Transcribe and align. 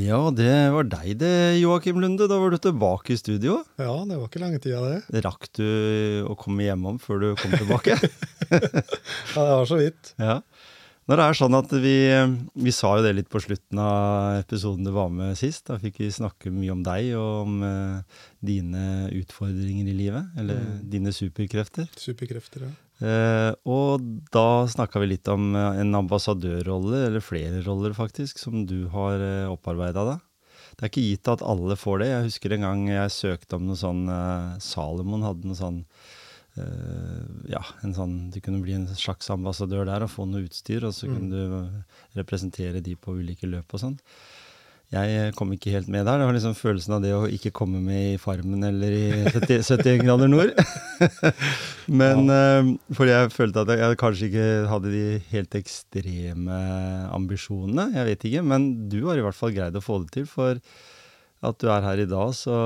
Ja, 0.00 0.20
det 0.32 0.54
var 0.72 0.86
deg 0.88 1.18
det, 1.20 1.60
Joakim 1.60 2.00
Lunde. 2.00 2.28
Da 2.30 2.38
var 2.40 2.54
du 2.54 2.58
tilbake 2.62 3.14
i 3.14 3.20
studio. 3.20 3.60
Ja, 3.80 3.92
det 4.08 4.16
var 4.16 4.28
ikke 4.30 4.42
lange 4.42 4.60
tida, 4.62 4.80
det. 4.86 5.22
Rakk 5.26 5.48
du 5.58 5.66
å 6.30 6.36
komme 6.40 6.64
hjemom 6.64 7.00
før 7.02 7.20
du 7.20 7.28
kom 7.40 7.52
tilbake? 7.58 7.96
ja, 9.34 9.40
det 9.40 9.56
var 9.60 9.66
så 9.68 9.80
vidt. 9.80 10.14
Ja. 10.20 10.40
Når 11.10 11.18
det 11.18 11.26
er 11.26 11.36
sånn 11.40 11.58
at 11.58 11.72
vi, 11.82 11.94
vi 12.64 12.72
sa 12.74 12.92
jo 12.96 13.04
det 13.04 13.16
litt 13.18 13.30
på 13.32 13.42
slutten 13.42 13.80
av 13.82 14.38
episoden 14.44 14.86
du 14.86 14.92
var 14.94 15.10
med 15.12 15.34
sist. 15.38 15.64
Da 15.66 15.80
fikk 15.82 15.98
vi 16.04 16.12
snakke 16.14 16.52
mye 16.54 16.70
om 16.76 16.84
deg 16.86 17.10
og 17.18 17.30
om 17.48 17.64
eh, 17.66 18.20
dine 18.46 18.84
utfordringer 19.18 19.90
i 19.90 19.96
livet. 20.04 20.30
Eller 20.38 20.62
mm. 20.62 20.76
dine 20.92 21.12
superkrefter. 21.16 21.90
Superkrefter, 21.98 22.68
ja. 22.68 22.72
Uh, 23.00 23.56
og 23.64 24.02
da 24.28 24.66
snakka 24.68 25.00
vi 25.00 25.14
litt 25.14 25.28
om 25.32 25.54
uh, 25.56 25.72
en 25.80 25.96
ambassadørrolle, 26.02 27.06
eller 27.06 27.24
flere 27.24 27.62
roller 27.64 27.94
faktisk, 27.96 28.40
som 28.42 28.66
du 28.68 28.90
har 28.92 29.16
uh, 29.16 29.28
eh, 29.44 29.52
opparbeida 29.52 30.04
deg. 30.04 30.26
Det 30.76 30.84
er 30.84 30.90
ikke 30.92 31.04
gitt 31.06 31.30
at 31.32 31.44
alle 31.44 31.76
får 31.80 32.02
det. 32.02 32.08
Jeg 32.10 32.26
husker 32.28 32.54
en 32.54 32.66
gang 32.66 32.82
jeg 32.90 33.14
søkte 33.14 33.56
om 33.56 33.64
noe 33.68 33.76
sånn 33.76 34.04
Salomon 34.64 35.24
hadde 35.26 35.48
noe 35.50 35.58
sånn 35.58 35.80
Ja, 37.50 37.60
en 37.84 37.92
sånn 37.92 38.14
Du 38.32 38.38
kunne 38.40 38.62
bli 38.64 38.76
en 38.78 38.86
slags 38.96 39.28
ambassadør 39.34 39.84
der 39.88 40.06
og 40.06 40.12
få 40.14 40.24
noe 40.30 40.46
utstyr, 40.46 40.86
og 40.88 40.94
så 40.96 41.10
mm. 41.10 41.16
kunne 41.16 41.42
du 41.42 42.16
representere 42.16 42.80
de 42.86 42.94
på 42.96 43.18
ulike 43.18 43.50
løp 43.50 43.76
og 43.76 43.82
sånn. 43.82 43.98
Jeg 44.90 45.34
kom 45.38 45.52
ikke 45.54 45.70
helt 45.70 45.86
med 45.86 46.02
der. 46.02 46.18
Det 46.18 46.26
var 46.26 46.34
liksom 46.34 46.56
følelsen 46.58 46.96
av 46.96 47.04
det 47.04 47.12
å 47.14 47.28
ikke 47.30 47.52
komme 47.54 47.78
med 47.84 48.16
i 48.16 48.18
Farmen 48.18 48.64
eller 48.66 48.90
i 48.90 49.04
70, 49.28 49.62
71 49.62 50.00
grader 50.06 50.30
nord. 50.32 50.50
Men 52.00 52.24
ja. 52.26 52.38
uh, 52.58 52.72
fordi 52.98 53.14
jeg 53.14 53.30
følte 53.36 53.62
at 53.62 53.70
jeg 53.78 54.00
kanskje 54.02 54.30
ikke 54.32 54.48
hadde 54.72 54.94
de 54.94 55.04
helt 55.30 55.54
ekstreme 55.60 56.58
ambisjonene. 57.14 57.86
Jeg 58.00 58.08
vet 58.08 58.26
ikke, 58.30 58.42
men 58.46 58.66
du 58.90 58.98
har 59.06 59.18
i 59.18 59.22
hvert 59.24 59.38
fall 59.38 59.54
greid 59.54 59.78
å 59.78 59.84
få 59.84 60.00
det 60.02 60.10
til. 60.18 60.26
For 60.30 60.58
at 60.58 61.62
du 61.62 61.70
er 61.70 61.86
her 61.86 62.02
i 62.02 62.08
dag, 62.10 62.34
så 62.36 62.58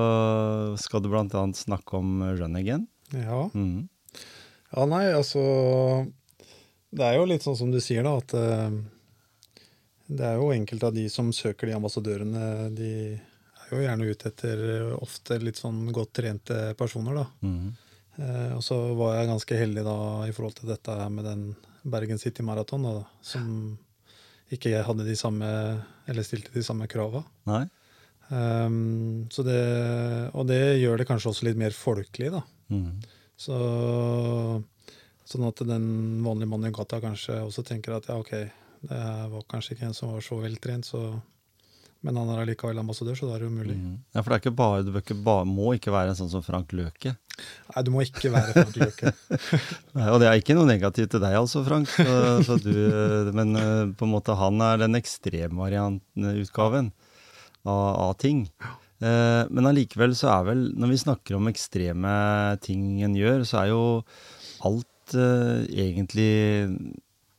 skal 0.81 1.05
du 1.05 1.11
bl.a. 1.13 1.45
snakke 1.57 2.01
om 2.01 2.25
Run 2.41 2.57
Again. 2.59 2.89
Ja. 3.13 3.45
Mm. 3.53 3.85
ja, 4.73 4.87
nei, 4.91 5.05
altså 5.13 5.43
Det 6.89 7.05
er 7.05 7.19
jo 7.21 7.29
litt 7.29 7.45
sånn 7.45 7.59
som 7.61 7.71
du 7.71 7.79
sier, 7.85 8.03
da, 8.07 8.17
at 8.17 8.33
uh, 8.33 8.81
det 10.15 10.27
er 10.27 10.39
jo 10.39 10.53
enkelte 10.55 10.91
av 10.91 10.97
de 10.97 11.05
som 11.13 11.31
søker 11.35 11.71
de 11.71 11.77
ambassadørene, 11.77 12.71
de 12.77 12.91
er 13.15 13.73
jo 13.73 13.83
gjerne 13.83 14.11
ute 14.11 14.31
etter 14.31 14.65
ofte 14.97 15.39
litt 15.43 15.59
sånn 15.61 15.87
godt 15.95 16.15
trente 16.21 16.59
personer, 16.79 17.23
da. 17.23 17.27
Mm. 17.45 17.73
Eh, 18.17 18.51
og 18.55 18.63
så 18.63 18.79
var 18.95 19.17
jeg 19.19 19.31
ganske 19.33 19.59
heldig 19.59 19.87
da 19.87 19.97
i 20.29 20.35
forhold 20.35 20.59
til 20.61 20.71
dette 20.71 20.99
her 21.01 21.11
med 21.11 21.27
den 21.27 21.47
Bergen 21.83 22.21
City 22.21 22.45
Marathon, 22.47 22.87
da, 22.87 23.03
som 23.25 23.49
ikke 24.55 24.85
hadde 24.87 25.07
de 25.07 25.17
samme, 25.19 25.49
eller 26.09 26.27
stilte 26.27 26.55
de 26.55 26.63
samme 26.65 26.87
krava. 26.91 27.25
Um, 28.29 29.27
så 29.33 29.45
det, 29.45 29.61
og 30.33 30.47
det 30.49 30.79
gjør 30.81 31.01
det 31.01 31.09
kanskje 31.09 31.33
også 31.33 31.49
litt 31.49 31.61
mer 31.61 31.75
folkelig, 31.77 32.31
da. 32.33 32.41
Mm. 32.73 33.03
Så, 33.37 33.57
sånn 35.29 35.49
at 35.49 35.65
den 35.67 35.87
vanlige 36.25 36.51
mannen 36.53 36.71
i 36.71 36.77
gata 36.77 37.03
kanskje 37.03 37.41
også 37.43 37.65
tenker 37.67 37.97
at 37.97 38.09
ja, 38.09 38.17
ok, 38.21 38.33
det 38.89 39.05
var 39.33 39.47
kanskje 39.51 39.77
ikke 39.77 39.89
en 39.89 39.97
som 39.97 40.13
var 40.15 40.25
så 40.25 40.41
veltrent, 40.43 40.89
så 40.89 41.07
men 42.05 42.19
han 42.21 42.29
er 42.35 42.43
allikevel 42.43 42.77
ambassadør, 42.83 43.17
så 43.17 43.27
da 43.31 43.39
er 43.39 43.47
det 43.47 43.55
mulig. 43.55 43.75
Mm. 43.81 43.93
Ja, 44.13 44.21
For 44.21 44.29
det 44.29 44.37
er 44.37 44.43
ikke 44.43 44.59
bare, 44.59 44.83
du 44.85 44.91
ikke 44.99 45.17
bare, 45.25 45.47
må 45.49 45.71
ikke 45.73 45.93
være 45.95 46.13
en 46.13 46.19
sånn 46.19 46.29
som 46.29 46.43
Frank 46.45 46.75
Løke? 46.77 47.15
Nei, 47.71 47.85
du 47.87 47.89
må 47.95 48.03
ikke 48.05 48.29
være 48.35 48.53
Frank 48.53 48.77
Løke. 48.77 49.13
Nei, 49.97 50.09
Og 50.13 50.21
det 50.21 50.29
er 50.29 50.37
ikke 50.37 50.57
noe 50.59 50.69
negativt 50.69 51.15
til 51.15 51.23
deg 51.25 51.39
altså, 51.39 51.63
Frank. 51.65 51.89
Så, 51.89 52.19
så 52.45 52.59
du, 52.61 52.75
men 53.33 53.57
eh, 53.57 53.95
på 53.97 54.05
en 54.05 54.13
måte 54.13 54.37
han 54.37 54.61
er 54.67 54.83
den 54.85 55.01
ekstremvariantutgaven 55.01 56.93
av, 57.65 57.89
av 57.89 58.13
ting. 58.21 58.45
Eh, 59.01 59.43
men 59.49 59.71
allikevel 59.71 60.13
så 60.19 60.29
er 60.35 60.51
vel, 60.51 60.67
når 60.77 60.93
vi 60.93 61.01
snakker 61.07 61.39
om 61.39 61.49
ekstreme 61.49 62.13
ting 62.65 63.01
en 63.07 63.17
gjør, 63.17 63.47
så 63.49 63.63
er 63.63 63.73
jo 63.73 63.83
alt 64.69 65.17
uh, 65.17 65.65
egentlig 65.69 66.69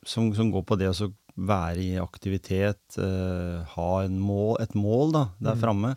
som, 0.06 0.28
som, 0.34 0.50
går 0.50 0.66
på 0.66 0.78
det 0.78 0.90
å 0.90 1.08
være 1.36 1.82
i 1.82 1.90
aktivitet, 2.00 2.98
uh, 2.98 3.64
ha 3.74 3.90
mål, 4.08 4.56
et 4.64 4.74
mål 4.78 5.12
da, 5.14 5.24
der 5.40 5.56
mm. 5.56 5.62
framme. 5.64 5.92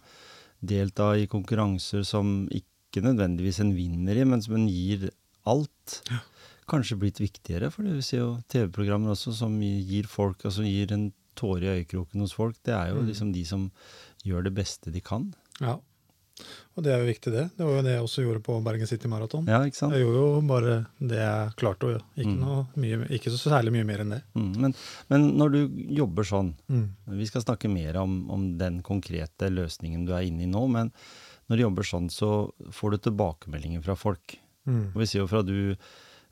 Delta 0.60 1.14
i 1.16 1.30
konkurranser 1.32 2.04
som 2.08 2.44
ikke 2.52 3.04
nødvendigvis 3.06 3.62
en 3.64 3.72
vinner 3.78 4.20
i, 4.20 4.28
men 4.28 4.44
som 4.44 4.58
en 4.58 4.68
gir 4.68 5.08
alt. 5.48 6.02
Ja. 6.12 6.20
Kanskje 6.70 7.00
blitt 7.02 7.22
viktigere, 7.22 7.72
for 7.74 7.88
det 7.88 7.96
vil 7.96 8.06
si 8.06 8.20
jo 8.20 8.34
TV-programmer 8.52 9.16
også 9.16 9.34
som 9.34 9.56
gir 9.64 10.10
folk, 10.10 10.44
altså 10.46 10.68
gir 10.68 10.92
en 10.94 11.10
tåre 11.40 11.64
i 11.64 11.80
øyekroken 11.80 12.22
hos 12.22 12.36
folk. 12.36 12.60
Det 12.68 12.76
er 12.76 12.92
jo 12.92 13.00
mm. 13.00 13.08
liksom 13.10 13.32
de 13.34 13.46
som 13.48 13.70
gjør 14.28 14.50
det 14.50 14.54
beste 14.60 14.94
de 14.94 15.02
kan. 15.02 15.32
Ja. 15.64 15.80
Og 16.80 16.84
det 16.86 16.94
er 16.96 17.02
jo 17.02 17.10
viktig, 17.10 17.32
det. 17.34 17.42
Det 17.58 17.66
var 17.68 17.74
jo 17.76 17.84
det 17.84 17.94
jeg 17.94 18.04
også 18.06 18.24
gjorde 18.24 18.42
på 18.46 18.54
Bergen 18.64 18.88
City 18.88 19.10
Marathon. 19.12 19.48
Ja, 19.52 19.58
ikke 19.68 19.76
sant? 19.76 19.92
Jeg 19.92 20.06
gjorde 20.06 20.20
jo 20.22 20.44
bare 20.48 20.76
det 21.12 21.18
jeg 21.20 21.56
klarte, 21.60 21.90
og 21.90 22.22
ikke, 22.24 22.36
mm. 22.40 22.78
mye, 22.80 23.00
ikke 23.18 23.34
så 23.34 23.52
særlig 23.52 23.74
mye 23.76 23.88
mer 23.90 24.04
enn 24.06 24.14
det. 24.16 24.20
Mm. 24.40 24.54
Men, 24.64 24.76
men, 25.12 25.26
når 25.42 25.58
du 25.58 25.60
jobber 25.98 26.30
sånn, 26.30 26.54
mm. 26.72 26.86
vi 27.20 27.28
skal 27.28 27.44
snakke 27.44 27.72
mer 27.74 28.00
om, 28.00 28.22
om, 28.32 28.46
den 28.62 28.80
konkrete 28.86 29.52
løsningen 29.52 30.08
du 30.08 30.14
er 30.16 30.30
inne 30.30 30.48
i 30.48 30.50
nå, 30.50 30.64
men 30.72 30.94
når 31.52 31.60
du 31.60 31.66
jobber 31.66 31.90
sånn, 31.92 32.08
så 32.14 32.32
får 32.72 32.96
du 32.96 33.02
tilbakemeldinger 33.10 33.84
fra 33.84 34.00
folk. 34.00 34.40
Mm. 34.70 34.86
Og 34.94 35.04
vi 35.04 35.12
ser 35.12 35.26
jo 35.26 35.30
fra 35.34 35.44
du 35.44 35.76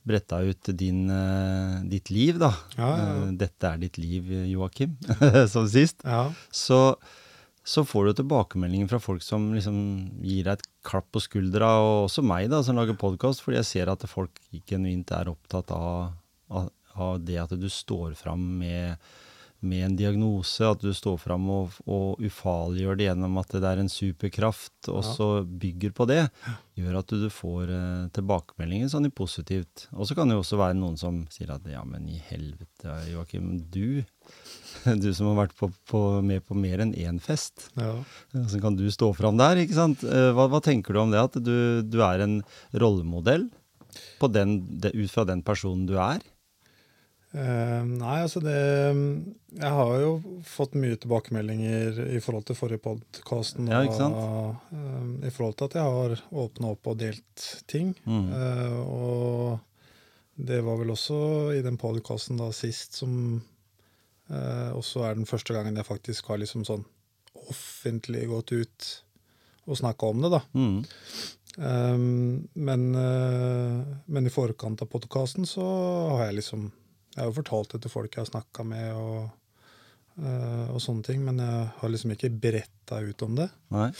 bretta 0.07 0.39
ut 0.47 0.71
din, 0.79 1.09
uh, 1.11 1.83
ditt 1.91 2.07
liv, 2.15 2.39
da. 2.39 2.53
Ja, 2.79 2.87
ja, 2.87 2.97
ja. 3.03 3.21
Uh, 3.25 3.31
dette 3.35 3.73
er 3.75 3.83
ditt 3.83 3.99
liv, 3.99 4.31
Joakim, 4.53 4.95
som 5.51 5.67
sist. 5.67 6.07
Så 6.55 6.81
så 7.67 7.83
får 7.85 8.05
du 8.05 8.13
tilbakemeldinger 8.13 8.87
fra 8.87 8.99
folk 8.99 9.23
som 9.23 9.49
liksom 9.51 9.77
gir 10.23 10.45
deg 10.47 10.53
et 10.55 10.67
klapp 10.87 11.09
på 11.11 11.19
skuldra, 11.19 11.73
og 11.83 12.05
også 12.05 12.23
meg, 12.23 12.47
da, 12.53 12.61
som 12.63 12.79
lager 12.79 12.95
podkast, 12.95 13.43
fordi 13.43 13.59
jeg 13.59 13.67
ser 13.67 13.91
at 13.91 14.05
folk 14.07 14.39
genuint 14.69 15.11
er 15.11 15.27
opptatt 15.33 15.73
av, 15.75 16.13
av, 16.47 16.69
av, 16.95 17.17
det 17.19 17.41
at 17.41 17.51
du 17.59 17.67
står 17.67 18.15
fram 18.15 18.45
med, 18.61 19.03
med, 19.59 19.83
en 19.83 19.97
diagnose, 19.99 20.63
at 20.63 20.79
du 20.79 20.93
står 20.95 21.19
fram 21.19 21.49
og, 21.51 21.75
og 21.83 22.23
ufarliggjør 22.23 23.01
det 23.01 23.09
gjennom 23.09 23.35
at 23.43 23.51
det 23.57 23.67
er 23.67 23.83
en 23.83 23.91
superkraft, 23.91 24.77
og 24.87 25.01
ja. 25.03 25.11
så 25.19 25.29
bygger 25.43 25.91
på 25.97 26.07
det, 26.07 26.21
gjør 26.79 27.01
at 27.01 27.15
du, 27.19 27.27
får 27.27 27.73
uh, 27.73 28.07
tilbakemeldinger 28.15 28.95
sånn 28.95 29.11
i 29.11 29.11
positivt. 29.11 29.89
Og 29.91 30.07
så 30.07 30.15
kan 30.15 30.31
det 30.31 30.39
jo 30.39 30.45
også 30.45 30.63
være 30.63 30.79
noen 30.79 30.95
som 31.03 31.25
sier 31.35 31.51
at 31.51 31.67
ja, 31.67 31.83
men 31.83 32.07
i 32.07 32.23
helvete, 32.31 33.01
Joakim, 33.11 33.57
du 33.67 34.05
du 35.03 35.09
som 35.15 35.31
har 35.31 35.41
vært 35.43 35.57
på, 35.57 35.69
på, 35.89 36.03
med 36.25 36.45
på 36.47 36.57
mer 36.57 36.83
enn 36.83 36.95
én 36.97 37.19
fest. 37.23 37.69
Ja. 37.79 37.93
Så 38.49 38.61
kan 38.63 38.77
du 38.79 38.85
stå 38.93 39.11
fram 39.17 39.39
der, 39.39 39.59
ikke 39.63 39.77
sant. 39.77 40.05
Eh, 40.07 40.31
hva, 40.35 40.47
hva, 40.51 40.61
tenker 40.63 40.95
du 40.95 41.03
om 41.03 41.13
det, 41.13 41.21
at 41.29 41.37
du, 41.43 41.83
du 41.83 42.01
er 42.05 42.25
en 42.25 42.39
rollemodell 42.73 43.49
den, 44.33 44.59
det, 44.81 44.93
ut 44.93 45.11
fra 45.11 45.25
den 45.27 45.43
personen 45.45 45.87
du 45.89 45.95
er? 46.01 46.23
Uh, 47.37 47.83
nei, 47.83 48.21
altså 48.23 48.39
det 48.39 48.55
Jeg 48.55 49.71
har 49.75 49.89
jo 49.99 50.11
fått 50.47 50.77
mye 50.79 50.95
tilbakemeldinger 50.95 51.99
i 52.15 52.21
forhold 52.23 52.47
til 52.47 52.57
forrige 52.57 52.81
podkast. 52.85 53.59
Ja, 53.67 53.81
uh, 53.83 54.55
I 55.27 55.33
forhold 55.33 55.57
til 55.59 55.67
at 55.67 55.75
jeg 55.77 55.97
har 55.97 56.15
åpna 56.31 56.71
opp 56.71 56.87
og 56.93 57.01
delt 57.01 57.49
ting. 57.69 57.91
Mm. 58.07 58.31
Uh, 58.31 58.79
og 58.87 60.47
det 60.49 60.61
var 60.65 60.79
vel 60.79 60.93
også 60.93 61.19
i 61.57 61.61
den 61.65 61.77
podkasten 61.81 62.39
sist 62.55 62.97
som 63.01 63.41
og 64.27 64.81
så 64.83 65.05
er 65.07 65.15
den 65.15 65.27
første 65.29 65.55
gangen 65.55 65.77
jeg 65.79 65.87
faktisk 65.87 66.27
har 66.27 66.41
liksom 66.41 66.65
sånn 66.67 66.81
offentlig 67.47 68.25
gått 68.27 68.51
ut 68.51 68.87
og 69.67 69.79
snakka 69.79 70.11
om 70.11 70.23
det, 70.23 70.31
da. 70.31 70.41
Mm. 70.55 70.77
Um, 71.57 72.47
men, 72.53 72.83
uh, 72.95 73.97
men, 74.05 74.27
i 74.27 74.33
forkant 74.33 74.81
av 74.83 74.89
podkasten 74.91 75.47
så 75.49 75.65
har 76.13 76.27
jeg 76.27 76.43
liksom 76.43 76.67
Jeg 77.15 77.23
har 77.23 77.31
jo 77.31 77.37
fortalt 77.39 77.71
det 77.73 77.79
til 77.81 77.89
folk 77.89 78.13
jeg 78.13 78.21
har 78.21 78.29
snakka 78.29 78.63
med, 78.69 78.91
og, 78.93 79.71
uh, 80.21 80.67
og, 80.69 80.77
sånne 80.83 81.01
ting, 81.07 81.23
men 81.25 81.41
jeg 81.41 81.63
har 81.79 81.89
liksom 81.89 82.13
ikke 82.13 82.29
bretta 82.29 82.99
ut 83.01 83.23
om 83.25 83.39
det. 83.39 83.47
Nei. 83.73 83.91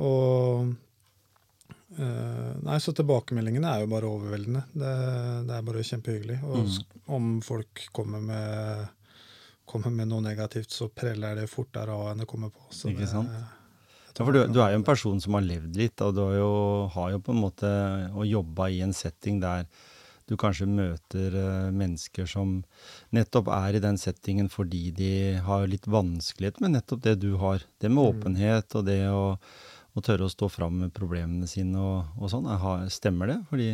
og 0.00 0.70
Uh, 0.70 0.76
nei, 1.90 2.76
så 2.78 2.92
tilbakemeldingene 2.94 3.66
er 3.66 3.82
jo 3.82 3.90
bare 3.90 4.10
overveldende. 4.10 4.62
Det, 4.72 4.90
det 5.48 5.54
er 5.56 5.64
bare 5.66 5.86
kjempehyggelig. 5.86 6.36
Og 6.46 6.60
mm. 6.62 6.98
om 7.16 7.30
folk 7.44 7.86
kommer 7.96 8.22
med, 8.22 8.84
kommer 9.68 9.94
med, 9.94 10.10
noe 10.12 10.22
negativt, 10.24 10.70
så 10.70 10.90
preller 10.94 11.40
det 11.40 11.48
fortere 11.50 11.96
av 11.96 12.12
enn 12.12 12.22
det 12.22 12.28
kommer 12.30 12.52
på. 12.54 12.68
Så 12.70 12.92
Ikke? 12.92 13.02
Det, 13.02 13.10
sant? 13.10 13.32
Ja, 13.34 13.48
for 14.20 14.36
du, 14.36 14.42
du, 14.52 14.60
er 14.60 14.74
jo 14.74 14.80
en 14.82 14.84
person 14.84 15.20
som 15.22 15.38
har 15.38 15.46
levd 15.46 15.78
litt, 15.80 16.02
og 16.04 16.12
du 16.16 16.20
har 16.26 16.36
jo, 16.36 16.52
har 16.92 17.14
jo 17.14 17.22
på 17.24 17.32
en 17.32 17.40
måte 17.40 17.70
og 18.12 18.28
jobba 18.28 18.68
i 18.68 18.82
en 18.84 18.94
setting 18.96 19.40
der 19.42 19.64
du 20.30 20.36
kanskje 20.38 20.68
møter 20.70 21.34
uh, 21.34 21.70
mennesker 21.74 22.28
som 22.30 22.60
nettopp 23.16 23.48
er 23.50 23.74
i 23.74 23.82
den 23.82 23.98
settingen 23.98 24.46
fordi 24.52 24.90
de 24.94 25.12
har 25.42 25.66
litt 25.66 25.88
vanskelighet 25.90 26.60
med 26.62 26.76
nettopp 26.76 27.02
det 27.08 27.16
du 27.24 27.32
har. 27.42 27.64
Det 27.82 27.90
med 27.90 27.98
mm. 27.98 28.10
åpenhet 28.12 28.76
og 28.78 28.86
det 28.86 29.00
å, 29.10 29.24
å 29.94 30.04
tørre 30.04 30.28
å 30.28 30.32
stå 30.32 30.48
fram 30.52 30.78
med 30.84 30.94
problemene 30.96 31.48
sine 31.50 31.80
og, 31.80 32.14
og 32.20 32.30
sånn. 32.32 32.48
Stemmer 32.92 33.32
det? 33.32 33.38
Fordi 33.50 33.70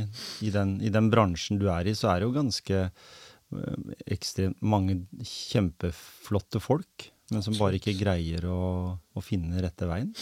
i 0.46 0.52
den, 0.54 0.76
i 0.80 0.92
den, 0.92 1.10
bransjen 1.12 1.60
du 1.60 1.68
er 1.72 1.88
i, 1.88 1.94
så 1.96 2.12
er 2.12 2.20
det 2.20 2.28
jo 2.28 2.36
ganske 2.36 2.82
uh, 2.86 3.94
ekstremt 4.06 4.60
mange 4.64 5.02
kjempeflotte 5.20 6.62
folk 6.62 7.10
men 7.32 7.42
som 7.42 7.56
bare 7.58 7.80
ikke 7.80 7.96
greier 7.98 8.44
å, 8.46 8.60
å 8.94 9.22
finne 9.24 9.58
rette 9.62 9.88
veien? 9.88 10.12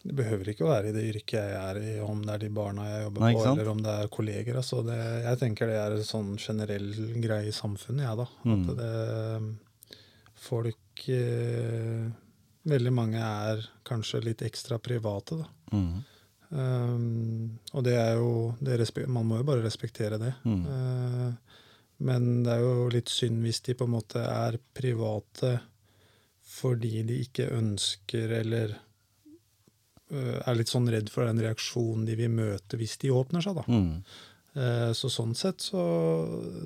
Det 0.00 0.14
behøver 0.16 0.52
ikke 0.52 0.64
å 0.64 0.70
være 0.70 0.90
i 0.90 0.94
det 0.96 1.02
yrket 1.10 1.34
jeg 1.36 1.56
er 1.60 1.78
i, 1.80 1.94
om 2.04 2.22
det 2.24 2.34
er 2.34 2.42
de 2.44 2.50
barna 2.56 2.86
jeg 2.88 3.02
jobber 3.04 3.24
Nei, 3.24 3.32
på, 3.36 3.42
eller 3.50 3.70
om 3.72 3.82
det 3.84 3.96
er 3.96 4.12
kolleger. 4.12 4.60
Altså 4.60 4.80
det, 4.84 4.98
jeg 5.26 5.40
tenker 5.42 5.68
det 5.68 5.76
er 5.80 5.96
en 5.96 6.06
sånn 6.08 6.30
generell 6.40 6.88
greie 7.20 7.50
i 7.50 7.56
samfunnet, 7.56 8.04
jeg, 8.04 8.08
ja, 8.08 8.14
da. 8.20 8.28
Mm. 8.48 8.62
Det 8.80 8.92
Folk 10.40 11.04
eh, 11.12 12.06
Veldig 12.68 12.92
mange 12.92 13.20
er 13.24 13.62
kanskje 13.88 14.20
litt 14.24 14.42
ekstra 14.44 14.78
private, 14.82 15.40
da. 15.40 15.76
Mm. 15.76 15.92
Um, 16.50 17.58
og 17.78 17.84
det 17.86 17.94
er 17.94 18.16
jo 18.18 18.56
det 18.58 19.06
Man 19.06 19.28
må 19.28 19.38
jo 19.38 19.46
bare 19.46 19.62
respektere 19.62 20.18
det. 20.18 20.34
Mm. 20.44 20.64
Uh, 20.66 21.32
men 22.04 22.42
det 22.44 22.56
er 22.56 22.64
jo 22.64 22.88
litt 22.92 23.08
synd 23.12 23.42
hvis 23.44 23.60
de 23.66 23.76
på 23.76 23.86
en 23.86 23.94
måte 23.94 24.22
er 24.24 24.58
private 24.74 25.58
fordi 26.50 27.04
de 27.06 27.20
ikke 27.22 27.46
ønsker 27.54 28.32
eller 28.40 28.72
uh, 28.74 30.38
er 30.42 30.58
litt 30.58 30.72
sånn 30.72 30.90
redd 30.90 31.12
for 31.12 31.28
den 31.28 31.42
reaksjonen 31.44 32.08
de 32.08 32.16
vil 32.18 32.32
møte 32.34 32.80
hvis 32.80 32.98
de 33.04 33.12
åpner 33.14 33.44
seg, 33.44 33.60
da. 33.60 33.64
Mm. 33.70 33.92
Uh, 34.50 34.90
så 34.96 35.06
sånn 35.12 35.36
sett 35.38 35.62
så 35.62 35.82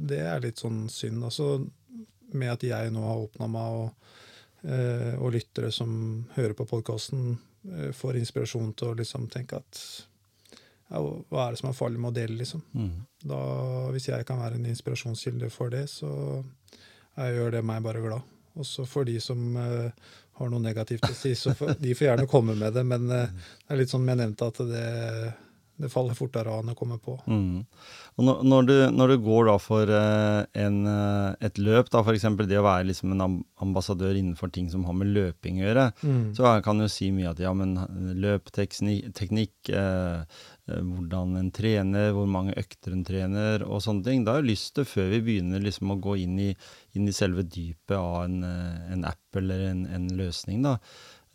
Det 0.00 0.22
er 0.24 0.40
litt 0.40 0.62
sånn 0.62 0.86
synd. 0.88 1.26
Altså 1.28 1.58
med 2.34 2.54
at 2.54 2.64
jeg 2.64 2.92
nå 2.94 3.02
har 3.04 3.26
åpna 3.26 3.50
meg, 3.50 3.82
og, 3.84 4.14
og, 4.64 5.26
lyttere 5.34 5.68
som 5.74 5.90
hører 6.38 6.54
på 6.56 6.64
podkasten, 6.70 7.34
får 7.92 8.16
inspirasjon 8.16 8.70
til 8.76 8.90
å 8.90 8.96
liksom 8.96 9.26
tenke 9.32 9.58
at 9.60 9.80
ja, 10.90 11.00
hva 11.00 11.46
er 11.46 11.54
det 11.54 11.60
som 11.60 11.70
er 11.70 11.76
farlig 11.76 12.00
med 12.00 12.12
å 12.12 12.16
dele, 12.16 12.36
liksom? 12.40 12.62
Mm. 12.76 12.92
Da, 13.24 13.40
hvis 13.94 14.08
jeg 14.10 14.26
kan 14.28 14.40
være 14.40 14.58
en 14.58 14.68
inspirasjonskilde 14.70 15.50
for 15.52 15.72
det, 15.72 15.86
så 15.90 16.10
jeg 17.16 17.38
gjør 17.38 17.56
det 17.56 17.64
meg 17.66 17.84
bare 17.84 18.02
glad. 18.04 18.34
Også 18.60 18.84
for 18.86 19.06
de 19.08 19.16
som 19.22 19.40
uh, 19.56 19.90
har 20.38 20.50
noe 20.50 20.62
negativt 20.62 21.06
å 21.08 21.14
si, 21.16 21.34
så 21.38 21.54
for, 21.58 21.74
de 21.80 21.94
får 21.96 22.10
gjerne 22.10 22.28
komme 22.30 22.54
med 22.58 22.76
det. 22.76 22.84
Men 22.86 23.08
uh, 23.10 23.24
det 23.26 23.74
er 23.74 23.80
litt 23.80 23.92
som 23.92 24.04
jeg 24.06 24.20
nevnte, 24.20 24.50
at 24.50 24.60
det, 24.70 24.84
det 25.80 25.90
faller 25.92 26.14
fortere 26.18 26.52
av 26.52 26.62
enn 26.62 26.72
å 26.72 26.76
komme 26.78 27.00
på. 27.02 27.16
Mm. 27.26 27.64
Når, 28.22 28.68
du, 28.68 28.74
når, 28.94 29.14
du, 29.14 29.16
går 29.24 29.50
for 29.62 29.90
uh, 29.90 30.44
en, 30.54 30.76
et 31.42 31.58
løp, 31.58 31.90
da 31.90 32.04
f.eks. 32.04 32.28
det 32.46 32.60
å 32.60 32.66
være 32.66 32.88
liksom 32.92 33.14
en 33.14 33.40
ambassadør 33.64 34.14
innenfor 34.14 34.52
ting 34.54 34.68
som 34.70 34.86
har 34.86 34.94
med 34.94 35.10
løping 35.16 35.58
å 35.58 35.66
gjøre, 35.66 35.88
mm. 36.04 36.24
så 36.38 36.54
kan 36.64 36.78
du 36.78 36.86
si 36.92 37.10
mye 37.14 37.32
at 37.32 37.42
ja, 37.42 37.50
men 37.58 37.74
løpteknikk, 38.22 39.72
Eh, 40.64 40.80
hvordan 40.80 41.36
en 41.36 41.50
trener, 41.52 42.14
hvor 42.16 42.28
mange 42.30 42.54
økter 42.56 42.94
en 42.94 43.04
trener 43.04 43.66
og 43.66 43.82
sånne 43.84 44.06
ting. 44.06 44.22
Da 44.24 44.36
har 44.36 44.40
jeg 44.40 44.54
lyst 44.54 44.72
til, 44.76 44.86
før 44.88 45.10
vi 45.12 45.20
begynner 45.26 45.60
liksom 45.60 45.92
å 45.92 45.98
gå 46.00 46.16
inn 46.22 46.38
i, 46.40 46.50
inn 46.96 47.10
i 47.10 47.12
selve 47.12 47.44
dypet 47.44 47.96
av 47.98 48.22
en, 48.22 48.38
eh, 48.48 48.78
en 48.94 49.04
app 49.10 49.40
eller 49.40 49.66
en, 49.68 49.84
en 49.92 50.08
løsning, 50.16 50.64
da. 50.64 50.78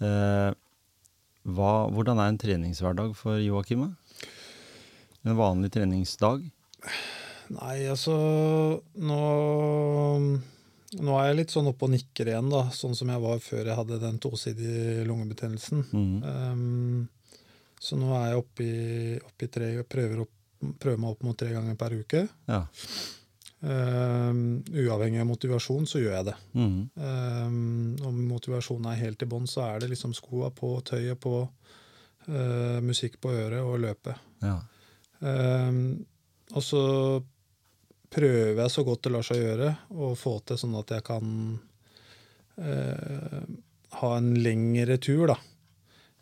Eh, 0.01 0.49
hva, 1.49 1.73
hvordan 1.93 2.19
er 2.19 2.31
en 2.31 2.41
treningshverdag 2.41 3.13
for 3.17 3.37
Joakim? 3.41 3.85
En 5.27 5.35
vanlig 5.35 5.71
treningsdag? 5.75 6.45
Nei, 7.49 7.77
altså 7.89 8.15
Nå, 9.09 9.21
nå 11.01 11.15
er 11.19 11.29
jeg 11.29 11.37
litt 11.39 11.53
sånn 11.53 11.69
oppe 11.71 11.87
og 11.87 11.93
nikker 11.95 12.31
igjen, 12.31 12.51
da. 12.53 12.67
Sånn 12.73 12.95
som 12.97 13.09
jeg 13.11 13.23
var 13.23 13.41
før 13.43 13.63
jeg 13.63 13.79
hadde 13.79 14.01
den 14.01 14.19
tosidige 14.21 15.05
lungebetennelsen. 15.09 15.85
Mm. 15.91 16.17
Um, 16.23 17.39
så 17.79 17.97
nå 17.99 18.11
er 18.17 18.31
jeg 18.31 18.41
oppe 18.41 18.65
i, 18.65 19.15
oppe 19.23 19.47
i 19.47 19.51
tre 19.53 19.71
prøver, 19.87 20.25
opp, 20.25 20.67
prøver 20.81 21.01
meg 21.01 21.15
opp 21.15 21.23
mot 21.25 21.39
tre 21.39 21.53
ganger 21.55 21.79
per 21.79 21.95
uke. 21.99 22.25
Ja. 22.49 22.63
Um, 23.59 24.61
uavhengig 24.71 25.19
av 25.19 25.27
motivasjon, 25.27 25.87
så 25.89 25.99
gjør 25.99 26.17
jeg 26.19 26.27
det. 26.29 26.35
Mm. 26.55 26.79
Um, 26.95 27.61
om 28.07 28.19
motivasjonen 28.29 28.91
er 28.91 29.01
helt 29.01 29.23
i 29.23 29.29
bånn, 29.29 29.47
så 29.51 29.65
er 29.67 29.83
det 29.83 29.93
liksom 29.93 30.15
skoa 30.15 30.51
på, 30.55 30.77
tøyet 30.87 31.19
på, 31.23 31.41
uh, 32.29 32.79
musikk 32.85 33.19
på 33.23 33.33
øret 33.35 33.63
og 33.63 33.81
løpet. 33.83 34.27
Ja. 34.43 34.59
Um, 35.19 36.05
og 36.55 36.63
så 36.65 36.83
prøver 38.09 38.61
jeg 38.63 38.73
så 38.73 38.85
godt 38.87 39.03
det 39.05 39.13
lar 39.13 39.25
seg 39.25 39.41
gjøre 39.43 39.73
å 39.91 40.13
få 40.17 40.39
til 40.47 40.57
sånn 40.57 40.77
at 40.79 40.95
jeg 40.95 41.05
kan 41.05 41.33
uh, 42.63 43.41
ha 43.99 44.11
en 44.15 44.31
lengre 44.39 44.97
tur, 45.03 45.27
da 45.33 45.37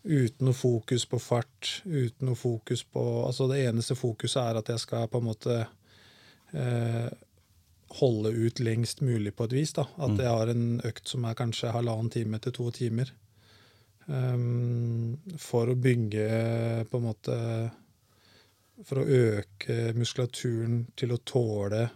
uten 0.07 0.47
noe 0.47 0.55
fokus 0.55 1.05
på 1.05 1.19
fart, 1.19 1.81
uten 1.85 2.29
noe 2.29 2.39
fokus 2.39 2.83
på 2.83 3.03
Altså 3.25 3.47
det 3.51 3.63
eneste 3.67 3.97
fokuset 3.97 4.41
er 4.41 4.59
at 4.59 4.69
jeg 4.71 4.83
skal 4.83 5.09
på 5.11 5.21
en 5.21 5.27
måte 5.27 5.55
eh, 6.55 7.07
holde 7.99 8.31
ut 8.31 8.61
lengst 8.63 9.01
mulig 9.01 9.35
på 9.35 9.47
et 9.47 9.55
vis. 9.57 9.73
da. 9.75 9.87
At 9.97 10.15
mm. 10.15 10.21
jeg 10.23 10.35
har 10.39 10.51
en 10.53 10.67
økt 10.87 11.11
som 11.11 11.25
er 11.27 11.39
kanskje 11.39 11.73
halvannen 11.75 12.11
time 12.13 12.39
til 12.43 12.55
to 12.55 12.69
timer. 12.75 13.11
Um, 14.07 15.17
for 15.35 15.67
å 15.67 15.75
bygge 15.75 16.27
på 16.87 16.99
en 16.99 17.03
måte 17.09 17.37
For 18.85 19.01
å 19.01 19.07
øke 19.07 19.93
muskulaturen 19.97 20.83
til 20.99 21.15
å 21.15 21.21
tåle 21.25 21.87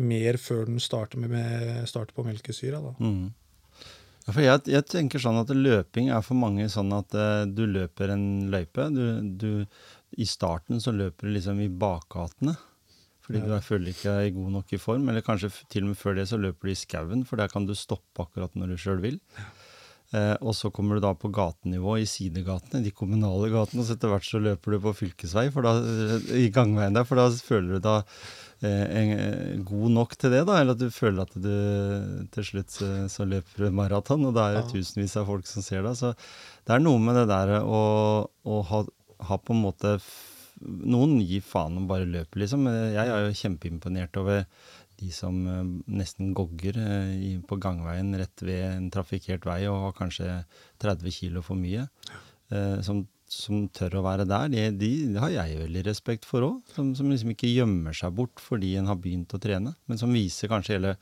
mer 0.00 0.38
før 0.40 0.68
den 0.68 0.80
starter, 0.80 1.20
med, 1.20 1.84
starter 1.90 2.14
på 2.16 2.24
melkesyra. 2.24 2.80
da. 2.80 2.94
Mm. 3.02 3.32
Ja, 4.26 4.32
for 4.32 4.44
jeg, 4.44 4.62
jeg, 4.70 4.86
tenker 4.86 5.22
sånn 5.22 5.40
at 5.40 5.50
løping 5.52 6.10
er 6.14 6.22
for 6.24 6.38
mange 6.38 6.68
sånn 6.72 6.92
at 6.94 7.14
uh, 7.16 7.44
du 7.48 7.64
løper 7.66 8.14
en 8.14 8.26
løype. 8.52 8.88
Du, 8.94 9.04
du, 9.40 9.48
I 10.16 10.26
starten 10.28 10.80
så 10.80 10.94
løper 10.94 11.28
du 11.28 11.34
liksom 11.34 11.60
i 11.64 11.70
bakgatene. 11.72 12.56
Fordi 13.26 13.42
ja. 13.42 13.46
du 13.46 13.64
føler 13.64 13.92
ikke 13.92 14.14
er 14.22 14.32
god 14.36 14.54
nok 14.56 14.72
i 14.74 14.80
form. 14.80 15.08
Eller 15.10 15.24
kanskje 15.26 15.52
til 15.72 15.84
og 15.84 15.92
med 15.92 16.00
før 16.00 16.16
det 16.20 16.28
så 16.30 16.38
løper 16.40 16.70
du 16.70 16.74
i 16.74 16.78
skauen, 16.78 17.26
for 17.28 17.40
der 17.40 17.52
kan 17.52 17.66
du 17.68 17.76
stoppe 17.78 18.24
akkurat 18.24 18.56
når 18.58 18.72
du 18.72 18.80
sjøl 18.80 19.02
vil. 19.04 19.20
Ja. 19.38 19.50
Uh, 20.10 20.34
og 20.42 20.56
så 20.58 20.72
kommer 20.74 20.98
du 20.98 21.04
da 21.04 21.12
på 21.14 21.30
gatenivå, 21.30 22.00
i 22.00 22.08
sidegatene, 22.10 22.82
de 22.82 22.90
kommunale 22.90 23.50
gatene. 23.52 23.84
Og 23.84 23.86
så 23.88 23.94
etter 23.94 24.10
hvert 24.10 24.26
så 24.26 24.42
løper 24.42 24.74
du 24.74 24.84
på 24.84 24.96
fylkesvei 25.04 25.48
for 25.54 25.66
da, 25.66 25.76
i 26.34 26.48
gangveien 26.54 26.98
der, 26.98 27.06
for 27.06 27.20
da 27.20 27.28
føler 27.30 27.78
du 27.78 27.84
da 27.84 28.00
Eh, 28.60 28.86
en, 28.92 29.62
god 29.64 29.92
nok 29.94 30.16
til 30.20 30.34
det, 30.34 30.42
da? 30.48 30.58
Eller 30.60 30.76
at 30.76 30.82
du 30.82 30.90
føler 30.92 31.24
at 31.24 31.32
du 31.32 32.26
til 32.34 32.44
slutt 32.44 32.74
så, 32.74 32.88
så 33.08 33.24
løper 33.24 33.64
du 33.64 33.76
maraton, 33.76 34.26
og 34.28 34.34
det 34.36 34.42
er 34.44 34.58
ja. 34.58 34.64
tusenvis 34.68 35.16
av 35.16 35.30
folk 35.30 35.48
som 35.48 35.64
ser 35.64 35.86
deg. 35.86 35.96
Så 35.96 36.12
det 36.68 36.74
er 36.76 36.82
noe 36.84 37.00
med 37.00 37.16
det 37.16 37.28
der 37.30 37.56
å, 37.62 37.80
å 38.28 38.58
ha, 38.68 38.82
ha, 39.30 39.40
på 39.40 39.56
en 39.56 39.64
måte 39.68 40.00
Noen 40.60 41.14
gir 41.24 41.40
faen 41.40 41.78
om 41.80 41.86
bare 41.88 42.04
løper, 42.04 42.42
liksom. 42.42 42.66
Jeg 42.68 43.00
er 43.00 43.22
jo 43.24 43.36
kjempeimponert 43.38 44.18
over 44.20 44.42
de 45.00 45.10
som 45.14 45.38
uh, 45.48 45.62
nesten 45.90 46.34
gogger 46.36 46.76
uh, 46.76 47.38
på 47.48 47.60
gangveien 47.62 48.12
rett 48.20 48.44
ved 48.44 48.66
en 48.68 48.90
trafikkert 48.92 49.48
vei 49.48 49.62
og 49.70 49.88
har 49.88 49.96
kanskje 49.98 50.42
30 50.82 51.16
kilo 51.16 51.44
for 51.46 51.58
mye. 51.60 51.88
Uh, 52.50 52.78
som 52.84 53.06
som 53.30 53.68
tør 53.70 54.00
å 54.00 54.04
være 54.04 54.26
der, 54.26 54.48
de, 54.50 54.62
de, 54.74 54.90
de 55.14 55.20
har 55.22 55.30
jeg 55.30 55.60
veldig 55.60 55.84
respekt 55.86 56.26
for 56.26 56.44
òg. 56.48 56.72
Som, 56.74 56.90
som, 56.98 57.10
liksom 57.12 57.30
ikke 57.32 57.50
gjemmer 57.50 57.94
seg 57.96 58.14
bort 58.18 58.42
fordi 58.42 58.74
en 58.80 58.90
har 58.90 58.98
begynt 58.98 59.30
å 59.36 59.40
trene, 59.42 59.76
men 59.86 60.00
som 60.00 60.10
viser 60.14 60.50
kanskje 60.50 60.76
hele 60.76 60.96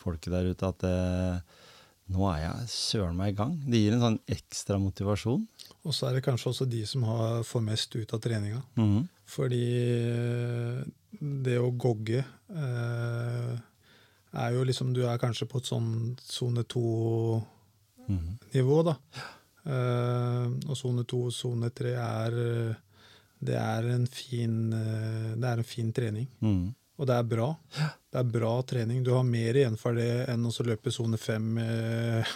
folket 0.00 0.34
der 0.34 0.50
ute 0.52 0.68
at 0.68 0.84
eh, 0.88 1.64
nå 2.12 2.26
er 2.28 2.42
jeg 2.42 2.70
søren 2.74 3.16
meg 3.16 3.32
i 3.32 3.38
gang. 3.38 3.56
Det 3.64 3.80
gir 3.80 3.96
en 3.96 4.04
sånn 4.04 4.20
ekstra 4.36 4.76
motivasjon. 4.82 5.46
Og 5.86 5.96
så 5.96 6.10
er 6.10 6.18
det 6.18 6.24
kanskje 6.26 6.52
også 6.52 6.68
de 6.68 6.82
som 6.88 7.04
har, 7.08 7.40
får 7.48 7.64
mest 7.64 7.96
ut 7.96 8.14
av 8.16 8.20
treninga. 8.20 8.62
Mm 8.76 8.88
-hmm. 8.88 9.04
Fordi 9.24 9.64
eh, 9.88 10.84
det 11.18 11.58
å 11.58 11.70
gogge 11.74 12.20
eh, 12.22 13.54
er 14.30 14.52
jo 14.54 14.62
liksom 14.62 14.92
Du 14.94 15.02
er 15.08 15.18
kanskje 15.18 15.46
på 15.50 15.58
et 15.58 15.66
sånn 15.66 16.16
sone 16.22 16.62
to-nivå, 16.62 17.46
-hmm. 18.06 18.84
da. 18.86 18.94
Eh, 19.70 20.46
og 20.68 20.76
sone 20.76 21.04
to 21.04 21.24
og 21.26 21.32
sone 21.32 21.70
tre 21.70 21.92
er 21.94 22.30
det 23.40 23.56
er 23.56 23.88
en 23.94 24.04
fin, 24.06 24.56
uh, 24.72 25.32
det 25.36 25.48
er 25.48 25.62
en 25.62 25.66
fin 25.66 25.92
trening. 25.96 26.28
Mm. 26.44 26.74
Og 27.00 27.08
det 27.08 27.16
er 27.16 27.28
bra. 27.28 27.48
Det 28.12 28.20
er 28.20 28.32
bra 28.34 28.50
trening. 28.68 29.00
Du 29.04 29.14
har 29.14 29.24
mer 29.24 29.56
igjen 29.56 29.78
for 29.80 29.96
det 29.96 30.26
enn 30.28 30.44
å 30.44 30.52
løpe 30.66 30.92
sone 30.92 31.16
fem, 31.20 31.54
uh, 31.56 32.34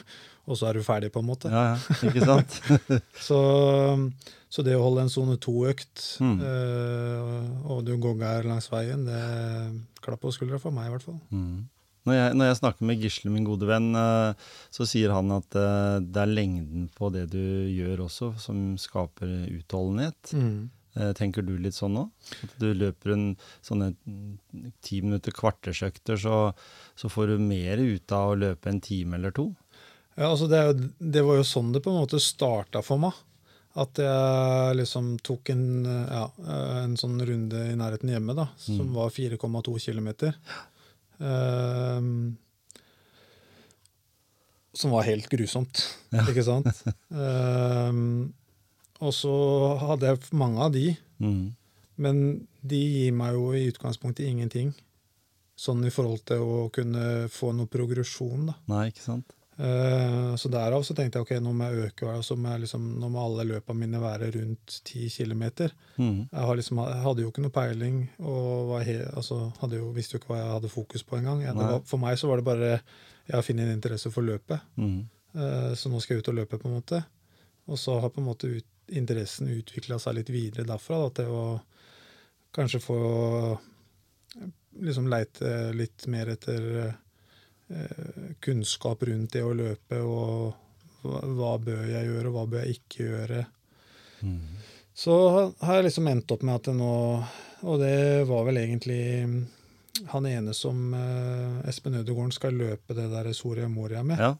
og 0.48 0.56
så 0.56 0.70
er 0.70 0.78
du 0.78 0.86
ferdig, 0.86 1.12
på 1.12 1.20
en 1.20 1.28
måte. 1.28 1.52
Ja, 1.52 1.74
ja. 1.74 1.98
Ikke 2.08 2.24
sant? 2.24 2.56
så, 3.28 3.40
så, 4.54 4.62
det 4.62 4.76
å 4.78 4.84
holde 4.84 5.02
en 5.02 5.10
sone 5.10 5.34
to-økt, 5.42 6.04
mm. 6.22 6.36
og 7.66 7.80
du 7.82 7.96
gogger 7.98 8.46
langs 8.46 8.70
veien, 8.70 9.02
det 9.08 9.22
klapp 10.04 10.22
på 10.22 10.30
skuldra 10.36 10.60
for 10.62 10.74
meg, 10.74 10.86
i 10.86 10.94
hvert 10.94 11.06
fall. 11.08 11.18
Mm. 11.34 11.64
Når 12.04 12.16
jeg, 12.18 12.36
når 12.36 12.48
jeg, 12.50 12.58
snakker 12.58 12.88
med 12.88 13.00
Gisle, 13.00 13.32
min 13.32 13.46
gode 13.48 13.68
venn, 13.68 13.88
eh, 13.96 14.52
så 14.74 14.84
sier 14.88 15.14
han 15.14 15.32
at 15.32 15.56
eh, 15.56 15.98
det 16.04 16.20
er 16.20 16.32
lengden 16.36 16.88
på 16.92 17.08
det 17.14 17.30
du 17.32 17.40
gjør 17.72 18.04
også, 18.10 18.34
som 18.42 18.74
skaper 18.80 19.30
utholdenhet. 19.54 20.34
Mm. 20.36 20.64
Tenker 21.18 21.42
du 21.42 21.56
litt 21.58 21.74
sånn 21.74 21.96
nå? 21.96 22.04
At 22.46 22.52
du 22.62 22.68
løper 22.70 23.16
en 23.16 23.24
sånne 23.66 23.88
ti 24.84 25.00
minutter, 25.02 25.34
kvartersøkter, 25.34 26.20
så, 26.22 26.36
så, 26.94 27.10
får 27.10 27.32
du 27.32 27.42
mer 27.42 27.82
ut 27.82 28.14
av 28.14 28.30
å 28.30 28.36
løpe 28.38 28.70
en 28.70 28.78
time 28.84 29.18
eller 29.18 29.34
to? 29.34 29.48
Ja, 30.14 30.28
altså 30.28 30.46
det, 30.46 30.60
det 31.02 31.24
var 31.26 31.40
jo 31.40 31.48
sånn 31.48 31.72
det 31.74 31.82
på 31.82 31.90
en 31.90 31.98
måte 31.98 32.22
starta 32.22 32.84
for 32.86 33.02
meg. 33.02 33.18
At 33.74 33.98
jeg 33.98 34.76
liksom 34.78 35.16
tok 35.26 35.50
en, 35.50 35.66
ja, 35.88 36.28
en 36.84 36.94
sånn 36.98 37.18
runde 37.26 37.64
i 37.72 37.74
nærheten 37.78 38.12
hjemme, 38.12 38.36
da, 38.38 38.46
som 38.60 38.84
mm. 38.86 38.94
var 38.94 39.10
4,2 39.10 39.74
km. 39.82 40.10
Um, 41.18 42.36
som 44.74 44.94
var 44.94 45.06
helt 45.06 45.28
grusomt, 45.30 45.82
ja. 46.14 46.22
ikke 46.22 46.46
sant? 46.46 46.70
Um, 47.10 48.32
og 49.04 49.14
så 49.14 49.34
hadde 49.82 50.10
jeg 50.10 50.38
mange 50.38 50.62
av 50.62 50.74
de. 50.74 50.88
Mm. 51.22 51.44
Men 52.02 52.24
de 52.66 52.80
gir 52.80 53.14
meg 53.14 53.36
jo 53.36 53.52
i 53.54 53.68
utgangspunktet 53.70 54.26
ingenting. 54.26 54.72
Sånn 55.54 55.84
i 55.86 55.92
forhold 55.94 56.24
til 56.26 56.42
å 56.42 56.66
kunne 56.74 57.28
få 57.30 57.52
noe 57.54 57.70
progresjon, 57.70 58.48
da. 58.50 58.56
Nei, 58.72 58.88
ikke 58.90 59.04
sant? 59.04 59.34
Uh, 59.54 60.34
så 60.34 60.48
derav 60.50 60.82
så 60.82 60.96
tenkte 60.98 61.20
jeg 61.20 61.26
ok, 61.26 61.32
nå 61.44 61.52
må 61.54 61.68
jeg 61.70 61.88
øke, 61.88 62.08
altså 62.10 62.34
må 62.34 62.50
jeg 62.50 62.64
liksom, 62.64 62.86
nå 62.98 63.10
må 63.14 63.22
alle 63.22 63.46
løpene 63.52 63.84
mine 63.84 64.00
være 64.02 64.32
rundt 64.34 64.78
10 64.80 65.10
km. 65.14 65.44
Mm. 65.96 66.20
Jeg, 66.32 66.56
liksom, 66.60 66.80
jeg, 66.82 67.02
hadde 67.06 67.22
jo 67.22 67.30
ikke 67.30 67.44
noe 67.44 67.54
peiling 67.54 68.00
og 68.18 68.74
he, 68.86 68.98
altså, 69.14 69.40
jo, 69.70 69.90
visste 69.94 70.16
jo 70.16 70.22
ikke 70.22 70.32
hva 70.32 70.40
jeg 70.40 70.54
hadde 70.56 70.72
fokus 70.72 71.06
på 71.06 71.20
engang. 71.20 71.44
For 71.86 72.02
meg 72.02 72.18
så 72.18 72.30
var 72.30 72.42
det 72.42 72.48
bare 72.48 72.70
Jeg 73.24 73.38
har 73.38 73.44
funnet 73.46 73.68
en 73.68 73.76
interesse 73.78 74.10
for 74.12 74.26
løpet, 74.26 74.60
mm. 74.76 74.98
uh, 75.38 75.70
så 75.78 75.88
nå 75.88 76.02
skal 76.02 76.18
jeg 76.18 76.24
ut 76.24 76.32
og 76.34 76.40
løpe, 76.42 76.58
på 76.58 76.68
en 76.68 76.74
måte. 76.80 77.04
Og 77.70 77.78
så 77.80 77.94
har 78.00 78.10
på 78.12 78.20
en 78.20 78.26
måte 78.26 78.50
ut, 78.50 78.66
interessen 78.92 79.48
utvikla 79.48 79.96
seg 80.02 80.18
litt 80.18 80.28
videre 80.28 80.66
derfra, 80.68 80.98
da, 81.06 81.14
til 81.16 81.30
å 81.32 81.44
kanskje 82.54 82.82
få 82.84 82.98
liksom 84.84 85.08
leite 85.08 85.72
litt 85.72 86.06
mer 86.10 86.32
etter 86.34 86.68
eh, 86.82 87.00
kunnskap 88.44 89.02
rundt 89.08 89.32
det 89.34 89.42
å 89.44 89.54
løpe, 89.56 89.98
og 90.00 90.54
hva, 91.04 91.56
bør 91.60 91.84
jeg 91.88 92.08
gjøre, 92.08 92.28
og 92.28 92.36
hva 92.36 92.44
bør 92.50 92.64
jeg 92.64 92.78
ikke 92.78 93.08
gjøre. 93.08 93.40
Mm. 94.24 94.38
Så 94.94 95.16
har 95.60 95.78
jeg 95.78 95.88
liksom 95.88 96.08
endt 96.10 96.32
opp 96.32 96.44
med 96.46 96.54
at 96.54 96.68
det 96.68 96.72
nå 96.78 96.92
Og 97.66 97.80
det 97.82 98.24
var 98.28 98.44
vel 98.46 98.60
egentlig 98.60 99.00
han 100.12 100.26
ene 100.26 100.54
som 100.56 100.94
eh, 100.94 101.68
Espen 101.70 101.98
Ødegården 101.98 102.32
skal 102.34 102.56
løpe 102.56 102.96
det 102.96 103.08
der 103.12 103.30
Soria 103.36 103.68
Moria 103.68 104.02
med. 104.06 104.20
Ja. 104.20 104.32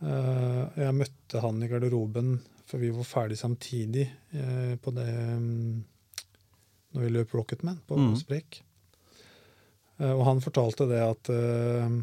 Eh, 0.00 0.62
jeg 0.82 0.96
møtte 0.96 1.42
han 1.42 1.62
i 1.62 1.70
garderoben 1.70 2.36
for 2.66 2.82
vi 2.82 2.90
var 2.90 3.06
ferdig 3.06 3.38
samtidig 3.38 4.06
eh, 4.30 4.74
på 4.82 4.90
det 4.90 5.06
um, 5.36 5.84
Når 6.90 7.04
vi 7.04 7.10
løp 7.14 7.34
Rocketman 7.34 7.78
på 7.86 7.98
mm. 7.98 8.16
Sprek. 8.18 8.62
Eh, 9.98 10.10
og 10.10 10.24
han 10.26 10.42
fortalte 10.42 10.88
det 10.90 11.02
at 11.04 11.30
eh, 11.30 11.98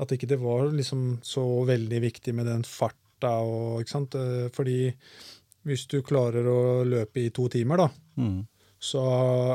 at 0.00 0.14
ikke 0.14 0.28
det 0.30 0.40
var 0.40 0.70
liksom 0.72 1.20
så 1.26 1.44
veldig 1.68 2.00
viktig 2.06 2.34
med 2.36 2.48
den 2.48 2.64
farta 2.66 3.34
og 3.44 3.82
ikke 3.82 3.92
sant? 3.92 4.16
Eh, 4.16 4.48
fordi 4.54 4.92
hvis 5.68 5.86
du 5.90 6.00
klarer 6.06 6.48
å 6.48 6.82
løpe 6.88 7.22
i 7.22 7.30
to 7.34 7.46
timer, 7.52 7.84
da, 7.84 7.88
mm. 8.18 8.38
så 8.82 9.02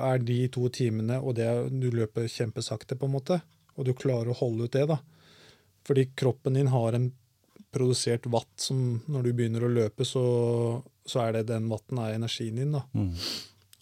er 0.07 0.23
de 0.23 0.39
to 0.53 0.69
timene 0.73 1.19
og 1.19 1.35
det 1.39 1.49
du 1.73 1.89
løper 1.91 2.29
kjempesakte, 2.31 2.95
på 2.95 3.09
en 3.09 3.15
måte, 3.17 3.41
og 3.75 3.87
du 3.87 3.93
klarer 3.97 4.31
å 4.31 4.39
holde 4.39 4.67
ut 4.67 4.77
det, 4.77 4.85
da. 4.89 5.01
Fordi 5.87 6.09
kroppen 6.15 6.57
din 6.59 6.71
har 6.71 6.95
en 6.95 7.11
produsert 7.71 8.25
watt 8.31 8.53
som 8.61 9.01
når 9.11 9.27
du 9.27 9.33
begynner 9.35 9.65
å 9.65 9.71
løpe, 9.71 10.07
så, 10.07 10.23
så 11.05 11.25
er 11.25 11.37
det 11.37 11.49
den 11.51 11.67
watten 11.71 11.99
er 12.01 12.15
energien 12.15 12.57
din. 12.59 12.73
da. 12.75 12.85
Mm. 12.95 13.11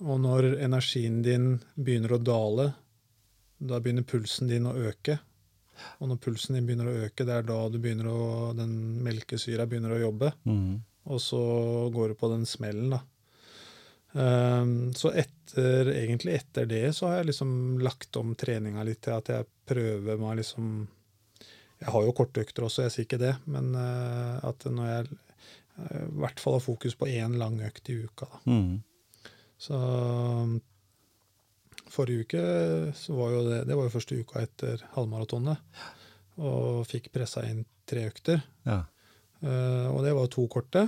Og 0.05 0.19
når 0.19 0.50
energien 0.65 1.21
din 1.24 1.53
begynner 1.75 2.17
å 2.17 2.21
dale, 2.21 2.67
da 3.57 3.79
begynner 3.79 4.07
pulsen 4.07 4.50
din 4.51 4.67
å 4.67 4.75
øke. 4.89 5.19
Og 6.00 6.12
når 6.12 6.22
pulsen 6.24 6.58
din 6.58 6.67
begynner 6.67 6.91
å 6.91 6.98
øke, 7.08 7.25
det 7.27 7.39
er 7.39 7.48
da 7.48 7.58
du 7.72 7.79
begynner 7.82 8.10
å, 8.12 8.53
den 8.58 8.75
melkesyra 9.05 9.67
begynner 9.70 9.96
å 9.96 10.01
jobbe. 10.08 10.32
Mm. 10.48 10.79
Og 11.13 11.22
så 11.22 11.41
går 11.94 12.13
du 12.13 12.17
på 12.20 12.32
den 12.32 12.48
smellen, 12.50 12.96
da. 12.96 13.03
Um, 14.15 14.94
så 14.96 15.12
etter, 15.12 15.89
egentlig 15.91 16.38
etter 16.38 16.70
det 16.70 16.86
så 16.96 17.10
har 17.10 17.17
jeg 17.17 17.34
liksom 17.34 17.50
lagt 17.84 18.15
om 18.15 18.29
treninga 18.39 18.86
litt 18.88 19.01
til 19.03 19.17
at 19.17 19.27
jeg 19.34 19.48
prøver 19.67 20.22
meg 20.22 20.38
liksom 20.39 20.86
jeg 21.82 21.91
har 21.91 22.05
jo 22.05 22.13
kortøkter 22.15 22.63
også, 22.63 22.86
jeg 22.86 22.94
sier 22.94 23.08
ikke 23.10 23.20
det, 23.20 23.34
men 23.51 23.74
uh, 23.75 24.39
at 24.48 24.63
når 24.72 24.88
jeg 24.88 25.10
uh, 25.12 26.05
i 26.05 26.20
hvert 26.24 26.39
fall 26.39 26.55
har 26.55 26.63
fokus 26.63 26.96
på 26.96 27.10
én 27.12 27.36
lang 27.41 27.60
økt 27.67 27.91
i 27.91 27.98
uka. 28.05 28.29
Da. 28.32 28.39
Mm. 28.48 29.34
Så 29.65 29.82
forrige 31.96 32.25
uke 32.25 32.42
så 32.98 33.16
var 33.18 33.32
jo 33.34 33.46
det 33.48 33.62
det 33.70 33.78
var 33.78 33.88
jo 33.88 33.94
første 33.96 34.18
uka 34.20 34.44
etter 34.44 34.84
halvmaratonet. 34.98 35.80
Og 36.44 36.84
fikk 36.90 37.14
pressa 37.16 37.46
inn 37.48 37.64
tre 37.88 38.10
økter. 38.10 38.42
Ja. 38.68 38.84
Uh, 39.46 39.92
og 39.94 40.04
det 40.06 40.14
var 40.18 40.32
to 40.32 40.46
korte. 40.52 40.88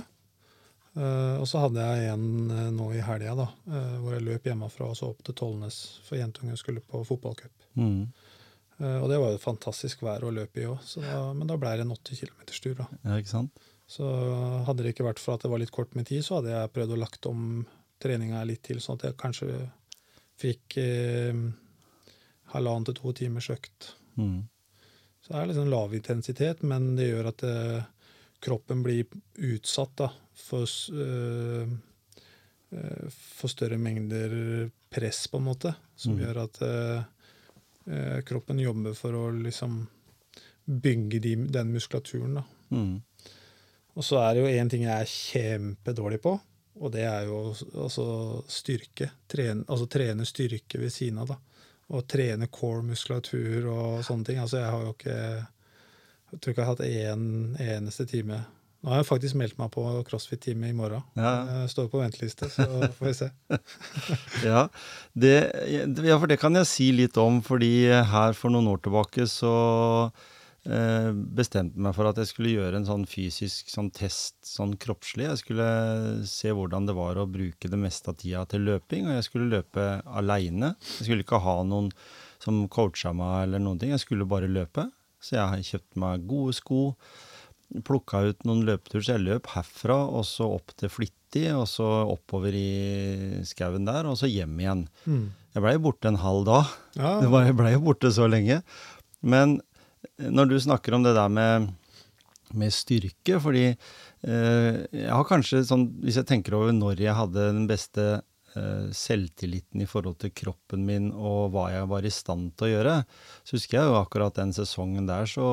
Uh, 0.98 1.38
og 1.38 1.46
så 1.46 1.62
hadde 1.62 1.84
jeg 1.84 2.10
en 2.14 2.50
uh, 2.50 2.64
nå 2.74 2.90
i 2.96 3.04
helga, 3.04 3.36
da, 3.38 3.46
hvor 4.02 4.16
jeg 4.16 4.24
løp 4.26 4.48
hjemmefra 4.48 4.88
og 4.90 4.98
så 4.98 5.12
opp 5.12 5.22
til 5.26 5.36
Tollnes, 5.38 5.78
for 6.08 6.18
jentungen 6.18 6.58
skulle 6.58 6.82
på 6.82 7.04
fotballcup. 7.06 7.54
Mm. 7.78 8.08
Og 8.78 9.08
det 9.10 9.16
var 9.18 9.32
jo 9.34 9.40
fantastisk 9.42 10.04
vær 10.06 10.22
å 10.22 10.30
løpe 10.30 10.60
i 10.62 10.66
òg, 10.70 10.84
men 11.34 11.48
da 11.50 11.56
ble 11.58 11.72
det 11.74 11.82
en 11.82 11.96
80 11.96 12.20
km-tur. 12.20 12.76
da. 12.78 12.84
Ja, 13.02 13.16
ikke 13.18 13.32
sant? 13.32 13.64
Så 13.90 14.06
hadde 14.68 14.84
det 14.84 14.92
ikke 14.92 15.08
vært 15.08 15.18
for 15.18 15.34
at 15.34 15.42
det 15.42 15.50
var 15.50 15.58
litt 15.58 15.72
kort 15.74 15.96
med 15.98 16.06
tid, 16.06 16.22
så 16.22 16.38
hadde 16.38 16.52
jeg 16.52 16.70
prøvd 16.76 16.94
å 16.94 16.98
lagt 17.00 17.26
om 17.26 17.40
treninga 17.98 18.44
litt 18.46 18.62
til, 18.68 18.78
sånn 18.78 19.00
at 19.00 19.08
jeg 19.08 19.18
kanskje 19.18 19.48
fikk 20.38 20.78
eh, 20.82 21.34
halvannen 22.54 22.88
til 22.88 22.96
to 22.98 23.12
timers 23.16 23.50
økt. 23.52 23.92
Mm. 24.18 24.46
Så 25.20 25.32
det 25.32 25.40
er 25.40 25.50
liksom 25.50 25.70
lav 25.72 25.94
intensitet, 25.96 26.62
men 26.62 26.94
det 26.98 27.10
gjør 27.10 27.30
at 27.32 27.44
eh, 27.48 27.82
kroppen 28.44 28.82
blir 28.86 29.04
utsatt 29.50 29.96
da, 29.98 30.08
for, 30.38 30.64
eh, 30.94 31.76
eh 32.70 33.06
for 33.10 33.50
større 33.50 33.78
mengder 33.80 34.70
press, 34.90 35.26
på 35.28 35.40
en 35.40 35.48
måte, 35.48 35.74
som 35.96 36.14
mm. 36.14 36.22
gjør 36.22 36.42
at 36.44 36.62
eh, 36.64 37.02
eh, 37.92 38.18
kroppen 38.28 38.60
jobber 38.62 38.96
for 38.96 39.16
å 39.16 39.28
liksom 39.34 39.82
bygge 40.68 41.20
de, 41.24 41.34
den 41.48 41.72
muskulaturen. 41.72 42.40
da. 42.40 42.44
Mm. 42.70 42.96
Og 43.98 44.04
så 44.06 44.20
er 44.22 44.34
det 44.34 44.42
jo 44.44 44.60
én 44.60 44.70
ting 44.70 44.84
jeg 44.84 44.94
er 44.94 45.10
kjempedårlig 45.10 46.20
på, 46.22 46.36
og 46.78 46.92
det 46.94 47.04
er 47.08 47.26
jo 47.28 47.40
altså 47.74 48.06
styrke. 48.50 49.10
Trene, 49.30 49.64
altså 49.68 49.88
trene 49.90 50.26
styrke 50.28 50.80
ved 50.80 50.92
siden 50.94 51.20
av. 51.22 51.34
da. 51.34 51.38
Og 51.96 52.04
trene 52.10 52.50
core-muskulatur 52.52 53.66
og 53.72 54.04
sånne 54.06 54.28
ting. 54.28 54.42
Altså 54.42 54.60
jeg 54.60 54.70
har 54.74 54.84
jo 54.84 54.94
ikke 54.96 55.18
Jeg 56.28 56.40
tror 56.40 56.52
ikke 56.52 56.60
jeg 56.60 56.66
har 56.66 56.74
hatt 56.74 56.86
én 56.86 57.12
en 57.12 57.56
eneste 57.78 58.04
time 58.06 58.42
nå 58.78 58.92
har 58.92 59.00
jeg 59.00 59.08
faktisk 59.08 59.34
meldt 59.38 59.56
meg 59.58 59.72
på 59.74 59.82
crossfit-time 60.06 60.68
i 60.70 60.74
morgen. 60.76 61.02
Ja. 61.18 61.32
Jeg 61.64 61.70
står 61.72 61.88
på 61.90 61.98
venteliste, 61.98 62.46
så 62.52 62.66
får 62.94 63.08
vi 63.08 63.14
se. 63.18 63.28
ja, 64.46 64.68
det, 65.18 65.34
ja, 65.66 66.14
for 66.14 66.30
det 66.30 66.38
kan 66.38 66.54
jeg 66.60 66.68
si 66.70 66.86
litt 66.94 67.18
om, 67.18 67.40
fordi 67.42 67.88
her 67.90 68.38
for 68.38 68.54
noen 68.54 68.70
år 68.70 68.78
tilbake 68.84 69.26
så 69.26 69.54
bestemte 70.68 71.80
meg 71.80 71.94
for 71.96 72.10
at 72.10 72.18
jeg 72.20 72.28
skulle 72.28 72.50
gjøre 72.52 72.76
en 72.80 72.88
sånn 72.88 73.06
fysisk 73.08 73.70
sånn 73.72 73.88
test 73.96 74.36
sånn 74.44 74.74
kroppslig. 74.80 75.24
Jeg 75.30 75.40
skulle 75.40 75.68
se 76.28 76.52
hvordan 76.52 76.88
det 76.88 76.96
var 76.98 77.16
å 77.16 77.28
bruke 77.30 77.70
det 77.72 77.80
meste 77.80 78.12
av 78.12 78.18
tida 78.20 78.44
til 78.50 78.66
løping, 78.68 79.08
og 79.08 79.16
jeg 79.16 79.28
skulle 79.30 79.48
løpe 79.54 79.86
aleine. 80.04 80.74
Jeg 80.98 81.08
skulle 81.08 81.24
ikke 81.24 81.40
ha 81.44 81.56
noen 81.64 81.88
som 82.42 82.66
coacha 82.68 83.14
meg 83.16 83.46
eller 83.46 83.64
noen 83.64 83.80
ting, 83.80 83.94
jeg 83.94 84.04
skulle 84.04 84.28
bare 84.28 84.50
løpe. 84.50 84.90
Så 85.24 85.38
jeg 85.38 85.50
har 85.50 85.66
kjøpt 85.72 85.98
meg 85.98 86.28
gode 86.30 86.54
sko 86.60 86.82
plukka 87.84 88.22
ut 88.30 88.46
noen 88.48 88.64
løpetur, 88.68 89.02
så 89.02 89.16
jeg 89.16 89.26
løp 89.26 89.48
herfra 89.52 89.98
og 90.06 90.24
så 90.28 90.46
opp 90.56 90.72
til 90.78 90.92
Flittig, 90.92 91.48
og 91.52 91.66
så 91.68 91.86
oppover 92.08 92.54
i 92.56 93.42
skauen 93.48 93.88
der, 93.88 94.08
og 94.08 94.16
så 94.20 94.30
hjem 94.30 94.54
igjen. 94.62 94.86
Mm. 95.04 95.26
Jeg 95.52 95.64
blei 95.64 95.74
borte 95.82 96.08
en 96.08 96.20
halv 96.22 96.46
dag. 96.48 96.70
Ja. 96.96 97.18
Jeg 97.24 97.56
blei 97.58 97.74
jo 97.74 97.82
borte 97.84 98.12
så 98.14 98.28
lenge. 98.30 98.62
Men 99.20 99.58
når 100.18 100.50
du 100.50 100.56
snakker 100.62 100.96
om 100.96 101.04
det 101.06 101.14
der 101.16 101.28
med, 101.32 101.68
med 102.56 102.74
styrke, 102.74 103.38
fordi 103.42 103.66
eh, 103.68 104.78
jeg 104.94 105.12
har 105.12 105.28
kanskje 105.28 105.64
sånn 105.68 105.88
Hvis 106.04 106.16
jeg 106.20 106.28
tenker 106.30 106.56
over 106.56 106.72
når 106.72 107.02
jeg 107.02 107.16
hadde 107.18 107.50
den 107.52 107.66
beste 107.70 108.18
Eh, 108.58 108.88
selvtilliten 108.96 109.82
i 109.82 109.86
forhold 109.86 110.16
til 110.22 110.30
kroppen 110.32 110.86
min 110.88 111.10
og 111.12 111.50
hva 111.52 111.66
jeg 111.68 111.88
var 111.90 112.06
i 112.06 112.12
stand 112.12 112.54
til 112.56 112.68
å 112.68 112.70
gjøre. 112.70 112.94
Så 113.44 113.58
husker 113.58 113.76
jeg 113.76 113.90
jo 113.90 113.98
akkurat 113.98 114.38
den 114.38 114.54
sesongen 114.56 115.04
der, 115.08 115.28
så 115.28 115.44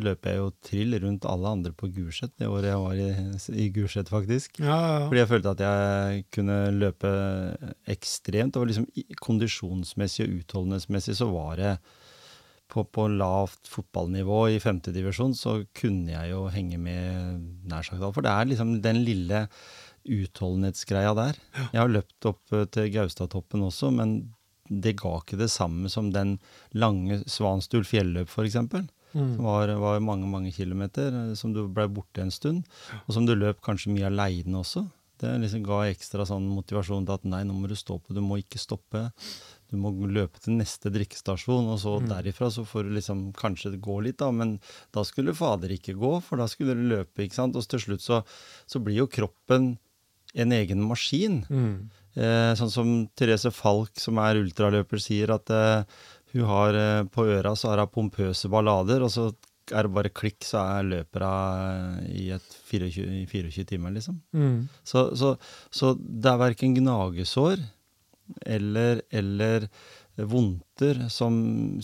løp 0.00 0.24
jeg 0.26 0.40
jo 0.40 0.48
trill 0.64 0.96
rundt 1.02 1.28
alle 1.28 1.52
andre 1.58 1.74
på 1.76 1.90
Gulset 1.92 2.32
det 2.40 2.48
året 2.48 2.70
jeg 2.72 2.80
var 2.80 3.02
i, 3.04 3.10
i 3.66 3.68
Gulset, 3.74 4.08
faktisk. 4.12 4.62
Ja, 4.62 4.72
ja, 4.72 4.94
ja. 4.94 5.04
Fordi 5.10 5.22
jeg 5.22 5.32
følte 5.34 5.52
at 5.52 5.64
jeg 5.66 6.24
kunne 6.38 6.58
løpe 6.78 7.12
ekstremt. 7.92 8.56
Og 8.56 8.70
liksom 8.70 8.88
kondisjonsmessig 9.20 10.24
og 10.24 10.38
utholdenhetsmessig 10.40 11.18
så 11.20 11.28
var 11.30 11.60
det 11.60 11.74
på, 12.70 12.84
på 12.86 13.06
lavt 13.12 13.68
fotballnivå 13.70 14.40
i 14.54 14.60
femtedivisjon, 14.62 15.34
så 15.36 15.60
kunne 15.76 16.14
jeg 16.14 16.32
jo 16.32 16.44
henge 16.54 16.78
med 16.80 17.40
nær 17.70 17.86
sagt 17.86 18.02
alt. 18.02 18.16
For 18.16 18.26
det 18.26 18.32
er 18.32 18.50
liksom 18.50 18.76
den 18.84 19.02
lille 19.06 19.46
utholdenhetsgreia 20.08 21.12
der. 21.18 21.40
Jeg 21.70 21.80
har 21.82 21.90
løpt 21.90 22.28
opp 22.30 22.54
eh, 22.56 22.68
til 22.72 22.92
Gaustatoppen 22.94 23.66
også, 23.66 23.90
men 23.94 24.20
det 24.70 24.96
ga 25.00 25.16
ikke 25.18 25.38
det 25.40 25.50
samme 25.50 25.90
som 25.90 26.12
den 26.14 26.36
lange 26.78 27.20
Svanstul 27.28 27.84
fjelløp, 27.86 28.30
f.eks. 28.30 28.56
Mm. 29.10 29.34
Som 29.34 29.44
var, 29.44 29.72
var, 29.82 29.98
mange 30.04 30.28
mange 30.30 30.54
kilometer, 30.54 31.10
eh, 31.10 31.34
som 31.38 31.54
du 31.56 31.64
ble 31.68 31.88
borte 31.90 32.24
en 32.24 32.32
stund. 32.34 32.64
Og 33.04 33.14
som 33.16 33.26
du 33.28 33.34
løp 33.36 33.62
kanskje 33.66 33.92
mye 33.94 34.08
aleine 34.10 34.62
også. 34.62 34.86
Det 35.20 35.34
liksom 35.42 35.64
ga 35.66 35.82
ekstra 35.90 36.24
sånn 36.24 36.46
motivasjon 36.48 37.04
til 37.04 37.18
at 37.18 37.26
nei, 37.28 37.42
nå 37.44 37.52
må 37.52 37.68
du 37.68 37.76
stå 37.76 37.98
på, 38.00 38.14
du 38.16 38.22
må 38.24 38.40
ikke 38.40 38.60
stoppe. 38.62 39.10
Du 39.70 39.76
må 39.78 39.92
løpe 40.10 40.42
til 40.42 40.56
neste 40.58 40.90
drikkestasjon, 40.92 41.68
og 41.70 41.78
så 41.82 41.96
mm. 42.00 42.08
derifra 42.10 42.50
så 42.50 42.64
får 42.66 42.88
du 42.88 42.96
liksom 42.96 43.28
kanskje 43.38 43.76
gå 43.78 44.00
litt, 44.06 44.18
da. 44.22 44.32
Men 44.34 44.56
da 44.94 45.04
skulle 45.06 45.36
fader 45.38 45.72
ikke 45.76 45.94
gå, 45.98 46.16
for 46.26 46.42
da 46.42 46.48
skulle 46.50 46.74
du 46.78 46.88
løpe, 46.90 47.24
ikke 47.24 47.38
sant. 47.38 47.58
Og 47.58 47.68
til 47.70 47.82
slutt 47.86 48.04
så, 48.04 48.22
så 48.70 48.82
blir 48.82 49.02
jo 49.02 49.10
kroppen 49.10 49.76
en 50.34 50.54
egen 50.54 50.82
maskin. 50.86 51.42
Mm. 51.50 51.90
Eh, 52.18 52.52
sånn 52.58 52.72
som 52.72 52.90
Therese 53.18 53.52
Falk, 53.54 53.94
som 54.02 54.18
er 54.22 54.40
ultraløper, 54.40 55.02
sier 55.02 55.30
at 55.34 55.50
eh, 55.54 56.00
hun 56.34 56.46
har 56.48 56.78
eh, 56.78 57.04
på 57.10 57.26
øra 57.30 57.54
så 57.58 57.72
har 57.72 57.84
hun 57.84 57.94
pompøse 57.94 58.50
ballader, 58.50 59.04
og 59.06 59.12
så 59.14 59.30
er 59.70 59.86
det 59.86 59.94
bare 59.94 60.10
klikk, 60.10 60.40
så 60.42 60.64
er 60.78 60.88
løper 60.88 61.24
i 62.10 62.30
et 62.34 62.56
24, 62.70 63.26
24 63.30 63.66
timer, 63.70 63.94
liksom. 63.94 64.18
Mm. 64.34 64.64
Så, 64.82 65.10
så, 65.18 65.36
så, 65.70 65.94
det 65.94 66.32
er 66.32 66.40
verken 66.40 66.74
gnagesår 66.74 67.62
eller, 68.46 69.02
eller 69.10 69.66
vondter 70.16 71.06
som 71.12 71.34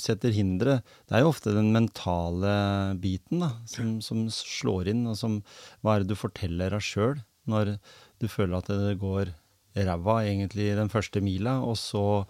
setter 0.00 0.34
hindre. 0.34 0.80
Det 1.08 1.16
er 1.16 1.24
jo 1.24 1.30
ofte 1.32 1.54
den 1.56 1.72
mentale 1.74 2.56
biten 3.00 3.44
da, 3.44 3.52
som, 3.70 3.96
som 4.04 4.26
slår 4.32 4.92
inn, 4.92 5.06
og 5.08 5.16
som 5.18 5.40
Hva 5.80 5.96
er 5.96 6.04
det 6.04 6.14
du 6.14 6.18
forteller 6.18 6.76
deg 6.76 6.84
sjøl 6.84 7.18
når 7.46 7.76
du 8.20 8.28
føler 8.30 8.58
at 8.58 8.70
det 8.72 8.96
går 8.98 9.30
ræva 9.76 10.20
egentlig 10.24 10.70
den 10.76 10.90
første 10.90 11.20
mila, 11.22 11.58
og 11.62 11.76
så, 11.78 12.24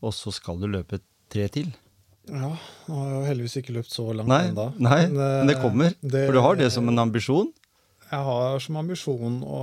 og 0.00 0.14
så 0.14 0.32
skal 0.34 0.60
du 0.62 0.68
løpe 0.70 1.02
tre 1.32 1.48
til? 1.52 1.72
Ja, 2.30 2.52
nå 2.86 3.00
har 3.00 3.08
jeg 3.10 3.28
heldigvis 3.32 3.58
ikke 3.58 3.74
løpt 3.74 3.90
så 3.90 4.06
langt 4.14 4.30
nei, 4.30 4.44
ennå. 4.52 4.68
Nei, 4.78 5.00
men, 5.10 5.18
men 5.18 5.50
det 5.50 5.58
kommer. 5.58 5.96
Det, 6.00 6.28
for 6.28 6.38
du 6.38 6.42
har 6.44 6.60
det 6.60 6.70
som 6.74 6.86
en 6.88 7.02
ambisjon? 7.02 7.50
Jeg 8.12 8.26
har 8.28 8.60
som 8.62 8.76
ambisjon 8.78 9.40
å 9.42 9.62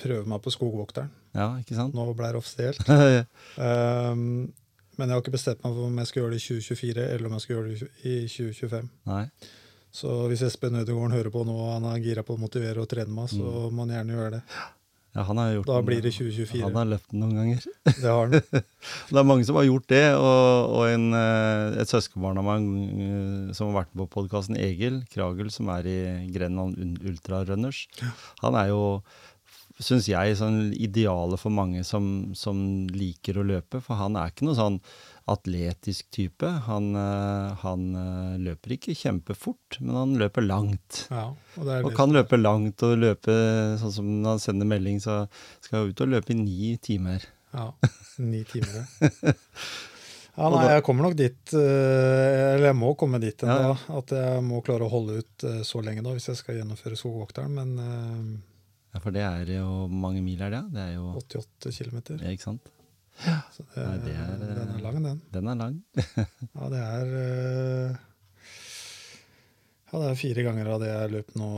prøve 0.00 0.28
meg 0.28 0.42
på 0.44 0.52
skogvokteren. 0.54 1.12
Ja, 1.36 1.52
ikke 1.60 1.76
sant? 1.78 1.94
Nå 1.94 2.08
ble 2.18 2.32
det 2.32 2.40
offisielt. 2.40 2.82
um, 2.90 4.50
men 4.98 5.08
jeg 5.08 5.14
har 5.14 5.22
ikke 5.22 5.36
bestemt 5.36 5.62
meg 5.64 5.76
for 5.76 5.88
om 5.88 6.02
jeg 6.02 6.10
skal 6.10 6.22
gjøre 6.22 6.34
det 6.34 6.42
i 6.42 6.46
2024 6.48 7.06
eller 7.14 7.28
om 7.28 7.36
jeg 7.36 7.44
skal 7.44 7.56
gjøre 7.56 7.70
det 7.70 7.90
i 8.04 8.16
2025. 8.28 8.90
Nei. 9.08 9.22
Så 9.90 10.10
hvis 10.30 10.42
Espen 10.46 10.76
Ødegaard 10.78 11.16
hører 11.16 11.32
på 11.34 11.46
nå 11.46 11.54
og 11.56 11.72
han 11.72 11.88
er 11.90 12.02
gira 12.04 12.22
på 12.26 12.36
å 12.36 12.40
motivere 12.40 12.82
og 12.82 12.90
trene 12.90 13.10
meg, 13.14 13.30
så 13.32 13.40
mm. 13.40 13.72
må 13.74 13.86
han 13.86 13.96
gjerne 13.96 14.18
gjøre 14.18 14.34
det. 14.36 14.42
Ja, 15.10 15.24
han 15.26 15.40
har 15.40 15.48
gjort 15.56 15.66
da 15.66 15.78
blir 15.82 16.02
det 16.04 16.12
2024. 16.14 16.60
Han 16.62 16.76
har 16.78 16.86
løpt 16.86 17.08
den 17.10 17.22
noen 17.24 17.38
ganger. 17.40 17.64
Det 17.88 18.04
har 18.06 18.28
han. 18.30 18.36
det 19.10 19.18
er 19.18 19.26
mange 19.26 19.46
som 19.48 19.56
har 19.58 19.66
gjort 19.66 19.88
det, 19.90 20.04
og, 20.14 20.76
og 20.76 20.84
en, 20.86 21.08
eh, 21.18 21.80
et 21.82 21.90
søskenbarn 21.90 22.38
av 22.38 22.46
meg 22.46 22.68
eh, 22.68 23.48
som 23.56 23.72
har 23.72 23.80
vært 23.80 23.96
på 23.98 24.06
podkasten, 24.12 24.58
Egil 24.60 25.00
Kragel, 25.10 25.50
som 25.50 25.72
er 25.74 25.88
i 25.90 25.98
Grenland 26.30 26.78
Ultra 26.78 27.10
Ultrarunners, 27.40 27.82
han 28.44 28.60
er 28.60 28.70
jo 28.70 28.84
syns 29.80 30.08
jeg, 30.10 30.36
sånn 30.38 30.70
idealet 30.76 31.40
for 31.40 31.52
mange 31.54 31.82
som, 31.86 32.30
som, 32.36 32.60
liker 32.92 33.40
å 33.40 33.46
løpe. 33.46 33.80
For 33.84 33.98
han 34.00 34.18
er 34.20 34.30
ikke 34.30 34.46
noe 34.48 34.58
sånn 34.58 34.78
atletisk 35.30 36.10
type. 36.14 36.48
Han, 36.66 36.92
eh, 36.98 37.60
han 37.62 37.84
eh, 37.96 38.38
løper 38.48 38.76
ikke 38.76 38.96
kjempefort, 38.98 39.80
men 39.80 39.96
han 39.96 40.16
løper 40.20 40.46
langt. 40.46 41.04
Ja, 41.12 41.30
og, 41.56 41.70
og 41.80 41.92
kan 41.96 42.14
løpe 42.14 42.40
langt 42.40 42.84
og 42.86 42.98
løpe 43.00 43.36
sånn 43.80 43.94
som 43.94 44.10
når 44.20 44.36
han 44.36 44.42
sender 44.46 44.70
melding, 44.70 45.00
så 45.02 45.22
skal 45.64 45.80
jeg 45.80 45.94
ut 45.94 46.04
og 46.06 46.16
løpe 46.16 46.34
i 46.34 46.40
ni 46.40 46.74
timer. 46.82 47.24
Ja, 47.54 47.70
ni 48.32 48.44
timer, 48.48 48.82
ja. 48.82 49.14
Ja, 50.40 50.46
nei, 50.48 50.60
jeg 50.70 50.84
kommer 50.86 51.04
nok 51.04 51.16
dit, 51.18 51.50
eh, 51.58 52.52
eller 52.54 52.70
jeg 52.70 52.76
må 52.78 52.94
komme 52.96 53.18
dit 53.20 53.42
ennå, 53.44 53.56
ja, 53.60 53.72
ja. 53.74 53.96
at 53.98 54.12
jeg 54.14 54.44
må 54.46 54.62
klare 54.64 54.86
å 54.86 54.92
holde 54.92 55.18
ut 55.20 55.44
så 55.66 55.82
lenge 55.84 56.04
da, 56.06 56.14
hvis 56.16 56.30
jeg 56.30 56.38
skal 56.38 56.56
gjennomføre 56.56 56.96
skogvokteren. 56.96 57.58
Men 57.58 58.38
Ja, 58.90 59.00
For 59.00 59.14
det 59.14 59.22
er 59.22 59.50
jo 59.54 59.86
mange 59.86 60.22
mil 60.24 60.40
er 60.42 60.52
det? 60.54 60.62
Det 60.74 60.82
er 60.82 60.94
jo 60.96 61.12
88 61.20 61.74
km. 61.78 61.98
Ja, 62.18 62.32
ikke 62.34 62.48
sant? 62.48 62.70
Ja. 63.24 63.36
Så 63.52 63.64
det, 63.74 63.84
Nei, 63.84 63.98
det 64.04 64.14
er, 64.16 64.30
den 64.40 64.72
er 64.74 64.84
lang, 64.84 65.02
den. 65.04 65.20
Den 65.34 65.50
er 65.52 65.58
lang. 65.60 65.76
ja, 66.56 66.70
det 66.72 66.80
er 66.80 67.12
eh, 67.20 67.98
Ja, 69.90 70.00
det 70.00 70.08
er 70.08 70.20
fire 70.20 70.46
ganger 70.46 70.72
av 70.74 70.82
det 70.82 70.90
jeg 70.90 71.12
løp 71.16 71.34
nå 71.38 71.50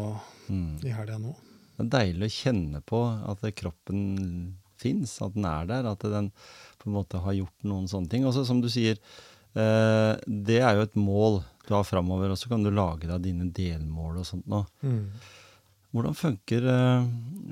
mm. 0.48 0.74
i 0.88 0.94
helga 0.96 1.20
nå. 1.22 1.36
Det 1.76 1.86
er 1.86 1.92
deilig 1.96 2.28
å 2.28 2.34
kjenne 2.36 2.82
på 2.84 3.00
at 3.32 3.46
kroppen 3.56 4.02
fins, 4.82 5.14
at 5.24 5.36
den 5.36 5.46
er 5.48 5.68
der. 5.70 5.88
At 5.92 6.04
den 6.04 6.32
på 6.82 6.90
en 6.90 6.96
måte 6.96 7.20
har 7.22 7.36
gjort 7.38 7.68
noen 7.68 7.88
sånne 7.90 8.12
ting. 8.12 8.26
Og 8.28 8.36
som 8.36 8.60
du 8.60 8.68
sier, 8.72 8.98
eh, 9.54 10.12
det 10.26 10.60
er 10.60 10.76
jo 10.76 10.88
et 10.88 10.98
mål 10.98 11.40
du 11.68 11.76
har 11.76 11.86
framover, 11.86 12.32
og 12.32 12.40
så 12.40 12.50
kan 12.50 12.64
du 12.64 12.72
lage 12.74 13.06
deg 13.06 13.22
dine 13.22 13.48
delmål 13.54 14.20
og 14.20 14.28
sånt 14.28 14.48
nå. 14.50 14.64
Mm. 14.82 15.04
Hvordan 15.92 16.16
funker 16.16 16.64
uh, 16.64 17.04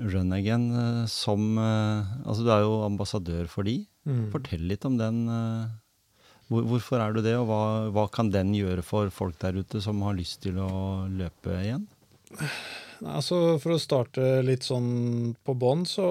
Run 0.09 0.33
Again 0.33 0.65
uh, 0.73 1.05
som 1.09 1.59
uh, 1.61 2.01
Altså, 2.25 2.41
du 2.41 2.49
er 2.49 2.65
jo 2.65 2.81
ambassadør 2.87 3.49
for 3.51 3.67
de. 3.69 3.83
Mm. 4.09 4.27
Fortell 4.33 4.65
litt 4.65 4.85
om 4.89 4.97
den. 4.97 5.23
Hvor, 6.49 6.65
hvorfor 6.67 7.03
er 7.03 7.13
du 7.13 7.21
det, 7.23 7.35
og 7.37 7.45
hva, 7.51 7.61
hva, 7.93 8.07
kan 8.11 8.31
den 8.33 8.55
gjøre 8.57 8.83
for 8.83 9.13
folk 9.13 9.37
der 9.39 9.61
ute 9.61 9.79
som 9.83 10.01
har 10.03 10.17
lyst 10.17 10.41
til 10.43 10.57
å 10.59 11.05
løpe 11.07 11.53
igjen? 11.61 11.85
Altså, 13.05 13.59
For 13.61 13.75
å 13.75 13.81
starte 13.81 14.41
litt 14.43 14.65
sånn 14.65 15.35
på 15.45 15.55
bånn, 15.55 15.85
så 15.87 16.05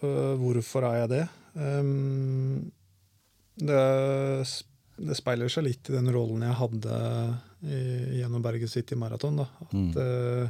hvorfor 0.00 0.86
er 0.88 1.02
jeg 1.02 1.10
det? 1.16 1.24
Um, 1.58 2.70
det? 3.58 3.82
det? 4.96 5.18
speiler 5.18 5.50
seg 5.52 5.66
litt 5.66 5.90
i 5.90 5.98
den 5.98 6.08
rollen 6.14 6.46
jeg 6.46 6.56
hadde 6.62 6.96
i, 7.66 7.80
gjennom 8.22 8.46
Bergen 8.46 8.70
City 8.70 8.96
Marathon. 8.96 9.42
Da. 9.42 9.50
At 9.66 9.74
mm 9.74 10.46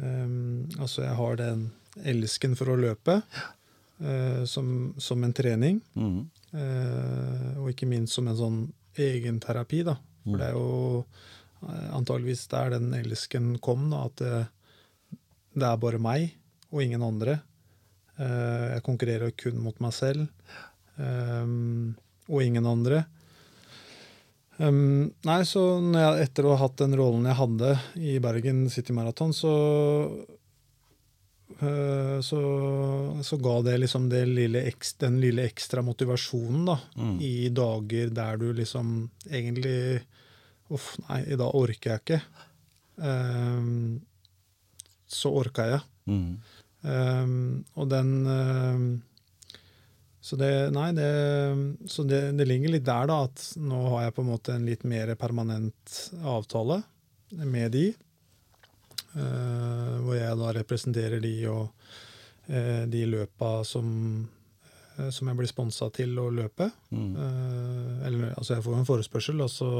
Um, 0.00 0.68
altså, 0.80 1.04
jeg 1.04 1.16
har 1.18 1.40
den 1.40 1.64
elsken 2.08 2.54
for 2.56 2.72
å 2.72 2.78
løpe 2.80 3.18
uh, 3.20 4.44
som, 4.48 4.92
som, 4.98 5.24
en 5.24 5.34
trening. 5.36 5.80
Mm. 5.94 6.22
Uh, 6.54 7.50
og 7.60 7.72
ikke 7.72 7.88
minst 7.90 8.16
som 8.16 8.30
en 8.30 8.38
sånn 8.38 8.62
egenterapi, 8.96 9.82
da. 9.86 9.98
For 10.24 10.36
mm. 10.36 10.40
det 10.40 10.48
er 10.48 10.56
jo 10.56 11.02
uh, 11.02 11.88
antageligvis 11.98 12.46
der 12.52 12.74
den 12.76 12.94
elsken 12.96 13.52
kom, 13.62 13.90
da, 13.92 14.06
at 14.08 14.22
det, 14.22 14.34
det, 15.52 15.66
er 15.68 15.84
bare 15.84 16.00
meg 16.02 16.30
og 16.70 16.84
ingen 16.84 17.02
andre. 17.02 17.40
jeg 18.20 18.82
konkurrerer 18.86 19.32
kun 19.32 19.56
mot 19.64 19.78
meg 19.80 19.94
selv 19.96 20.26
um, 21.00 21.96
og 22.28 22.44
ingen 22.44 22.66
andre. 22.68 23.00
Um, 24.60 25.08
nei, 25.24 25.38
så 25.48 25.62
jeg, 25.80 26.26
etter 26.26 26.44
å 26.44 26.52
ha 26.52 26.66
hatt 26.66 26.82
den 26.82 26.92
rollen 26.98 27.24
jeg 27.30 27.38
hadde 27.38 27.70
i 27.96 28.18
Bergen 28.20 28.66
City 28.72 28.92
Marathon, 28.92 29.32
så, 29.32 29.52
uh, 31.62 32.18
så, 32.24 32.40
så 33.24 33.38
ga 33.40 33.54
det 33.64 33.78
liksom 33.80 34.10
det 34.12 34.26
lille 34.28 34.66
ekstra, 34.68 35.06
den 35.06 35.16
lille 35.22 35.46
ekstra 35.48 35.84
motivasjonen 35.86 36.68
da, 36.68 36.76
mm. 36.92 37.16
i 37.24 37.34
dager 37.56 38.12
der 38.20 38.40
du 38.42 38.50
liksom 38.56 39.08
egentlig 39.30 40.02
Uff, 40.70 40.92
nei, 41.08 41.24
i 41.34 41.34
dag 41.34 41.50
orker 41.58 41.90
jeg 41.90 41.98
ikke. 42.04 42.18
Um, 43.02 43.96
så 45.10 45.32
orka 45.34 45.64
jeg. 45.66 45.80
Mm. 46.06 46.36
Um, 46.86 47.32
og 47.74 47.88
den 47.90 48.12
um, 48.22 48.84
så 50.20 50.36
det, 50.36 50.52
nei, 50.76 50.90
det, 50.92 51.08
så 51.88 52.04
det, 52.04 52.20
det, 52.36 52.44
ligger 52.44 52.74
litt 52.74 52.84
der, 52.84 53.08
da, 53.08 53.22
at 53.24 53.44
nå 53.56 53.80
har 53.94 54.04
jeg 54.04 54.16
på 54.18 54.24
en 54.24 54.28
måte 54.28 54.52
en 54.52 54.66
litt 54.68 54.84
mer 54.84 55.14
permanent 55.20 55.96
avtale 56.20 56.82
med 57.30 57.72
de. 57.72 57.86
Uh, 59.10 59.96
hvor 60.04 60.14
jeg 60.14 60.36
da 60.38 60.52
representerer 60.54 61.22
de 61.24 61.32
og 61.50 61.64
uh, 62.46 62.84
de 62.86 63.00
løpa 63.10 63.64
som, 63.66 63.88
uh, 65.00 65.08
som 65.10 65.26
jeg 65.32 65.40
blir 65.40 65.50
sponsa 65.50 65.88
til 65.96 66.14
å 66.20 66.28
løpe. 66.30 66.68
Mm. 66.92 67.16
eller 68.06 68.34
altså, 68.36 68.54
jeg 68.54 68.66
får 68.68 68.78
en 68.78 68.88
forespørsel, 68.92 69.40
og 69.40 69.50
så 69.50 69.70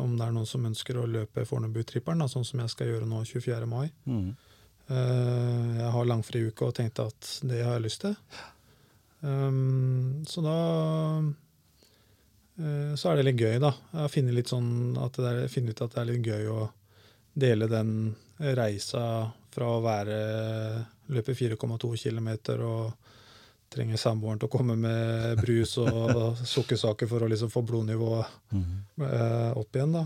om 0.00 0.14
det 0.16 0.24
er 0.24 0.30
noen 0.32 0.46
som 0.48 0.62
ønsker 0.64 0.96
å 0.96 1.02
løpe 1.04 1.42
Fornebutripperen, 1.44 2.22
sånn 2.32 2.46
som 2.48 2.62
jeg 2.62 2.70
skal 2.72 2.88
gjøre 2.88 3.08
nå 3.10 3.18
24. 3.28 3.66
mai. 3.68 3.90
Mm. 4.08 4.30
jeg 4.88 5.90
har 5.96 6.08
langfri 6.08 6.46
uke 6.48 6.64
og 6.64 6.72
tenkte 6.78 7.04
at 7.10 7.28
det 7.44 7.60
har 7.60 7.76
jeg 7.76 7.84
lyst 7.84 8.06
til. 8.06 8.16
Um, 9.24 10.24
så 10.28 10.42
da 10.44 10.56
uh, 12.60 12.92
så 12.94 13.10
er 13.10 13.16
det 13.16 13.28
litt 13.30 13.40
gøy, 13.40 13.56
da. 13.62 13.72
Jeg 14.04 14.12
finner, 14.12 14.36
litt 14.36 14.52
sånn 14.52 14.98
at 15.00 15.16
det 15.16 15.30
er, 15.30 15.48
finner 15.52 15.72
ut 15.72 15.84
at 15.86 15.94
det 15.94 16.02
er 16.02 16.10
litt 16.10 16.28
gøy 16.28 16.50
å 16.52 16.66
dele 17.34 17.66
den 17.70 17.90
reisa 18.54 19.30
fra 19.54 19.70
å 19.70 19.82
være 19.82 20.18
løpe 21.14 21.34
4,2 21.36 21.90
km 22.02 22.30
og 22.66 23.10
trenger 23.74 23.98
samboeren 23.98 24.38
til 24.38 24.48
å 24.48 24.52
komme 24.52 24.76
med 24.78 25.40
brus 25.40 25.76
og 25.82 26.38
sukkersaker 26.54 27.10
for 27.10 27.24
å 27.24 27.30
liksom 27.30 27.50
få 27.50 27.64
blodnivået 27.66 28.26
mm. 28.54 28.74
opp 29.58 29.78
igjen, 29.78 29.96
da. 29.98 30.04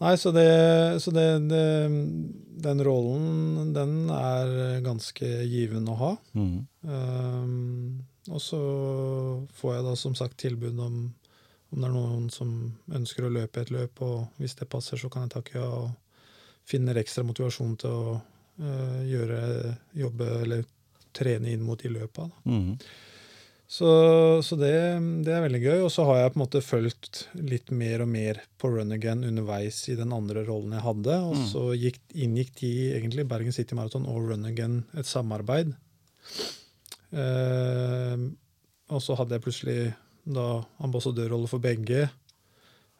Nei, 0.00 0.14
så, 0.16 0.32
det, 0.32 0.50
så 1.04 1.12
det, 1.12 1.26
det, 1.50 1.64
den 2.64 2.84
rollen, 2.86 3.72
den 3.76 3.96
er 4.14 4.80
ganske 4.84 5.28
givende 5.44 5.92
å 5.92 5.98
ha. 6.00 6.12
Mm. 6.32 6.54
Um, 6.88 8.30
og 8.30 8.40
så 8.40 8.60
får 9.60 9.74
jeg 9.74 9.86
da 9.88 9.96
som 10.00 10.16
sagt 10.16 10.38
tilbud 10.40 10.80
om 10.80 11.02
om 11.70 11.78
det 11.78 11.86
er 11.86 11.94
noen 11.94 12.24
som 12.34 12.48
ønsker 12.90 13.26
å 13.26 13.32
løpe 13.32 13.62
et 13.62 13.70
løp, 13.70 14.00
og 14.02 14.40
hvis 14.42 14.56
det 14.58 14.68
passer, 14.70 14.98
så 14.98 15.10
kan 15.10 15.26
jeg 15.26 15.36
takke 15.36 15.58
ja 15.60 15.68
og 15.84 15.92
finner 16.66 16.98
ekstra 16.98 17.22
motivasjon 17.26 17.76
til 17.80 17.94
å 17.94 18.16
uh, 18.16 18.98
gjøre, 19.06 19.76
jobbe 19.98 20.28
eller 20.42 20.64
trene 21.14 21.50
inn 21.54 21.62
mot 21.66 21.80
de 21.80 21.92
løpa. 21.92 22.26
Mm. 22.44 22.74
Så, 23.70 23.88
så 24.42 24.56
det, 24.58 24.72
det, 25.22 25.30
er 25.30 25.44
veldig 25.44 25.60
gøy. 25.62 25.80
Og 25.84 25.92
så 25.94 26.02
har 26.08 26.16
jeg 26.18 26.32
på 26.34 26.40
en 26.40 26.42
måte 26.42 26.62
fulgt 26.64 27.20
litt 27.38 27.68
mer 27.70 28.02
og 28.02 28.08
mer 28.10 28.40
på 28.58 28.72
run 28.72 28.90
again 28.96 29.22
underveis 29.28 29.84
i 29.92 29.94
den 29.98 30.10
andre 30.16 30.42
rollen 30.48 30.74
jeg 30.74 30.82
hadde. 30.88 31.18
Og 31.28 31.36
mm. 31.38 31.44
så 31.52 31.62
gikk, 31.78 32.00
inngikk 32.18 32.50
de 32.58 32.70
egentlig 32.96 33.28
Bergen 33.30 33.54
City 33.54 33.78
Marathon 33.78 34.08
og 34.10 34.32
run 34.32 34.48
again 34.48 34.80
et 34.98 35.06
samarbeid. 35.06 35.70
Eh, 37.14 38.26
og 38.90 39.04
så 39.06 39.14
hadde 39.20 39.38
jeg 39.38 39.46
plutselig 39.46 39.78
da 40.26 40.48
ambassadørrolle 40.82 41.52
for 41.52 41.62
begge. 41.62 42.08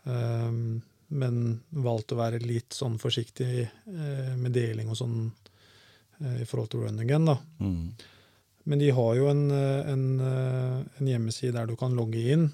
Eh, 0.07 0.63
men 1.11 1.43
valgte 1.83 2.15
å 2.15 2.23
være 2.23 2.45
litt 2.47 2.79
sånn 2.79 2.95
forsiktig 3.03 3.53
eh, 3.67 4.33
med 4.39 4.55
deling 4.55 4.95
og 4.95 5.03
sånn 5.03 5.19
eh, 5.27 6.45
i 6.45 6.47
forhold 6.47 6.71
til 6.71 6.87
run 6.87 7.03
again, 7.03 7.27
da. 7.27 7.39
Mm. 7.59 8.20
Men 8.69 8.83
de 8.83 8.91
har 8.93 9.15
jo 9.17 9.29
en, 9.31 9.45
eh, 9.51 9.93
en, 9.93 10.05
eh, 10.21 10.83
en 10.99 11.09
hjemmeside 11.09 11.57
der 11.57 11.67
du 11.67 11.77
kan 11.77 11.97
logge 11.97 12.21
inn. 12.35 12.51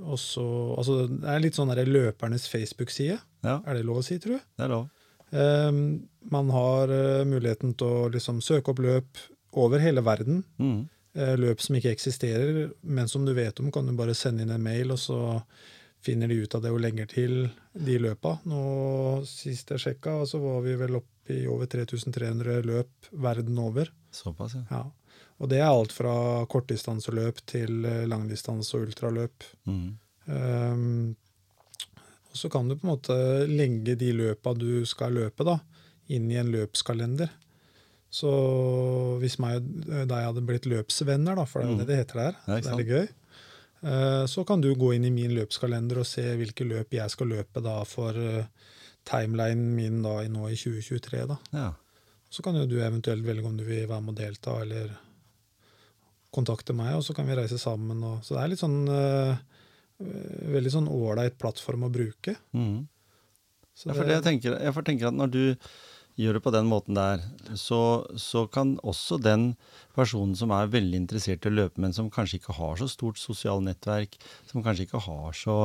Og 0.00 0.18
så, 0.18 0.44
altså, 0.78 1.02
det 1.10 1.28
er 1.28 1.42
litt 1.42 1.58
sånn 1.58 1.74
løpernes 1.74 2.46
Facebook-side. 2.48 3.18
Ja. 3.44 3.60
Er 3.66 3.76
det 3.76 3.84
lov 3.84 4.00
å 4.00 4.04
si, 4.06 4.18
tror 4.18 4.38
du? 4.38 4.46
Det 4.56 4.64
er 4.64 4.72
lov. 4.72 4.88
Um, 5.30 6.08
man 6.32 6.48
har 6.50 6.90
uh, 6.90 7.24
muligheten 7.28 7.76
til 7.78 7.86
å 7.86 8.08
liksom, 8.10 8.40
søke 8.42 8.72
opp 8.72 8.80
løp 8.82 9.20
over 9.60 9.82
hele 9.82 10.02
verden. 10.02 10.42
Mm. 10.58 10.88
Uh, 11.18 11.34
løp 11.38 11.60
som 11.62 11.76
ikke 11.76 11.92
eksisterer, 11.92 12.72
men 12.82 13.10
som 13.10 13.26
du 13.26 13.34
vet 13.36 13.60
om, 13.60 13.70
kan 13.74 13.86
du 13.86 13.94
bare 13.98 14.16
sende 14.16 14.46
inn 14.46 14.54
en 14.54 14.64
mail, 14.64 14.94
og 14.94 14.98
så 14.98 15.20
finner 16.00 16.30
de 16.30 16.40
ut 16.40 16.54
av 16.56 16.64
det 16.64 16.72
og 16.72 16.80
legger 16.80 17.10
til 17.10 17.34
de 17.76 17.98
løpa. 18.00 18.38
Nå, 18.48 18.62
Sist 19.28 19.70
jeg 19.74 19.84
sjekka, 19.84 20.22
så 20.26 20.40
var 20.42 20.62
vi 20.64 20.78
vel 20.80 20.98
oppe 21.02 21.36
i 21.36 21.44
over 21.50 21.68
3300 21.70 22.64
løp 22.66 23.10
verden 23.12 23.58
over. 23.60 23.92
Såpass, 24.14 24.56
ja. 24.56 24.64
ja. 24.72 24.86
Og 25.40 25.48
det 25.48 25.60
er 25.62 25.70
alt 25.70 25.92
fra 25.96 26.12
kortdistanseløp 26.52 27.40
til 27.48 27.84
eh, 27.88 28.06
langdistanse 28.08 28.76
og 28.76 28.88
ultraløp. 28.88 29.46
Mm. 29.64 29.86
Um, 30.30 31.14
og 32.30 32.36
så 32.38 32.50
kan 32.52 32.68
du 32.68 32.76
på 32.76 32.86
en 32.86 32.92
måte 32.92 33.16
legge 33.48 33.96
de 33.98 34.12
løpa 34.14 34.52
du 34.54 34.84
skal 34.86 35.16
løpe, 35.16 35.46
da, 35.48 35.56
inn 36.12 36.28
i 36.30 36.38
en 36.38 36.52
løpskalender. 36.52 37.32
Så 38.10 38.30
hvis 39.22 39.38
meg 39.42 39.62
og 39.62 40.06
deg 40.10 40.26
hadde 40.28 40.44
blitt 40.46 40.68
løpsvenner, 40.70 41.38
da, 41.38 41.46
for 41.48 41.62
det 41.62 41.66
er 41.66 41.70
jo 41.70 41.78
mm. 41.78 41.80
det 41.80 41.88
det 41.88 41.98
heter 42.02 42.20
der, 42.20 42.38
det 42.46 42.60
er, 42.60 42.78
litt 42.82 42.92
gøy, 42.92 43.10
uh, 43.88 44.24
så 44.30 44.44
kan 44.46 44.62
du 44.62 44.70
gå 44.76 44.94
inn 44.96 45.08
i 45.08 45.14
min 45.14 45.34
løpskalender 45.38 46.02
og 46.02 46.10
se 46.10 46.26
hvilke 46.38 46.68
løp 46.68 47.00
jeg 47.00 47.16
skal 47.16 47.32
løpe 47.32 47.64
da 47.64 47.80
for 47.88 48.12
uh, 48.14 48.74
timelinen 49.08 49.72
min 49.74 50.02
da 50.04 50.20
nå 50.28 50.50
i 50.52 50.58
2023. 50.58 51.22
da. 51.32 51.38
Ja. 51.56 51.70
Så 52.30 52.44
kan 52.46 52.54
jo 52.60 52.68
du 52.68 52.76
eventuelt 52.78 53.24
velge 53.26 53.48
om 53.48 53.56
du 53.58 53.64
vil 53.64 53.88
være 53.88 54.04
med 54.04 54.12
og 54.12 54.20
delta, 54.20 54.60
eller 54.62 54.92
kontakte 56.34 56.74
meg, 56.76 56.94
og 56.96 57.04
så 57.06 57.14
kan 57.16 57.28
vi 57.28 57.36
reise 57.38 57.58
sammen. 57.60 58.02
Og, 58.06 58.24
så 58.26 58.36
det 58.36 58.42
er 58.42 58.52
litt 58.52 58.62
sånn 58.62 58.80
uh, 58.86 59.38
veldig 60.54 60.72
sånn 60.72 60.90
ålreit 60.90 61.38
plattform 61.40 61.86
å 61.86 61.92
bruke. 61.92 62.36
Mm. 62.56 62.88
Ja, 63.86 63.94
for 63.94 64.04
jeg, 64.04 64.24
tenker, 64.24 64.58
jeg 64.60 64.84
tenker 64.84 65.08
at 65.08 65.16
når 65.16 65.32
du 65.32 65.42
gjør 66.20 66.36
det 66.36 66.42
på 66.44 66.52
den 66.52 66.68
måten 66.68 66.98
der, 66.98 67.22
så, 67.56 68.04
så, 68.20 68.44
kan 68.52 68.74
også 68.84 69.16
den 69.22 69.54
personen 69.96 70.34
som 70.36 70.52
er 70.52 70.72
veldig 70.72 70.98
interessert 71.00 71.46
i 71.46 71.52
å 71.52 71.54
løpe, 71.54 71.80
men 71.80 71.94
som 71.96 72.10
kanskje 72.12 72.40
ikke 72.40 72.58
har 72.58 72.76
så 72.80 72.88
stort 72.90 73.20
sosialt 73.20 73.64
nettverk, 73.64 74.18
som 74.50 74.64
kanskje 74.64 74.88
ikke 74.88 75.02
har 75.06 75.36
så 75.36 75.58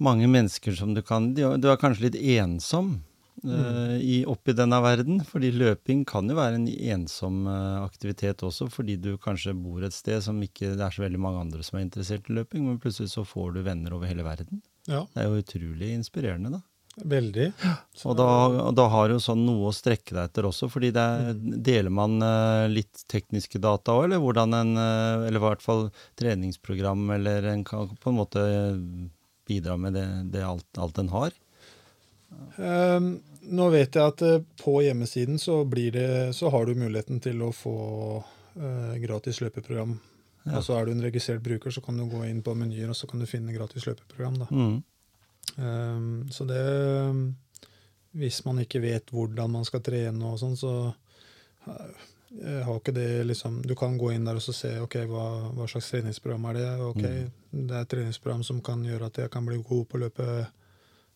mange 0.00 0.30
mennesker 0.30 0.72
som 0.78 0.94
du 0.96 1.02
kan 1.04 1.34
Du 1.34 1.44
er 1.44 1.80
kanskje 1.80 2.06
litt 2.08 2.20
ensom. 2.40 3.02
Mm. 3.42 4.00
i, 4.00 4.16
oppi 4.28 4.52
denne 4.56 4.80
verden. 4.84 5.22
Fordi 5.24 5.52
løping 5.54 6.04
kan 6.08 6.28
jo 6.28 6.36
være 6.38 6.58
en 6.58 6.66
ensom 6.68 7.46
uh, 7.48 7.82
aktivitet 7.84 8.42
også, 8.46 8.68
fordi 8.72 8.98
du 9.00 9.14
kanskje 9.20 9.56
bor 9.56 9.84
et 9.86 9.96
sted 9.96 10.20
som 10.24 10.40
ikke 10.44 10.74
det 10.74 10.84
er 10.84 10.96
så 10.96 11.06
veldig 11.06 11.20
mange 11.22 11.44
andre 11.46 11.64
som 11.66 11.78
er 11.78 11.86
interessert 11.86 12.28
i 12.28 12.36
løping, 12.36 12.66
men 12.66 12.80
plutselig 12.82 13.14
så 13.14 13.24
får 13.26 13.54
du 13.56 13.62
venner 13.66 13.96
over 13.96 14.10
hele 14.10 14.26
verden. 14.26 14.60
Ja. 14.88 15.06
Det 15.14 15.22
er 15.22 15.30
jo 15.30 15.40
utrolig 15.44 15.94
inspirerende, 15.96 16.58
da. 16.58 16.64
Veldig. 17.06 17.46
Og 18.10 18.16
da, 18.18 18.26
da, 18.76 18.84
har 18.92 19.08
du 19.08 19.20
sånn 19.22 19.44
noe 19.46 19.68
å 19.70 19.72
strekke 19.72 20.12
deg 20.12 20.24
etter 20.26 20.48
også, 20.48 20.66
fordi 20.68 20.90
det 20.92 21.00
er, 21.00 21.38
deler 21.70 21.94
man 21.94 22.18
uh, 22.20 22.66
litt 22.68 23.06
tekniske 23.08 23.62
data 23.62 23.94
òg, 23.96 24.08
eller 24.08 24.20
hvordan 24.20 24.56
en 24.58 24.72
Eller 24.80 25.38
i 25.38 25.44
hvert 25.46 25.62
fall 25.64 25.86
treningsprogram, 26.18 27.06
eller 27.16 27.46
en 27.54 27.64
kan 27.64 27.88
på 27.94 28.12
en 28.12 28.18
måte 28.18 28.44
bidra 29.48 29.78
med 29.80 29.96
det, 29.96 30.08
det 30.34 30.44
alt, 30.44 30.68
alt 30.78 30.98
en 31.00 31.14
har. 31.14 31.38
Um, 32.56 33.14
nå 33.50 33.66
vet 33.72 33.96
jeg 33.96 34.12
at 34.12 34.22
eh, 34.26 34.42
på 34.62 34.76
hjemmesiden 34.84 35.38
så, 35.38 35.64
det, 35.64 36.34
så 36.36 36.50
har 36.50 36.66
du 36.66 36.74
muligheten 36.78 37.20
til 37.20 37.42
å 37.42 37.50
få 37.54 37.74
uh, 38.20 38.94
gratis 39.02 39.40
løpeprogram. 39.42 39.96
Ja. 40.44 40.56
Altså 40.58 40.76
Er 40.78 40.86
du 40.86 40.92
en 40.92 41.04
registrert 41.04 41.42
bruker, 41.42 41.70
så 41.70 41.82
kan 41.84 41.98
du 41.98 42.06
gå 42.08 42.24
inn 42.28 42.42
på 42.42 42.54
menyer 42.54 42.90
og 42.90 42.96
så 42.96 43.08
kan 43.10 43.20
du 43.20 43.28
finne 43.28 43.54
gratis 43.54 43.86
løpeprogram. 43.88 44.38
Mm. 44.50 44.76
Um, 45.56 46.28
så 46.30 46.44
det 46.44 46.62
Hvis 48.12 48.44
man 48.44 48.60
ikke 48.60 48.80
vet 48.82 49.10
hvordan 49.10 49.50
man 49.50 49.64
skal 49.64 49.82
trene 49.82 50.30
og 50.30 50.38
sånn, 50.38 50.56
så 50.56 50.72
uh, 51.66 51.92
har 52.30 52.76
ikke 52.76 52.94
det 52.94 53.24
liksom 53.26 53.60
Du 53.66 53.74
kan 53.74 53.96
gå 53.98 54.12
inn 54.14 54.24
der 54.24 54.38
og 54.38 54.44
så 54.44 54.54
se 54.54 54.76
ok, 54.80 54.96
hva, 55.10 55.26
hva 55.56 55.66
slags 55.68 55.90
treningsprogram 55.90 56.46
er 56.52 56.60
det. 56.60 56.70
Ok, 56.86 57.04
mm. 57.04 57.66
Det 57.66 57.76
er 57.76 57.82
et 57.82 57.92
treningsprogram 57.96 58.46
som 58.46 58.62
kan 58.62 58.84
gjøre 58.86 59.10
at 59.10 59.24
jeg 59.24 59.32
kan 59.34 59.46
bli 59.46 59.58
god 59.58 59.86
på 59.90 59.98
å 59.98 60.04
løpe 60.06 60.30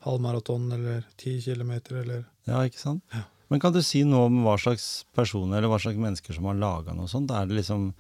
halvmaraton 0.05 0.71
eller 0.77 1.07
ti 1.21 1.39
kilometer 1.43 2.03
eller 2.03 2.27
Ja, 2.49 2.61
ikke 2.65 2.81
sant? 2.81 3.05
Ja. 3.13 3.25
Men 3.53 3.61
kan 3.61 3.75
du 3.75 3.83
si 3.85 4.01
noe 4.09 4.29
om 4.31 4.41
hva 4.43 4.57
slags 4.59 5.05
personer 5.15 5.61
eller 5.61 5.71
hva 5.71 5.79
slags 5.83 6.01
mennesker 6.01 6.37
som 6.37 6.47
har 6.49 6.57
laga 6.59 6.95
noe 6.97 7.11
sånt? 7.11 7.31
Er 7.31 7.47
det 7.47 7.59
liksom 7.59 7.91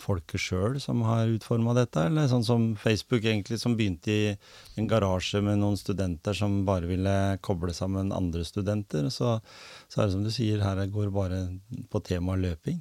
folket 0.00 0.42
sjøl 0.42 0.80
som 0.82 1.04
har 1.06 1.30
utforma 1.30 1.74
dette, 1.76 2.06
eller 2.08 2.26
sånn 2.30 2.46
som 2.46 2.64
Facebook 2.80 3.22
egentlig, 3.22 3.60
som 3.62 3.76
begynte 3.78 4.10
i 4.10 4.32
en 4.80 4.88
garasje 4.90 5.42
med 5.44 5.60
noen 5.60 5.78
studenter 5.78 6.34
som 6.34 6.62
bare 6.66 6.88
ville 6.90 7.14
koble 7.44 7.76
sammen 7.76 8.10
andre 8.16 8.42
studenter? 8.48 9.06
Så, 9.12 9.36
så 9.92 10.00
er 10.00 10.08
det 10.08 10.16
som 10.16 10.24
du 10.24 10.32
sier, 10.34 10.64
her 10.64 10.82
går 10.90 11.12
bare 11.14 11.44
på 11.92 12.02
temaet 12.08 12.42
løping. 12.48 12.80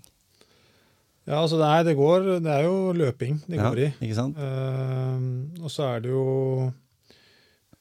Ja, 1.27 1.37
altså 1.37 1.59
det 1.59 1.67
er, 1.69 1.83
det 1.87 1.99
går, 1.99 2.25
det 2.43 2.51
er 2.51 2.65
jo 2.65 2.95
løping 2.97 3.37
det 3.45 3.59
går 3.59 3.79
ja, 3.79 3.91
i. 3.91 4.07
Ikke 4.07 4.17
sant? 4.17 4.39
Uh, 4.39 5.61
og 5.63 5.71
så 5.71 5.85
er 5.93 6.03
det 6.03 6.11
jo 6.11 6.25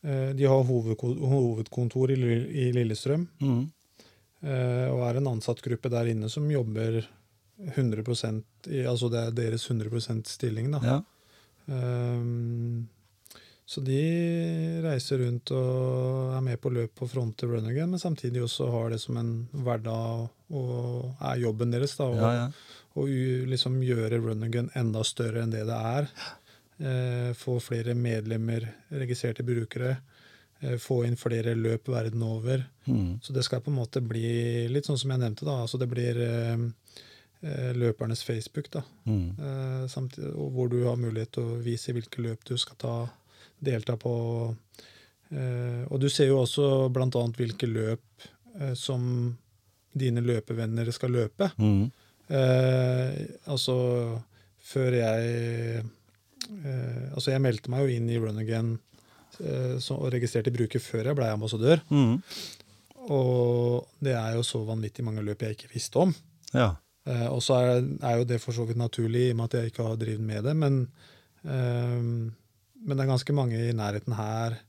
de 0.03 0.49
har 0.51 0.65
hovedkontor 0.67 2.11
i 2.11 2.71
Lillestrøm. 2.75 3.29
Mm. 3.39 3.63
Eh, 4.43 4.89
og 4.91 5.05
er 5.07 5.21
en 5.21 5.31
ansattgruppe 5.37 5.91
der 5.93 6.11
inne 6.11 6.31
som 6.33 6.49
jobber 6.51 6.99
100 7.63 8.03
i, 8.67 8.83
Altså 8.83 9.09
det 9.13 9.21
er 9.21 9.37
deres 9.37 9.69
100% 9.71 10.27
stilling, 10.27 10.73
da. 10.75 10.81
Ja. 10.83 10.99
Um, 11.67 12.89
så 13.65 13.81
de 13.81 14.01
reiser 14.83 15.23
rundt 15.23 15.53
og 15.55 16.35
er 16.35 16.43
med 16.45 16.59
på 16.61 16.73
løp 16.75 17.05
og 17.05 17.09
front 17.13 17.37
til 17.39 17.53
Run 17.53 17.69
Again, 17.71 17.93
men 17.95 18.03
samtidig 18.03 18.43
også 18.43 18.67
har 18.73 18.91
det 18.91 18.99
som 19.01 19.17
en 19.17 19.31
hverdag 19.55 20.27
og 20.53 21.23
er 21.23 21.39
jobben 21.45 21.71
deres. 21.73 21.95
da, 21.97 22.11
Og, 22.11 22.19
ja, 22.19 22.33
ja. 22.35 22.49
og 22.99 23.15
liksom 23.49 23.79
gjøre 23.87 24.19
Run 24.19 24.43
Again 24.43 24.73
enda 24.75 25.05
større 25.07 25.47
enn 25.47 25.55
det 25.55 25.63
det 25.71 25.79
er. 25.79 26.11
Eh, 26.79 27.33
få 27.35 27.61
flere 27.61 27.95
medlemmer, 27.95 28.69
registrerte 28.89 29.43
brukere. 29.43 29.97
Eh, 30.61 30.77
få 30.79 31.05
inn 31.07 31.17
flere 31.17 31.55
løp 31.55 31.89
verden 31.89 32.23
over. 32.23 32.65
Mm. 32.85 33.21
Så 33.23 33.33
det 33.33 33.45
skal 33.45 33.61
på 33.61 33.71
en 33.71 33.79
måte 33.81 34.01
bli 34.01 34.69
litt 34.69 34.87
sånn 34.87 34.99
som 34.99 35.11
jeg 35.13 35.23
nevnte, 35.23 35.47
da. 35.47 35.61
Altså 35.63 35.79
det 35.79 35.91
blir 35.91 36.21
eh, 36.23 36.67
eh 37.43 37.73
løpernes 37.75 38.23
Facebook, 38.25 38.71
da. 38.71 38.83
Mm. 39.05 39.29
Eh, 39.39 39.87
samtidig, 39.89 40.33
hvor 40.33 40.71
du 40.71 40.85
har 40.87 40.97
mulighet 40.97 41.33
til 41.37 41.51
å 41.51 41.61
vise 41.63 41.93
hvilke 41.93 42.23
løp 42.23 42.45
du 42.49 42.57
skal 42.57 42.79
ta, 42.79 42.97
delta 43.59 43.97
på. 43.97 44.15
Eh, 45.31 45.85
og 45.89 46.01
du 46.01 46.09
ser 46.11 46.31
jo 46.31 46.43
også 46.43 46.91
annet 46.93 47.39
hvilke 47.39 47.67
løp 47.67 48.29
eh, 48.61 48.75
som 48.75 49.37
dine 49.93 50.23
løpevenner 50.25 50.91
skal 50.91 51.13
løpe. 51.13 51.51
Mm. 51.59 51.91
altså, 53.45 53.75
før 54.63 54.95
jeg 54.97 55.25
eh, 55.29 55.83
Altså, 56.51 57.31
jeg 57.33 57.43
meldte 57.45 57.71
meg 57.73 57.85
jo 57.85 57.97
inn 57.97 58.11
i 58.11 58.19
Run 58.21 58.41
Again 58.43 58.75
eh, 59.41 59.79
og 59.95 60.11
registrerte 60.13 60.53
bruker 60.55 60.83
før 60.83 61.11
jeg 61.11 61.19
ble 61.19 61.31
ambassadør. 61.33 61.83
Mm. 61.93 62.19
Og 63.13 63.89
det 64.03 64.15
er 64.19 64.37
jo 64.37 64.45
så 64.47 64.63
vanvittig 64.67 65.05
mange 65.07 65.25
løp 65.27 65.43
jeg 65.43 65.57
ikke 65.57 65.73
visste 65.73 66.03
om. 66.03 66.15
Ja. 66.53 66.75
Eh, 67.09 67.27
og 67.29 67.41
så 67.43 67.59
er, 67.59 67.83
er, 67.99 68.21
jo 68.21 68.29
det 68.29 68.39
for 68.43 68.55
så 68.55 68.67
vidt 68.69 68.81
naturlig, 68.81 69.29
i 69.29 69.35
og 69.35 69.41
med 69.41 69.51
at 69.51 69.59
jeg 69.59 69.73
ikke 69.73 69.89
har 69.89 69.99
drevet 70.01 70.27
med 70.29 70.47
det. 70.47 70.55
Men, 70.59 70.79
eh, 71.43 71.99
men 72.03 72.95
det 72.95 73.05
er 73.05 73.13
ganske 73.15 73.37
mange 73.37 73.59
i 73.59 73.75
nærheten 73.77 74.17
her 74.19 74.61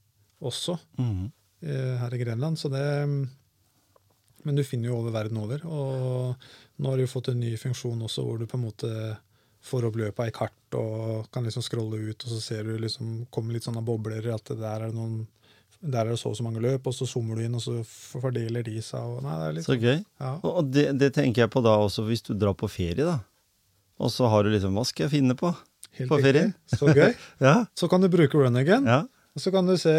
også, 0.44 0.78
mm. 0.98 1.24
eh, 1.68 1.96
her 2.02 2.16
i 2.16 2.22
Grenland. 2.24 2.60
Så 2.60 2.74
det 2.74 2.84
Men 4.44 4.58
du 4.58 4.64
finner 4.68 4.90
jo 4.90 4.98
over 4.98 5.14
verden 5.16 5.38
over. 5.40 5.62
Og 5.64 6.36
nå 6.76 6.90
har 6.90 6.98
du 6.98 7.06
jo 7.06 7.14
fått 7.14 7.30
en 7.32 7.40
ny 7.40 7.54
funksjon 7.56 8.02
også, 8.04 8.26
hvor 8.26 8.42
du 8.42 8.46
på 8.46 8.58
en 8.58 8.66
måte 8.66 8.90
får 9.64 9.88
opp 9.88 10.00
løpet 10.00 10.30
i 10.30 10.36
kart 10.36 10.78
og 10.78 11.30
kan 11.34 11.46
liksom 11.46 11.64
scrolle 11.64 12.02
ut, 12.10 12.26
og 12.26 12.34
så 12.34 12.40
ser 12.44 12.68
du 12.68 12.76
liksom, 12.82 13.24
kommer 13.34 13.56
litt 13.56 13.68
sånne 13.68 13.84
bobler, 13.86 14.28
at 14.34 14.52
der 14.52 14.88
er 14.88 14.90
det 14.90 14.98
noen 14.98 15.24
der 15.84 16.06
er 16.06 16.14
det 16.14 16.20
så 16.22 16.32
og 16.32 16.38
så 16.38 16.46
mange 16.46 16.62
løp, 16.64 16.86
og 16.88 16.96
så 16.96 17.06
zoomer 17.10 17.36
du 17.36 17.44
inn, 17.44 17.56
og 17.58 17.64
så 17.64 17.74
fordeler 17.84 18.64
de 18.64 18.78
seg. 18.80 19.04
Og, 19.04 19.20
nei, 19.26 19.34
det 19.36 19.48
er 19.50 19.56
litt 19.58 19.66
så 19.66 19.74
sånn, 19.74 19.84
gøy. 19.84 19.98
Ja. 20.24 20.32
Og 20.48 20.70
det, 20.72 20.86
det, 21.02 21.10
tenker 21.18 21.44
jeg 21.44 21.52
på 21.52 21.64
da 21.66 21.74
også 21.84 22.06
hvis 22.08 22.24
du 22.24 22.32
drar 22.40 22.56
på 22.56 22.70
ferie, 22.72 23.04
da. 23.04 23.18
Og 24.00 24.12
så 24.14 24.30
har 24.32 24.46
du 24.46 24.50
liksom 24.54 24.74
Hva 24.78 24.86
skal 24.88 25.06
jeg 25.06 25.14
finne 25.14 25.36
på 25.38 25.52
Helt 26.00 26.10
på 26.10 26.18
ferien? 26.24 26.54
Så 26.72 26.88
gøy. 26.88 27.12
ja. 27.48 27.58
Så 27.78 27.90
kan 27.92 28.02
du 28.02 28.08
bruke 28.12 28.40
run 28.40 28.58
again. 28.60 28.88
Ja. 28.88 29.04
Og 29.36 29.44
så 29.44 29.52
kan 29.54 29.68
du 29.68 29.76
se 29.82 29.94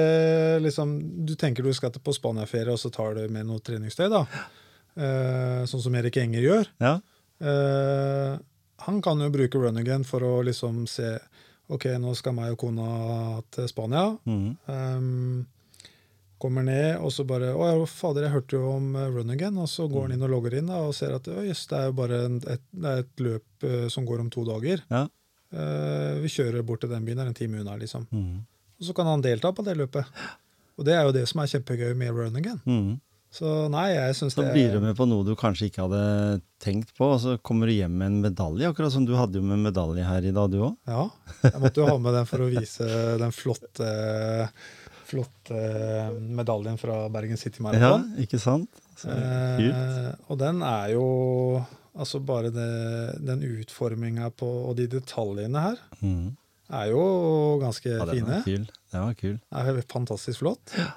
liksom, 0.63 0.97
Du 1.29 1.35
tenker 1.39 1.67
du 1.67 1.73
skal 1.77 1.93
til 1.95 2.03
på 2.05 2.15
Spania-ferie, 2.17 2.73
og 2.73 2.81
så 2.81 2.91
tar 2.95 3.19
du 3.19 3.29
med 3.29 3.47
noe 3.51 3.63
treningstøy, 3.65 4.09
da. 4.13 4.25
Eh, 4.95 5.63
sånn 5.69 5.85
som 5.85 6.01
Erik 6.01 6.17
Enger 6.23 6.49
gjør. 6.49 6.73
Ja. 6.83 6.97
Eh, 7.45 8.35
han 8.85 9.01
kan 9.03 9.21
jo 9.21 9.33
bruke 9.33 9.59
run 9.61 9.81
again 9.81 10.05
for 10.05 10.25
å 10.25 10.37
liksom 10.47 10.85
se 10.91 11.17
OK, 11.73 11.89
nå 11.97 12.13
skal 12.19 12.35
meg 12.37 12.53
og 12.53 12.61
kona 12.61 12.87
til 13.55 13.69
Spania. 13.71 14.11
Mm. 14.29 14.49
Um, 14.69 15.45
kommer 16.45 16.67
ned, 16.67 16.99
og 17.01 17.13
så 17.15 17.25
bare 17.25 17.55
'Å 17.55 17.69
ja, 17.71 17.87
fader, 17.89 18.27
jeg 18.27 18.35
hørte 18.35 18.57
jo 18.59 18.73
om 18.75 18.97
eh, 18.97 19.09
Run 19.09 19.31
Again.' 19.33 19.57
Og 19.63 19.69
så 19.71 19.87
går 19.89 20.09
han 20.09 20.17
inn 20.17 20.27
og 20.27 20.33
logger 20.35 20.59
inn 20.59 20.69
da, 20.69 20.83
og 20.85 20.93
ser 20.95 21.15
at 21.17 21.25
jøss, 21.25 21.67
det 21.71 21.79
er 21.79 21.87
jo 21.89 21.95
bare 21.97 22.19
en, 22.27 22.37
et, 22.53 22.65
et 22.91 23.23
løp 23.25 23.65
uh, 23.65 23.87
som 23.89 24.05
går 24.05 24.21
om 24.21 24.29
to 24.31 24.45
dager. 24.45 24.83
Ja. 24.91 25.07
Uh, 25.55 26.21
vi 26.21 26.29
kjører 26.35 26.67
bort 26.67 26.83
til 26.85 26.93
den 26.93 27.07
byen, 27.07 27.17
det 27.17 27.25
er 27.25 27.33
en 27.33 27.39
time 27.39 27.63
unna, 27.63 27.79
liksom. 27.81 28.05
Mm. 28.13 28.45
Og 28.77 28.89
så 28.91 28.93
kan 28.93 29.09
han 29.09 29.25
delta 29.25 29.55
på 29.55 29.65
det 29.65 29.79
løpet. 29.79 30.05
Og 30.77 30.85
det 30.85 30.99
er 30.99 31.07
jo 31.07 31.15
det 31.15 31.25
som 31.31 31.41
er 31.41 31.49
kjempegøy 31.55 31.95
med 31.97 32.13
Run 32.13 32.37
Again. 32.37 32.61
Så 33.35 33.51
nei, 33.73 33.89
jeg 33.97 34.15
syns 34.15 34.37
det 34.37 34.45
Så 34.45 34.53
blir 34.55 34.71
du 34.71 34.79
med 34.85 34.95
på 34.95 35.09
noe 35.11 35.27
du 35.27 35.33
kanskje 35.39 35.67
ikke 35.67 35.89
hadde 35.89 36.03
tenkt 36.63 36.93
på, 36.95 37.09
og 37.17 37.19
så 37.23 37.35
kommer 37.43 37.67
du 37.67 37.75
hjem 37.75 37.97
med 37.99 38.13
en 38.13 38.21
medalje, 38.29 38.71
akkurat 38.71 38.95
som 38.95 39.07
du 39.09 39.17
hadde 39.19 39.41
jo 39.41 39.47
med 39.47 39.65
medalje 39.65 40.07
her 40.07 40.29
i 40.29 40.33
dag, 40.35 40.53
du 40.53 40.61
òg. 40.69 40.77
Ja, 40.87 41.09
jeg 41.43 41.63
måtte 41.65 41.83
jo 41.83 41.89
ha 41.91 41.97
med 41.99 42.15
den 42.15 42.31
for 42.31 42.45
å 42.45 42.51
vise 42.53 42.89
den 43.21 43.35
flotte 43.35 43.91
flotte 45.05 45.59
medaljen 46.33 46.79
fra 46.81 47.05
Bergen 47.13 47.39
City 47.41 47.63
Marathon. 47.63 48.07
Ja, 48.15 48.25
ikke 48.25 48.41
sant? 48.41 48.71
Eh, 49.05 50.13
og 50.31 50.39
den 50.41 50.63
er 50.65 50.95
jo 50.95 51.07
Altså 51.95 52.21
bare 52.23 52.51
det, 52.55 52.69
den 53.23 53.43
utforminga 53.43 54.29
på 54.39 54.47
Og 54.69 54.77
de 54.79 54.87
detaljene 54.91 55.61
her 55.63 55.81
mm. 55.99 56.29
er 56.79 56.89
jo 56.91 57.03
ganske 57.63 57.91
ja, 57.91 58.07
den 58.09 58.23
fine. 58.23 58.31
Var 58.31 58.47
kul. 58.47 58.65
Den 58.95 59.05
var 59.05 59.19
kul. 59.19 59.37
Det 59.39 59.75
er 59.75 59.91
fantastisk 59.93 60.43
flott. 60.43 60.75
Ja. 60.79 60.89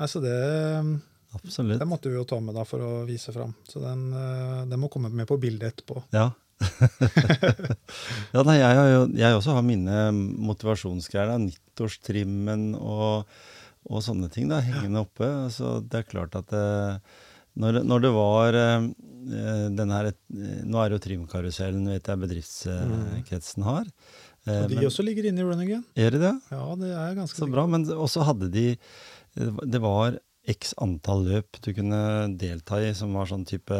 Altså 0.00 0.20
det 0.24 0.36
Absolutt. 1.36 1.78
Den 1.78 1.90
måtte 1.90 2.10
vi 2.10 2.18
jo 2.18 2.26
ta 2.26 2.40
med 2.42 2.56
da 2.58 2.64
for 2.66 2.82
å 2.82 2.92
vise 3.08 3.32
fram. 3.34 3.52
Så 3.68 3.82
den, 3.82 4.08
eh, 4.12 4.62
den 4.70 4.80
må 4.82 4.90
komme 4.92 5.12
med 5.12 5.28
på 5.30 5.38
bildet 5.40 5.74
etterpå. 5.74 6.02
Ja, 6.14 6.30
ja, 8.34 8.42
nei, 8.44 8.58
jeg, 8.60 8.76
jo, 8.92 9.00
jeg, 9.16 9.36
også 9.36 9.56
har 9.56 9.64
mine 9.64 10.10
motivasjonsgreier. 10.50 11.32
Nyttårstrimmen 11.46 12.70
og, 12.76 13.28
og, 13.88 14.00
sånne 14.04 14.30
ting 14.32 14.50
da, 14.50 14.60
hengende 14.64 15.04
oppe. 15.06 15.28
Så 15.54 15.78
det 15.86 16.02
er 16.02 16.10
klart 16.10 16.36
at 16.38 16.50
det, 16.52 16.64
eh, 16.64 17.28
når, 17.60 17.80
når, 17.82 18.02
det 18.04 18.10
var 18.14 18.56
eh, 18.56 18.84
den 19.74 19.90
her 19.92 20.12
Nå 20.30 20.78
er 20.80 20.90
det 20.90 20.96
jo 20.96 21.02
Trimkarusellen 21.08 21.88
vet 21.90 22.06
jeg 22.08 22.20
bedriftskretsen 22.22 23.66
har. 23.66 23.88
Eh, 24.46 24.62
og 24.62 24.70
de 24.70 24.78
men, 24.78 24.86
også 24.88 25.04
ligger 25.04 25.28
inne 25.28 25.42
i 25.42 25.48
Run 25.48 25.64
Again. 25.64 25.84
Er 25.98 26.14
det 26.14 26.22
det? 26.22 26.34
Ja, 26.52 26.64
det 26.80 26.92
er 26.94 27.18
ganske 27.18 27.40
Så 27.40 27.48
bra. 27.50 27.66
Men 27.70 27.88
også 27.96 28.24
hadde 28.28 28.52
de 28.52 28.66
Det 29.34 29.80
var 29.82 30.18
x 30.50 30.74
antall 30.82 31.22
løp 31.28 31.60
du 31.64 31.70
kunne 31.76 32.00
delta 32.40 32.80
i, 32.82 32.90
som 32.96 33.14
var 33.16 33.30
sånn 33.30 33.46
type 33.48 33.76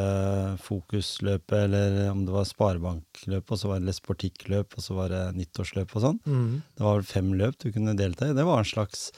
fokusløp, 0.65 1.53
eller 1.57 1.99
om 2.13 2.23
det 2.27 2.35
var 2.35 2.49
sparebankløp, 2.49 3.51
og 3.51 3.61
så 3.61 3.73
var 3.73 3.83
det 3.85 3.97
sportikkløp, 3.99 4.79
og 4.79 4.87
så 4.87 4.97
var 4.99 5.13
det 5.13 5.25
nyttårsløp 5.39 5.93
og 5.97 6.07
sånn. 6.07 6.23
Mm. 6.25 6.55
Det 6.77 6.87
var 6.87 6.99
vel 7.01 7.11
fem 7.11 7.35
løp 7.41 7.61
du 7.63 7.71
kunne 7.75 7.99
delta 7.99 8.31
i. 8.31 8.37
Det 8.37 8.47
var 8.47 8.63
en 8.63 8.71
slags 8.71 9.11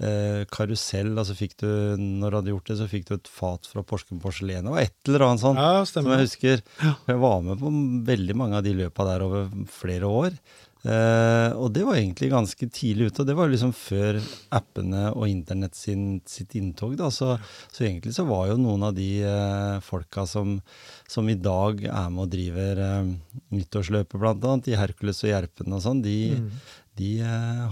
eh, 0.00 0.46
karusell. 0.52 1.12
altså 1.18 1.36
fikk 1.38 1.56
du, 1.62 1.68
Når 1.98 2.30
du 2.30 2.38
hadde 2.38 2.54
gjort 2.54 2.72
det, 2.72 2.78
så 2.80 2.88
fikk 2.90 3.06
du 3.08 3.14
et 3.16 3.30
fat 3.30 3.68
fra 3.70 3.84
Porsgrunn 3.86 4.22
Porselen. 4.22 4.66
Det 4.66 4.74
var 4.74 4.84
et 4.84 5.10
eller 5.10 5.26
annet 5.28 5.44
sånt 5.44 5.60
ja, 5.60 5.84
som 5.88 6.10
jeg 6.10 6.26
husker. 6.26 6.64
Jeg 6.82 7.22
var 7.26 7.44
med 7.46 7.60
på 7.60 7.74
veldig 8.10 8.36
mange 8.38 8.60
av 8.60 8.66
de 8.66 8.76
løpa 8.82 9.08
der 9.08 9.26
over 9.26 9.48
flere 9.80 10.10
år. 10.10 10.36
Uh, 10.80 11.52
og 11.60 11.74
det 11.76 11.82
var 11.84 11.98
egentlig 11.98 12.30
ganske 12.32 12.66
tidlig 12.72 13.10
ute, 13.10 13.20
og 13.20 13.28
det 13.28 13.34
var 13.36 13.50
liksom 13.52 13.72
før 13.76 14.16
appene 14.56 15.10
og 15.12 15.26
internett 15.28 15.76
sin, 15.76 16.22
sitt 16.24 16.54
inntog. 16.56 16.94
da, 16.96 17.10
så, 17.12 17.34
så, 17.68 17.84
egentlig 17.84 18.14
så 18.16 18.24
var 18.24 18.48
jo 18.48 18.56
noen 18.56 18.86
av 18.88 18.94
de 18.96 19.10
uh, 19.20 19.76
folka 19.84 20.24
som, 20.24 20.56
som, 21.04 21.28
i 21.28 21.36
dag 21.36 21.84
er 21.84 22.08
med 22.08 22.24
og 22.24 22.32
driver 22.32 22.80
uh, 22.80 23.10
nyttårsløpet, 23.52 24.24
annet, 24.24 24.70
i 24.72 24.78
Hercules 24.80 25.20
og 25.26 25.34
Gjerpen 25.34 25.76
og 25.76 25.84
sånn, 25.84 26.00
de, 26.06 26.18
mm. 26.40 26.50
de 26.96 27.10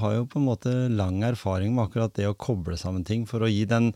har 0.02 0.16
jo 0.18 0.28
på 0.28 0.42
en 0.42 0.48
måte 0.50 0.74
lang 0.92 1.22
erfaring 1.24 1.72
med 1.72 1.86
akkurat 1.88 2.12
det 2.18 2.28
å 2.28 2.36
koble 2.36 2.76
sammen 2.76 3.08
ting 3.08 3.24
for 3.30 3.46
å 3.46 3.48
gi 3.48 3.64
den 3.68 3.94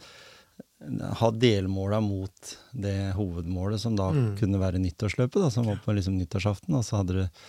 ha 1.20 1.28
delmåla 1.30 2.00
mot 2.02 2.56
det 2.72 3.12
hovedmålet, 3.14 3.80
som 3.80 3.94
da 3.94 4.08
mm. 4.10 4.32
kunne 4.40 4.58
være 4.58 4.80
nyttårsløpet, 4.82 5.38
da, 5.44 5.50
som 5.52 5.68
var 5.68 5.78
på 5.84 5.94
liksom 5.94 6.16
nyttårsaften. 6.18 6.74
Og 6.74 6.82
så 6.86 6.98
hadde 6.98 7.20
du 7.20 7.44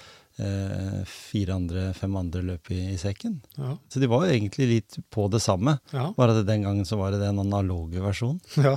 fire 1.06 1.54
andre, 1.54 1.94
fem 1.94 2.16
andre 2.18 2.42
løp 2.42 2.72
i, 2.74 2.80
i 2.94 2.98
sekken. 2.98 3.36
Ja. 3.58 3.76
Så 3.90 4.02
de 4.02 4.10
var 4.10 4.26
jo 4.26 4.34
egentlig 4.34 4.68
litt 4.70 4.98
på 5.14 5.28
det 5.30 5.44
samme, 5.44 5.78
ja. 5.94 6.08
bare 6.18 6.34
at 6.40 6.48
den 6.48 6.66
gangen 6.66 6.88
så 6.90 6.98
var 6.98 7.14
det 7.14 7.22
den 7.22 7.42
analoge 7.44 8.02
versjonen. 8.02 8.42
Ja. 8.58 8.74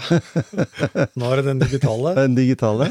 Nå 1.16 1.30
er 1.30 1.40
det 1.40 1.46
den 1.48 1.62
digitale. 1.64 2.14
den 2.22 2.36
digitale. 2.36 2.90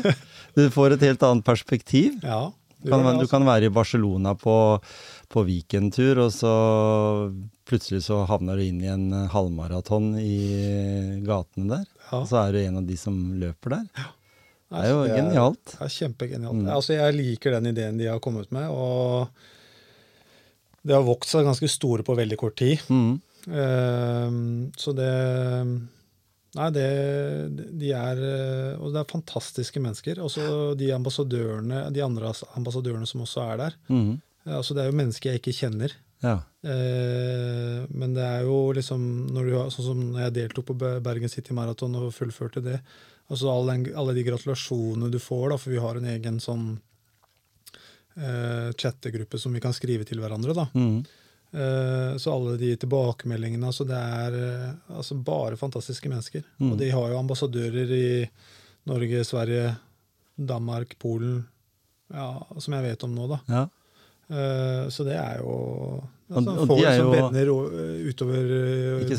Du 0.57 0.65
får 0.73 0.95
et 0.95 1.05
helt 1.05 1.25
annet 1.27 1.45
perspektiv. 1.45 2.17
Ja, 2.25 2.49
du, 2.85 2.91
kan, 2.91 3.19
du 3.21 3.27
kan 3.29 3.45
være 3.45 3.69
i 3.69 3.73
Barcelona 3.73 4.35
på, 4.37 4.55
på 5.29 5.45
weekendtur, 5.47 6.25
og 6.25 6.33
så 6.33 6.51
plutselig 7.65 8.03
så 8.05 8.23
havner 8.29 8.59
du 8.59 8.65
inn 8.65 8.83
i 8.83 8.91
en 8.91 9.07
halvmaraton 9.33 10.13
i 10.21 11.21
gatene 11.25 11.71
der. 11.71 11.87
Ja. 12.09 12.19
Og 12.19 12.29
så 12.29 12.43
er 12.43 12.53
du 12.53 12.61
en 12.61 12.81
av 12.81 12.85
de 12.89 12.97
som 12.99 13.17
løper 13.41 13.79
der. 13.79 13.89
Ja. 13.97 14.11
Det 14.65 14.81
er 14.81 14.89
jo 14.89 15.01
det 15.03 15.11
er, 15.11 15.19
genialt. 15.19 15.73
Det 15.75 15.83
er 15.85 15.93
kjempegenialt. 15.93 16.61
Mm. 16.63 16.69
Altså, 16.73 16.95
jeg 16.97 17.15
liker 17.15 17.55
den 17.57 17.69
ideen 17.71 17.99
de 17.99 18.09
har 18.09 18.21
kommet 18.23 18.49
med, 18.55 18.71
og 18.73 19.29
det 20.85 20.95
har 20.95 21.05
vokst 21.05 21.35
seg 21.35 21.45
ganske 21.47 21.69
store 21.69 22.05
på 22.05 22.17
veldig 22.17 22.37
kort 22.41 22.57
tid. 22.61 22.81
Mm. 22.89 23.19
Uh, 23.45 24.71
så 24.79 24.95
det 24.97 25.11
Nei, 26.55 26.69
det, 26.71 26.85
de 27.75 27.89
er 27.91 28.19
Og 28.79 28.93
det 28.93 29.01
er 29.01 29.09
fantastiske 29.09 29.81
mennesker. 29.83 30.21
Også 30.23 30.71
de 30.79 30.87
ambassadørene, 30.95 31.81
de 31.91 32.03
andre 32.05 32.31
ambassadørene 32.55 33.09
som 33.09 33.25
også 33.25 33.43
er 33.43 33.59
der. 33.59 33.75
Mm. 33.91 34.13
Altså, 34.45 34.73
det 34.73 34.85
er 34.85 34.87
jo 34.87 34.95
mennesker 35.01 35.33
jeg 35.33 35.41
ikke 35.41 35.57
kjenner. 35.57 35.97
Ja. 36.23 36.37
Uh, 36.63 37.83
men 37.91 38.15
det 38.15 38.23
er 38.23 38.45
jo 38.47 38.71
liksom 38.77 39.03
når 39.35 39.49
du 39.49 39.57
har, 39.57 39.73
Sånn 39.73 39.89
som 39.89 40.05
når 40.13 40.23
jeg 40.27 40.35
deltok 40.39 40.71
på 40.71 40.77
Bergen 41.03 41.29
City 41.29 41.53
Marathon 41.57 41.99
og 41.99 42.15
fullførte 42.15 42.63
det, 42.63 42.79
Altså 43.27 43.49
alle, 43.49 43.77
alle, 43.97 44.13
de 44.13 44.23
gratulasjonene 44.25 45.09
du 45.11 45.19
får, 45.21 45.49
da, 45.49 45.57
for 45.57 45.73
vi 45.73 45.81
har 45.81 45.97
en 45.97 46.09
egen 46.13 46.39
sånn 46.43 46.65
uh, 46.75 48.69
chattegruppe 48.77 49.39
som 49.41 49.55
vi 49.55 49.61
kan 49.63 49.73
skrive 49.73 50.05
til 50.05 50.21
hverandre. 50.21 50.53
da. 50.53 50.67
Mm. 50.77 50.99
Uh, 51.55 52.17
så 52.21 52.35
alle 52.35 52.57
de 52.59 52.73
tilbakemeldingene 52.75 53.69
altså 53.69 53.85
Det 53.87 53.95
er 53.95 54.33
uh, 54.35 54.97
altså 54.99 55.17
bare 55.17 55.57
fantastiske 55.57 56.11
mennesker. 56.11 56.45
Mm. 56.59 56.69
Og 56.71 56.77
de 56.81 56.91
har 56.93 57.09
jo 57.09 57.21
ambassadører 57.23 57.95
i 57.97 58.07
Norge, 58.85 59.23
Sverige, 59.25 59.73
Danmark, 60.35 60.93
Polen, 61.01 61.41
ja, 62.13 62.29
som 62.61 62.77
jeg 62.77 62.85
vet 62.91 63.07
om 63.07 63.15
nå, 63.17 63.25
da. 63.31 63.39
Ja. 63.49 63.63
så 64.93 65.05
det 65.07 65.15
er 65.17 65.39
jo 65.39 65.55
Altså, 66.25 66.53
og 66.57 66.67
får 66.71 66.79
de 66.79 66.85
er 66.89 66.95
som 66.97 67.05
jo, 67.05 67.11
venner 67.13 67.49
utover 68.09 68.43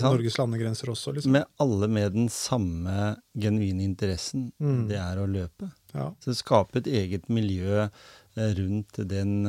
Norges 0.02 0.38
landegrenser 0.40 0.90
også. 0.90 1.12
Liksom. 1.14 1.36
Med 1.36 1.44
alle 1.62 1.88
med 1.88 2.16
den 2.16 2.28
samme 2.32 3.12
genuine 3.38 3.84
interessen. 3.86 4.48
Mm. 4.58 4.80
Det 4.90 4.98
er 4.98 5.20
å 5.22 5.26
løpe. 5.30 5.70
Ja. 5.94 6.08
Så 6.24 6.34
skape 6.34 6.82
et 6.82 6.90
eget 6.90 7.28
miljø 7.30 7.86
rundt 8.34 8.98
den 9.06 9.46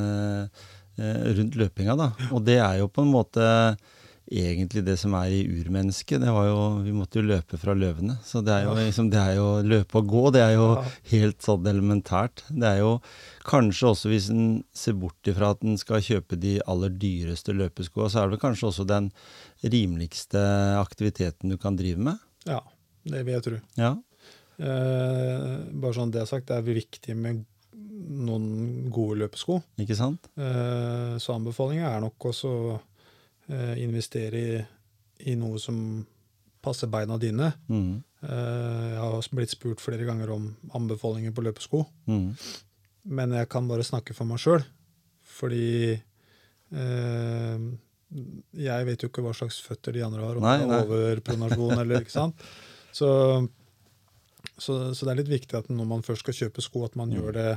rundt 0.98 1.58
løpinga, 1.58 1.98
da. 1.98 2.12
Og 2.30 2.46
det 2.46 2.60
er 2.62 2.80
jo 2.84 2.88
på 2.94 3.02
en 3.06 3.14
måte 3.14 3.44
egentlig 4.28 4.84
det 4.86 4.98
som 5.00 5.14
er 5.18 5.32
i 5.32 5.44
urmennesket. 5.48 6.22
Det 6.22 6.32
var 6.34 6.48
jo, 6.50 6.60
Vi 6.84 6.94
måtte 6.96 7.20
jo 7.20 7.28
løpe 7.28 7.58
fra 7.60 7.76
løvene. 7.78 8.18
Så 8.26 8.42
det 8.46 8.54
er 8.54 8.68
jo 8.68 8.76
liksom, 8.78 9.10
det 9.12 9.20
er 9.22 9.36
jo 9.38 9.48
løpe 9.64 10.02
og 10.02 10.08
gå. 10.12 10.24
Det 10.36 10.44
er 10.44 10.54
jo 10.58 10.68
helt 11.12 11.42
sånn 11.44 11.68
elementært. 11.72 12.44
Det 12.50 12.68
er 12.68 12.82
jo 12.84 12.94
kanskje 13.48 13.92
også, 13.94 14.12
hvis 14.12 14.30
en 14.34 14.48
ser 14.76 14.98
bort 15.00 15.32
ifra 15.32 15.54
at 15.56 15.64
en 15.64 15.78
skal 15.80 16.04
kjøpe 16.04 16.40
de 16.40 16.58
aller 16.68 16.92
dyreste 16.92 17.56
løpeskoa, 17.56 18.10
så 18.12 18.24
er 18.24 18.34
det 18.34 18.42
kanskje 18.44 18.72
også 18.72 18.88
den 18.88 19.12
rimeligste 19.64 20.42
aktiviteten 20.82 21.54
du 21.54 21.58
kan 21.62 21.80
drive 21.80 22.02
med. 22.10 22.20
Ja, 22.48 22.62
det 23.08 23.24
vil 23.24 23.38
jeg 23.38 23.48
tro. 23.48 23.62
Ja. 23.80 23.96
Eh, 24.58 25.54
bare 25.78 25.94
sånn 25.94 26.12
det 26.12 26.24
er 26.24 26.30
sagt, 26.30 26.50
det 26.50 26.58
er 26.58 26.66
viktig 26.66 27.16
med 27.16 27.46
noen 28.28 28.90
gode 28.94 29.22
løpesko. 29.24 29.62
Ikke 29.82 29.98
sant? 29.98 30.30
Eh, 30.38 31.16
så 31.22 31.36
anbefalinga 31.36 31.90
er 31.94 32.04
nok 32.04 32.30
også 32.32 32.52
investere 33.48 34.40
i, 34.40 34.62
i, 35.32 35.36
noe 35.40 35.60
som 35.62 35.78
passer 36.64 36.90
beina 36.92 37.16
dine. 37.22 37.52
Mm. 37.72 38.04
Eh, 38.22 38.86
jeg 38.92 39.02
har 39.02 39.28
blitt 39.38 39.54
spurt 39.54 39.84
flere 39.84 40.08
ganger 40.08 40.34
om 40.34 40.48
anbefalinger 40.78 41.36
på 41.36 41.46
løpesko. 41.46 41.84
Mm. 42.10 42.32
Men 43.18 43.36
jeg 43.38 43.50
kan 43.52 43.70
bare 43.70 43.86
snakke 43.88 44.16
for 44.18 44.28
meg 44.28 44.42
sjøl, 44.44 44.66
fordi 45.38 45.94
eh, 45.94 47.68
jeg 48.58 48.88
vet 48.88 49.04
jo 49.04 49.12
ikke 49.12 49.24
hva 49.26 49.36
slags 49.38 49.60
føtter 49.64 49.96
de 49.96 50.04
andre 50.06 50.26
har, 50.26 50.40
om 50.40 50.48
det 50.48 50.66
er 50.66 50.84
overpronasjon 50.88 51.78
eller 51.78 52.04
ikke 52.04 52.18
sant. 52.18 52.44
Så, 52.98 53.08
så, 54.58 54.74
så, 54.96 55.06
det 55.06 55.12
er 55.12 55.18
litt 55.20 55.28
viktig 55.30 55.54
at 55.60 55.68
når 55.70 55.86
man 55.86 56.00
først 56.02 56.24
skal 56.24 56.34
kjøpe 56.34 56.64
sko, 56.66 56.82
at 56.88 56.96
man 56.98 57.12
mm. 57.12 57.14
gjør 57.14 57.36
det 57.36 57.52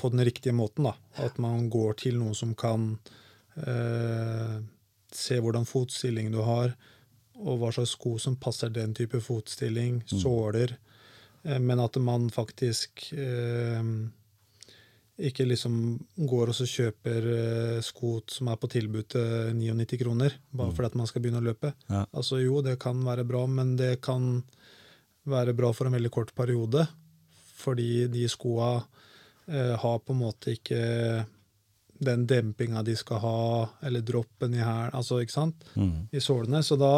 på 0.00 0.08
den 0.10 0.24
riktige 0.26 0.54
måten. 0.56 0.88
da. 0.88 0.96
At 1.22 1.36
man 1.38 1.68
går 1.70 2.00
til 2.00 2.16
noen 2.18 2.34
som 2.34 2.56
kan 2.58 2.88
eh, 3.60 4.56
se 5.18 5.38
hvordan 5.42 5.68
fotstilling 5.68 6.32
du 6.34 6.40
har, 6.46 6.74
og 7.34 7.60
hva 7.60 7.70
slags 7.74 7.94
sko 7.96 8.16
som 8.22 8.36
passer 8.40 8.72
den 8.72 8.94
type 8.96 9.20
fotstilling, 9.22 10.02
mm. 10.04 10.18
såler. 10.20 10.76
Eh, 11.42 11.60
men 11.60 11.82
at 11.82 11.96
man 12.02 12.28
faktisk 12.32 13.08
eh, 13.12 13.82
ikke 15.14 15.46
liksom 15.46 15.74
går 16.26 16.50
og 16.50 16.56
så 16.58 16.66
kjøper 16.66 17.28
eh, 17.34 17.80
sko 17.86 18.16
som 18.30 18.50
er 18.50 18.58
på 18.58 18.70
tilbud 18.72 19.12
til 19.14 19.54
99 19.54 20.00
kroner, 20.00 20.38
bare 20.50 20.72
mm. 20.72 20.76
fordi 20.76 20.90
at 20.90 20.98
man 20.98 21.10
skal 21.10 21.22
begynne 21.22 21.42
å 21.42 21.48
løpe. 21.48 21.74
Ja. 21.86 22.04
Altså 22.10 22.40
Jo, 22.42 22.62
det 22.66 22.80
kan 22.82 23.02
være 23.06 23.26
bra, 23.28 23.44
men 23.46 23.76
det 23.78 24.00
kan 24.02 24.42
være 25.30 25.54
bra 25.56 25.70
for 25.72 25.88
en 25.88 25.96
veldig 25.96 26.12
kort 26.12 26.34
periode. 26.36 26.86
Fordi 27.64 28.06
de 28.12 28.26
skoa 28.28 28.72
eh, 29.46 29.74
har 29.80 30.02
på 30.02 30.12
en 30.12 30.20
måte 30.20 30.56
ikke 30.58 30.80
den 32.06 32.26
dempinga 32.30 32.82
de 32.86 32.96
skal 32.98 33.20
ha, 33.22 33.38
eller 33.86 34.04
droppen 34.06 34.56
i 34.56 34.62
her, 34.62 34.92
altså, 34.96 35.20
ikke 35.22 35.34
sant, 35.34 35.64
mm. 35.74 36.10
i 36.14 36.22
sålene. 36.22 36.62
Så 36.64 36.78
da, 36.80 36.92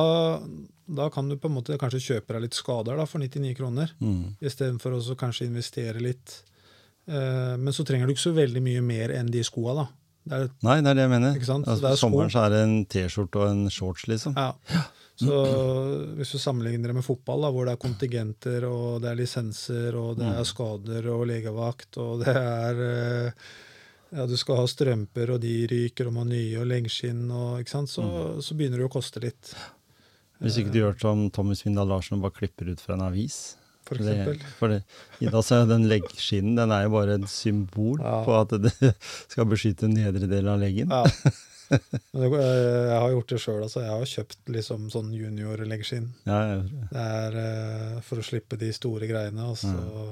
da, 0.87 1.09
kan 1.15 1.31
du 1.31 1.39
på 1.41 1.51
en 1.51 1.57
måte 1.59 1.79
kanskje 1.81 2.03
kjøpe 2.11 2.37
deg 2.37 2.47
litt 2.47 2.59
skader 2.59 2.99
da, 2.99 3.07
for 3.09 3.23
99 3.23 3.55
kroner, 3.59 3.95
mm. 4.01 4.37
istedenfor 4.41 4.99
å 4.99 5.19
kanskje 5.19 5.49
investere 5.51 6.03
litt. 6.03 6.41
Eh, 7.07 7.55
men 7.59 7.73
så 7.75 7.87
trenger 7.87 8.07
du 8.07 8.17
ikke 8.17 8.29
så 8.29 8.35
veldig 8.37 8.65
mye 8.65 8.83
mer 8.85 9.15
enn 9.15 9.31
de 9.33 9.45
skoa, 9.47 9.79
da. 9.83 9.89
Det 10.27 10.39
er, 10.43 10.49
Nei, 10.67 10.81
det 10.83 10.91
er 10.91 10.99
det 10.99 11.05
jeg 11.05 11.11
mener. 11.13 11.37
Altså, 11.39 11.97
sommeren 12.01 12.33
så 12.35 12.43
er 12.43 12.55
det 12.55 12.63
en 12.67 12.79
T-skjorte 12.91 13.45
og 13.45 13.51
en 13.53 13.67
shorts, 13.71 14.09
liksom. 14.11 14.35
Ja. 14.35 14.83
Så 15.17 15.37
hvis 16.19 16.35
du 16.35 16.39
sammenligner 16.39 16.91
det 16.91 16.99
med 16.99 17.07
fotball, 17.07 17.47
da, 17.47 17.53
hvor 17.55 17.69
det 17.69 17.77
er 17.77 17.81
kontingenter, 17.81 18.67
og 18.69 19.01
det 19.05 19.13
er 19.13 19.21
lisenser, 19.21 19.97
og 19.97 20.19
det 20.19 20.27
er 20.27 20.43
mm. 20.43 20.49
skader 20.51 21.09
og 21.15 21.23
legevakt, 21.31 21.97
og 22.03 22.25
det 22.25 22.35
er 22.35 22.83
eh, 22.89 23.47
ja, 24.15 24.27
Du 24.27 24.37
skal 24.39 24.61
ha 24.61 24.67
strømper, 24.71 25.35
og 25.35 25.43
de 25.43 25.55
ryker, 25.71 26.11
og 26.11 26.17
man 26.21 26.31
nye, 26.31 26.59
og 26.61 26.69
lengskinn, 26.71 27.27
og 27.31 27.67
så, 27.67 28.07
mm. 28.07 28.43
så 28.45 28.59
begynner 28.59 28.83
det 28.83 28.89
å 28.89 28.93
koste 28.93 29.23
litt. 29.25 29.55
Hvis 30.43 30.59
ikke 30.61 30.75
du 30.75 30.83
gjør 30.83 30.99
som 31.01 31.29
Tommy 31.33 31.57
Svindal 31.57 31.89
Larsen 31.89 32.19
og 32.19 32.27
bare 32.27 32.37
klipper 32.43 32.69
ut 32.69 32.83
fra 32.83 32.97
en 32.97 33.07
avis. 33.07 33.57
For 33.87 34.01
eksempel. 34.01 34.39
Det, 34.41 34.53
for 34.59 34.73
det, 34.75 35.43
så 35.47 35.61
er 35.61 35.69
den 35.71 35.87
leggskinnen 35.87 36.57
den 36.59 36.73
er 36.75 36.87
jo 36.89 36.95
bare 36.97 37.21
et 37.21 37.29
symbol 37.31 38.01
ja. 38.03 38.17
på 38.27 38.35
at 38.35 38.57
det 38.65 38.73
skal 39.33 39.47
beskytte 39.49 39.91
nedre 39.91 40.27
del 40.31 40.51
av 40.51 40.59
leggen. 40.61 40.91
Ja. 40.91 41.05
jeg 41.71 42.99
har 42.99 43.13
gjort 43.15 43.33
det 43.33 43.41
sjøl. 43.43 43.63
Altså. 43.63 43.85
Jeg 43.85 43.93
har 43.95 44.11
kjøpt 44.11 44.53
liksom 44.57 44.89
sånn 44.93 45.15
junior-leggskinn. 45.15 46.11
Ja, 46.27 46.41
det 46.91 47.07
uh, 47.39 48.01
for 48.07 48.23
å 48.23 48.27
slippe 48.27 48.59
de 48.61 48.73
store 48.75 49.09
greiene. 49.11 49.53
Altså. 49.55 49.71
Ja. 49.71 50.09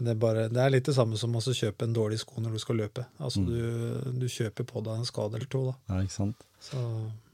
Det 0.00 0.14
er, 0.14 0.20
bare, 0.20 0.46
det 0.48 0.60
er, 0.62 0.72
litt 0.72 0.86
det 0.88 0.96
samme 0.96 1.18
som 1.20 1.34
å 1.36 1.42
kjøpe 1.42 1.84
en 1.86 1.96
dårlig 1.96 2.20
sko 2.22 2.40
når 2.40 2.56
du 2.56 2.62
skal 2.62 2.78
løpe. 2.80 3.04
Altså, 3.20 3.42
mm. 3.44 3.50
du, 3.50 4.12
du, 4.22 4.28
kjøper 4.32 4.66
på 4.68 4.82
deg 4.86 5.02
en 5.02 5.08
skade 5.08 5.36
eller 5.36 5.50
to. 5.52 5.66
Da. 5.68 5.74
Ja, 5.92 6.00
ikke 6.06 6.16
sant? 6.16 6.46
Så. 6.64 6.80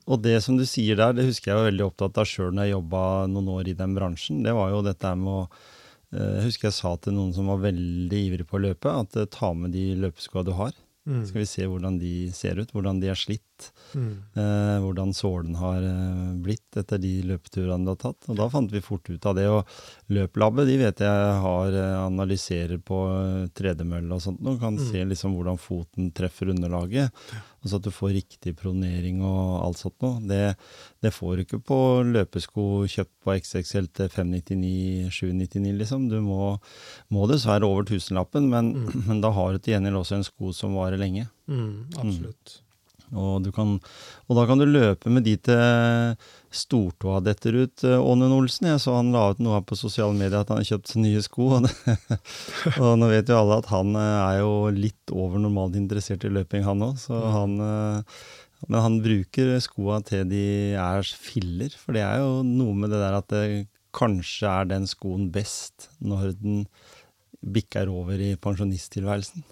Og 0.07 0.23
det 0.23 0.37
som 0.45 0.59
du 0.59 0.65
sier 0.69 0.99
der, 0.99 1.15
det 1.17 1.27
husker 1.27 1.53
jeg 1.53 1.61
var 1.61 1.69
veldig 1.71 1.87
opptatt 1.89 2.21
av 2.23 2.29
sjøl 2.31 2.53
når 2.55 2.69
jeg 2.69 2.77
jobba 2.77 3.03
noen 3.31 3.53
år 3.57 3.71
i 3.71 3.77
den 3.79 3.95
bransjen. 3.97 4.43
Det 4.47 4.55
var 4.55 4.71
jo 4.75 4.85
dette 4.87 5.13
med 5.19 5.33
å 5.33 5.41
eh, 5.47 6.33
Jeg 6.39 6.45
husker 6.49 6.69
jeg 6.69 6.79
sa 6.79 6.93
til 7.03 7.17
noen 7.17 7.33
som 7.37 7.51
var 7.51 7.63
veldig 7.65 8.21
ivrig 8.29 8.47
på 8.47 8.59
å 8.59 8.65
løpe, 8.69 8.93
at 8.93 9.19
ta 9.35 9.53
med 9.55 9.75
de 9.75 9.89
løpeskoa 10.05 10.47
du 10.47 10.55
har. 10.59 10.75
Mm. 11.07 11.23
Skal 11.27 11.41
vi 11.41 11.47
se 11.47 11.67
hvordan 11.71 11.99
de 12.01 12.13
ser 12.35 12.59
ut, 12.59 12.73
hvordan 12.75 12.99
de 12.99 13.11
er 13.13 13.19
slitt. 13.19 13.69
Mm. 13.95 14.11
Eh, 14.35 14.77
hvordan 14.83 15.13
sålen 15.15 15.55
har 15.61 15.85
eh, 15.87 16.33
blitt 16.43 16.79
etter 16.81 16.99
de 17.01 17.13
løpeturene 17.31 17.87
du 17.87 17.93
har 17.93 18.01
tatt. 18.01 18.27
Og 18.27 18.39
da 18.41 18.49
fant 18.51 18.73
vi 18.73 18.83
fort 18.85 19.07
ut 19.09 19.29
av 19.31 19.37
det. 19.39 19.47
Og 19.53 20.11
løplabbet 20.13 20.67
de 20.67 20.79
vet 20.83 21.05
jeg 21.07 21.37
har 21.47 21.79
eh, 21.79 21.99
analyserer 22.01 22.83
på 22.83 23.01
eh, 23.15 23.47
tredemølle 23.55 24.19
og 24.19 24.25
sånt. 24.25 24.43
Og 24.43 24.59
kan 24.63 24.75
mm. 24.81 24.87
se 24.91 25.05
liksom 25.13 25.39
hvordan 25.39 25.63
foten 25.63 26.11
treffer 26.17 26.51
underlaget. 26.57 27.15
Altså 27.67 27.81
at 27.81 27.87
du 27.89 27.95
får 27.95 28.13
riktig 28.15 28.53
pronering 28.61 29.23
og 29.27 29.65
alt 29.67 29.81
sånt 29.81 29.97
noe. 30.05 30.21
Det, 30.23 30.43
det, 31.03 31.11
får 31.15 31.33
du 31.35 31.43
ikke 31.43 31.63
på 31.67 31.79
løpesko 32.07 32.67
kjøpt 32.93 33.15
på 33.27 33.35
XXL 33.35 33.89
til 33.99 34.13
599, 34.15 35.09
799, 35.11 35.73
liksom. 35.83 36.05
Du 36.13 36.21
må, 36.23 36.53
må 37.11 37.27
dessverre 37.31 37.67
over 37.67 37.89
tusenlappen, 37.91 38.47
men, 38.53 38.71
mm. 38.77 39.01
men, 39.09 39.25
da 39.25 39.33
har 39.35 39.57
du 39.57 39.59
til 39.59 39.75
gjengjeld 39.75 39.99
også 39.99 40.21
en 40.21 40.29
sko 40.29 40.55
som 40.55 40.79
varer 40.79 41.03
lenge. 41.03 41.27
Mm, 41.51 41.91
absolutt. 41.99 42.55
Mm. 42.55 42.66
Og, 43.15 43.47
kan, 43.55 43.77
og, 44.27 44.33
da 44.39 44.47
kan 44.49 44.59
du 44.59 44.67
løpe 44.67 45.11
med 45.13 45.27
de 45.27 45.37
til 45.47 46.17
stortåa 46.57 47.21
detter 47.23 47.59
ut. 47.63 47.85
Eh, 47.87 48.01
Ånen 48.01 48.35
Olsen, 48.35 48.71
jeg 48.73 48.83
så 48.83 48.97
han 48.97 49.13
la 49.15 49.29
ut 49.31 49.43
noe 49.45 49.61
på 49.67 49.79
sosiale 49.79 50.17
medier 50.17 50.41
at 50.41 50.51
han 50.51 50.63
har 50.63 50.71
kjøpt 50.71 50.97
nye 50.99 51.23
sko. 51.25 51.51
Og, 51.59 51.69
det, 51.69 51.75
og, 52.81 52.97
nå 52.99 53.11
vet 53.13 53.31
jo 53.31 53.39
alle 53.39 53.61
at 53.63 53.71
han 53.71 53.95
eh, 54.01 54.17
er 54.25 54.41
jo 54.41 54.57
litt 54.75 55.15
over 55.15 55.43
normalt 55.43 55.79
interessert 55.79 56.27
i 56.27 56.33
løping, 56.33 56.67
han 56.67 56.83
òg. 56.89 56.99
Mm. 57.07 57.57
Eh, 57.69 58.19
men 58.67 58.83
han 58.83 59.01
bruker 59.05 59.57
skoa 59.63 60.01
til 60.07 60.27
de 60.31 60.45
er 60.81 61.07
filler. 61.07 61.75
For 61.79 61.97
det 61.97 62.03
er 62.07 62.23
jo 62.25 62.43
noe 62.47 62.75
med 62.75 62.95
det 62.95 63.03
der 63.03 63.21
at 63.21 63.31
det 63.33 63.47
kanskje 63.97 64.51
er 64.51 64.69
den 64.69 64.85
skoen 64.89 65.31
best 65.33 65.91
når 66.05 66.35
den 66.41 66.65
bikker 67.41 67.91
over 67.93 68.21
i 68.21 68.31
pensjonisttilværelsen. 68.41 69.45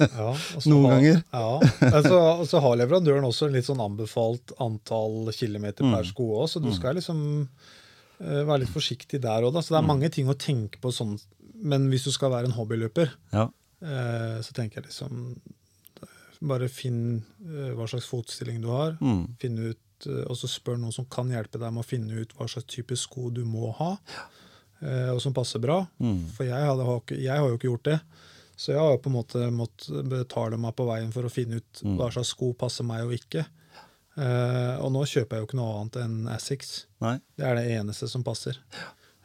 ja, 0.00 0.28
Noen 0.70 0.84
har, 0.84 0.92
ganger. 0.92 1.22
Ja, 1.32 1.90
altså, 1.90 2.18
så 2.48 2.60
har 2.64 2.78
leverandøren 2.80 3.26
også 3.26 3.48
en 3.48 3.56
litt 3.56 3.68
sånn 3.68 3.82
anbefalt 3.82 4.54
antall 4.62 5.32
kilometer 5.36 5.86
per 5.86 6.04
mm. 6.04 6.10
sko 6.10 6.28
òg, 6.40 6.46
så 6.52 6.62
du 6.62 6.70
mm. 6.70 6.76
skal 6.76 6.98
liksom 6.98 7.22
uh, 7.48 8.42
være 8.44 8.62
litt 8.64 8.74
forsiktig 8.74 9.22
der 9.24 9.46
òg. 9.46 9.56
Så 9.60 9.74
det 9.74 9.80
er 9.80 9.86
mm. 9.86 9.92
mange 9.94 10.12
ting 10.14 10.30
å 10.30 10.38
tenke 10.38 10.82
på 10.82 10.92
sånn. 10.94 11.16
Men 11.64 11.88
hvis 11.92 12.06
du 12.08 12.12
skal 12.14 12.32
være 12.34 12.50
en 12.50 12.56
hobbyløper, 12.56 13.14
ja. 13.34 13.48
uh, 13.48 14.38
så 14.44 14.56
tenker 14.56 14.82
jeg 14.82 14.92
liksom 14.92 15.36
Bare 16.44 16.66
finn 16.68 17.22
uh, 17.46 17.70
hva 17.78 17.86
slags 17.88 18.08
fotstilling 18.10 18.58
du 18.60 18.68
har. 18.68 18.98
Mm. 19.00 19.22
Finn 19.40 19.60
ut, 19.62 20.08
og 20.26 20.34
så 20.36 20.50
spør 20.50 20.76
noen 20.76 20.92
som 20.92 21.06
kan 21.08 21.30
hjelpe 21.32 21.56
deg 21.56 21.72
med 21.72 21.80
å 21.80 21.86
finne 21.86 22.18
ut 22.20 22.34
hva 22.36 22.44
slags 22.50 22.66
type 22.68 22.98
sko 23.00 23.30
du 23.32 23.46
må 23.48 23.70
ha. 23.78 23.94
Ja. 24.12 24.24
Eh, 24.84 25.10
og 25.14 25.20
som 25.22 25.34
passer 25.34 25.62
bra. 25.62 25.80
Mm. 25.98 26.20
For 26.36 26.46
jeg, 26.48 26.68
hadde, 26.68 26.86
jeg, 27.16 27.32
har 27.32 27.48
jo 27.48 27.58
ikke 27.58 27.70
gjort 27.70 27.90
det. 27.90 27.98
Så 28.54 28.74
jeg 28.74 28.80
har 28.80 28.92
jo 28.94 29.02
på 29.02 29.10
en 29.10 29.16
måte 29.16 29.50
måttet 29.50 30.10
betale 30.10 30.58
meg 30.60 30.76
på 30.78 30.86
veien 30.86 31.10
for 31.14 31.26
å 31.26 31.32
finne 31.32 31.58
ut 31.58 31.82
mm. 31.82 31.96
hva 31.98 32.10
slags 32.14 32.34
sko 32.36 32.52
passer 32.58 32.86
meg 32.86 33.06
og 33.06 33.16
ikke. 33.16 33.46
Uh, 34.14 34.78
og 34.78 34.92
nå 34.94 35.00
kjøper 35.10 35.34
jeg 35.34 35.42
jo 35.42 35.46
ikke 35.48 35.58
noe 35.58 35.78
annet 35.80 35.96
enn 36.04 36.28
Assix. 36.30 36.84
Det 37.34 37.48
er 37.48 37.58
det 37.58 37.64
eneste 37.80 38.06
som 38.10 38.22
passer. 38.26 38.60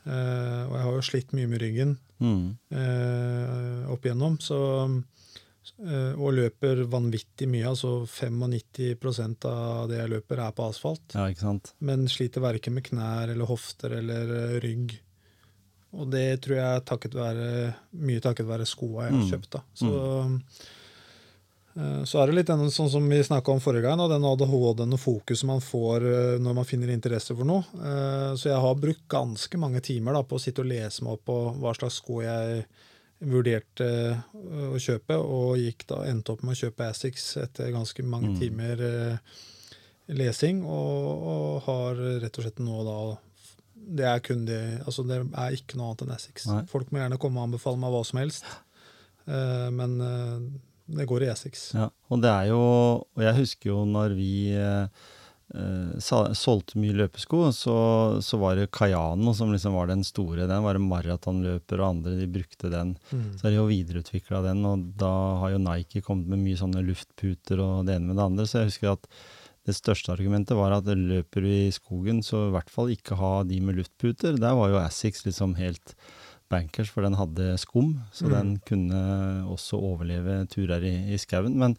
Uh, 0.01 0.65
og 0.65 0.73
jeg 0.73 0.85
har 0.87 0.95
jo 0.95 1.05
slitt 1.05 1.35
mye 1.37 1.49
med 1.51 1.61
ryggen 1.61 1.91
mm. 2.23 2.45
uh, 2.73 3.91
opp 3.93 4.07
igjennom, 4.07 4.39
så 4.41 4.59
og 5.79 6.33
løper 6.33 6.81
vanvittig 6.91 7.45
mye. 7.47 7.69
altså 7.69 8.01
95% 8.03 9.45
av 9.47 9.85
det 9.87 9.99
jeg 9.99 10.11
løper, 10.11 10.41
er 10.43 10.55
på 10.57 10.65
asfalt. 10.65 11.13
Ja? 11.13 11.53
Men 11.85 12.07
sliter 12.11 12.43
verken 12.43 12.75
med 12.75 12.87
knær 12.89 13.31
eller 13.31 13.47
hofter 13.47 13.93
eller 13.99 14.57
rygg. 14.63 14.97
Og 15.97 16.09
det 16.13 16.41
tror 16.43 16.59
jeg 16.59 16.83
takket 16.89 17.15
være, 17.17 17.45
mye 18.05 18.21
takket 18.21 18.47
være 18.49 18.67
skoa 18.69 19.07
jeg 19.07 19.15
har 19.15 19.23
mm. 19.23 19.29
kjøpt. 19.31 19.49
da. 19.55 19.61
Så, 19.79 19.93
mm. 20.29 22.03
så 22.05 22.19
er 22.21 22.29
det 22.29 22.35
litt 22.37 22.51
den, 22.51 22.69
sånn 22.73 22.91
som 22.93 23.07
vi 23.09 23.21
snakka 23.25 23.55
om 23.55 23.63
forrige 23.63 23.87
gang, 23.87 24.03
den 24.11 24.27
ADHD-en 24.29 24.97
og 24.97 25.01
fokuset 25.01 25.49
man 25.49 25.63
får 25.65 26.05
eh, 26.05 26.35
når 26.43 26.59
man 26.59 26.69
finner 26.69 26.93
interesse 26.93 27.33
for 27.33 27.49
noe. 27.49 27.65
Eh, 27.73 28.29
så 28.37 28.51
jeg 28.51 28.61
har 28.67 28.83
brukt 28.83 29.07
ganske 29.09 29.61
mange 29.61 29.81
timer 29.85 30.19
da, 30.19 30.23
på 30.27 30.37
å 30.37 30.43
sitte 30.43 30.61
og 30.65 30.69
lese 30.69 31.05
meg 31.05 31.17
opp 31.17 31.25
på 31.31 31.39
hva 31.57 31.73
slags 31.77 32.01
sko 32.03 32.21
jeg 32.25 32.63
vurderte 33.19 33.87
å 34.71 34.77
kjøpe, 34.79 35.17
og 35.19 35.57
gikk 35.59 35.89
da, 35.89 36.05
endte 36.07 36.31
opp 36.31 36.45
med 36.45 36.53
å 36.53 36.59
kjøpe 36.61 36.85
Assix 36.87 37.33
etter 37.41 37.73
ganske 37.73 38.05
mange 38.07 38.29
mm. 38.31 38.37
timer 38.39 38.83
lesing, 40.15 40.61
og, 40.63 41.25
og, 41.33 41.57
har 41.65 41.99
rett 42.23 42.39
og 42.39 42.45
slett 42.45 42.61
nå 42.63 42.85
da 42.87 42.99
det 43.89 44.07
er 44.07 44.23
kun 44.23 44.45
de, 44.47 44.57
Altså, 44.85 45.05
det 45.07 45.19
er 45.19 45.57
ikke 45.57 45.79
noe 45.79 45.91
annet 45.91 46.05
enn 46.05 46.15
Essex. 46.15 46.47
Nei. 46.49 46.63
Folk 46.69 46.91
må 46.93 47.01
gjerne 47.01 47.19
komme 47.21 47.41
og 47.41 47.49
anbefale 47.49 47.81
meg 47.81 47.93
hva 47.93 48.01
som 48.07 48.21
helst, 48.21 48.49
uh, 49.27 49.69
men 49.75 49.95
uh, 50.01 50.49
det 50.99 51.07
går 51.09 51.25
i 51.25 51.31
Essex. 51.33 51.69
Ja, 51.77 51.89
og 52.09 52.21
det 52.23 52.33
er 52.33 52.49
jo 52.49 52.59
Og 52.59 53.23
jeg 53.23 53.37
husker 53.43 53.69
jo 53.73 53.83
når 53.85 54.15
vi 54.17 54.33
eh, 54.57 54.89
solgte 55.99 56.79
mye 56.81 56.95
løpesko, 56.97 57.43
så, 57.55 57.75
så 58.25 58.39
var 58.41 58.57
det 58.57 58.71
Kayano 58.73 59.33
som 59.37 59.53
liksom 59.53 59.75
var 59.77 59.89
den 59.91 60.01
store. 60.07 60.47
Den 60.49 60.65
var 60.65 60.77
det 60.77 60.85
maratonløpere 60.85 61.83
og 61.83 61.89
andre, 61.91 62.15
de 62.19 62.29
brukte 62.29 62.71
den. 62.73 62.95
Mm. 63.11 63.27
Så 63.35 63.45
har 63.45 63.53
de 63.53 63.59
jo 63.59 63.67
videreutvikla 63.69 64.41
den, 64.45 64.63
og 64.69 64.87
da 64.99 65.13
har 65.43 65.53
jo 65.53 65.61
Nike 65.61 66.03
kommet 66.05 66.29
med 66.33 66.41
mye 66.41 66.59
sånne 66.59 66.85
luftputer 66.85 67.61
og 67.61 67.85
det 67.89 67.99
ene 67.99 68.11
med 68.11 68.19
det 68.19 68.27
andre. 68.27 68.47
Så 68.49 68.61
jeg 68.63 68.71
husker 68.73 68.95
at 68.95 69.09
det 69.69 69.77
største 69.77 70.13
argumentet 70.15 70.57
var 70.57 70.73
at 70.75 70.89
løper 70.89 71.45
du 71.45 71.49
i 71.49 71.73
skogen, 71.73 72.23
så 72.25 72.47
i 72.47 72.55
hvert 72.55 72.73
fall 72.73 72.91
ikke 72.93 73.19
ha 73.19 73.39
de 73.47 73.61
med 73.63 73.77
luftputer. 73.79 74.39
Der 74.41 74.57
var 74.57 74.73
jo 74.73 74.81
Assix 74.81 75.23
liksom 75.27 75.55
helt 75.59 75.95
bankers, 76.49 76.89
for 76.89 77.05
den 77.05 77.17
hadde 77.17 77.53
skum, 77.61 77.93
så 78.15 78.25
mm. 78.25 78.31
den 78.33 78.51
kunne 78.65 79.01
også 79.53 79.77
overleve 79.91 80.41
turer 80.49 80.83
i, 80.85 80.95
i 81.13 81.19
skauen. 81.21 81.55
Men, 81.61 81.75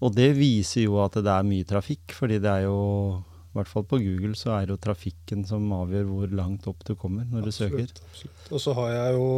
Og 0.00 0.16
det 0.16 0.30
viser 0.40 0.86
jo 0.86 1.02
at 1.04 1.20
det 1.20 1.32
er 1.32 1.48
mye 1.52 1.68
trafikk, 1.68 2.16
fordi 2.16 2.40
det 2.40 2.52
er 2.54 2.68
jo 2.70 2.80
i 3.56 3.58
hvert 3.58 3.72
fall 3.72 3.86
på 3.88 4.00
Google 4.00 4.36
så 4.36 4.52
er 4.52 4.66
det 4.66 4.74
jo 4.74 4.84
trafikken 4.84 5.44
som 5.48 5.70
avgjør 5.72 6.08
hvor 6.10 6.32
langt 6.36 6.66
opp 6.68 6.82
du 6.84 6.92
kommer 6.92 7.24
når 7.24 7.46
absolutt, 7.48 7.72
du 7.72 7.76
søker. 7.76 8.08
Absolutt. 8.10 8.48
Og 8.52 8.60
så 8.60 8.74
har 8.76 8.90
jeg 8.92 9.14
jo 9.16 9.28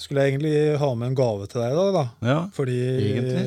skulle 0.00 0.24
jeg 0.24 0.34
egentlig 0.34 0.80
ha 0.80 0.90
med 0.96 1.12
en 1.12 1.18
gave 1.18 1.46
til 1.50 1.62
deg 1.62 1.74
i 1.74 1.78
dag, 1.78 1.94
da. 1.96 2.04
Ja, 2.24 2.40
Fordi, 2.56 2.78
egentlig. 3.04 3.46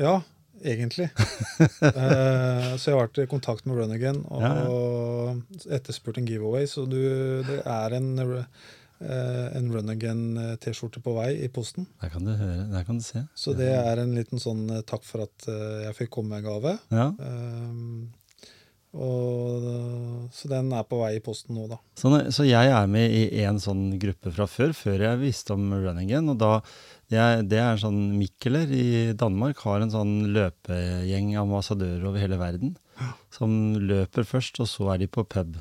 Ja, 0.00 0.16
egentlig. 0.64 1.08
eh, 1.92 2.68
så 2.76 2.90
jeg 2.90 2.94
har 2.94 3.02
vært 3.04 3.22
i 3.22 3.30
kontakt 3.30 3.66
med 3.68 3.80
Run 3.80 3.94
Again 3.94 4.20
og 4.28 4.44
ja, 4.44 4.52
ja. 4.58 5.72
etterspurt 5.78 6.20
en 6.20 6.28
giveaway. 6.28 6.68
Så 6.70 6.86
du, 6.88 7.00
det 7.46 7.60
er 7.64 7.96
en, 7.98 8.12
eh, 8.24 9.48
en 9.58 9.72
Run 9.74 9.92
Again-T-skjorte 9.92 11.02
på 11.04 11.16
vei 11.18 11.32
i 11.44 11.50
posten. 11.52 11.88
Der 12.02 12.12
kan 12.12 12.24
du 12.28 12.32
høre, 12.32 12.68
der 12.72 12.86
kan 12.88 13.00
du 13.00 13.04
se. 13.06 13.26
Så 13.34 13.56
det 13.58 13.72
er 13.74 14.02
en 14.02 14.16
liten 14.16 14.42
sånn 14.42 14.66
eh, 14.70 14.86
takk 14.88 15.04
for 15.08 15.26
at 15.26 15.50
eh, 15.50 15.84
jeg 15.88 15.98
fikk 16.04 16.14
komme 16.18 16.34
med 16.34 16.44
en 16.44 16.50
gave. 16.50 16.78
Ja. 16.94 17.10
Um, 17.18 18.08
og, 18.90 19.66
så 20.34 20.48
den 20.50 20.72
er 20.74 20.86
på 20.88 20.98
vei 20.98 21.12
i 21.18 21.22
posten 21.22 21.54
nå, 21.54 21.68
da. 21.70 21.78
Så, 21.98 22.10
så 22.34 22.46
jeg 22.46 22.72
er 22.74 22.88
med 22.90 23.12
i 23.14 23.44
en 23.46 23.60
sånn 23.62 23.84
gruppe 24.02 24.32
fra 24.34 24.48
før, 24.50 24.74
før 24.74 25.04
jeg 25.06 25.20
visste 25.20 25.54
om 25.54 25.68
runningen. 25.70 26.32
Og 26.32 26.40
da, 26.40 26.52
jeg, 27.12 27.44
det 27.50 27.60
er 27.62 27.76
en 27.76 27.82
sånn 27.84 28.00
Mikkeler 28.18 28.72
i 28.74 28.86
Danmark 29.18 29.62
har 29.62 29.84
en 29.84 29.94
sånn 29.94 30.14
løpegjeng 30.34 31.36
ambassadører 31.38 32.08
over 32.10 32.22
hele 32.22 32.40
verden. 32.40 32.74
Som 33.32 33.78
løper 33.78 34.26
først, 34.26 34.58
og 34.60 34.68
så 34.68 34.90
er 34.94 35.04
de 35.04 35.10
på 35.10 35.24
pub. 35.24 35.54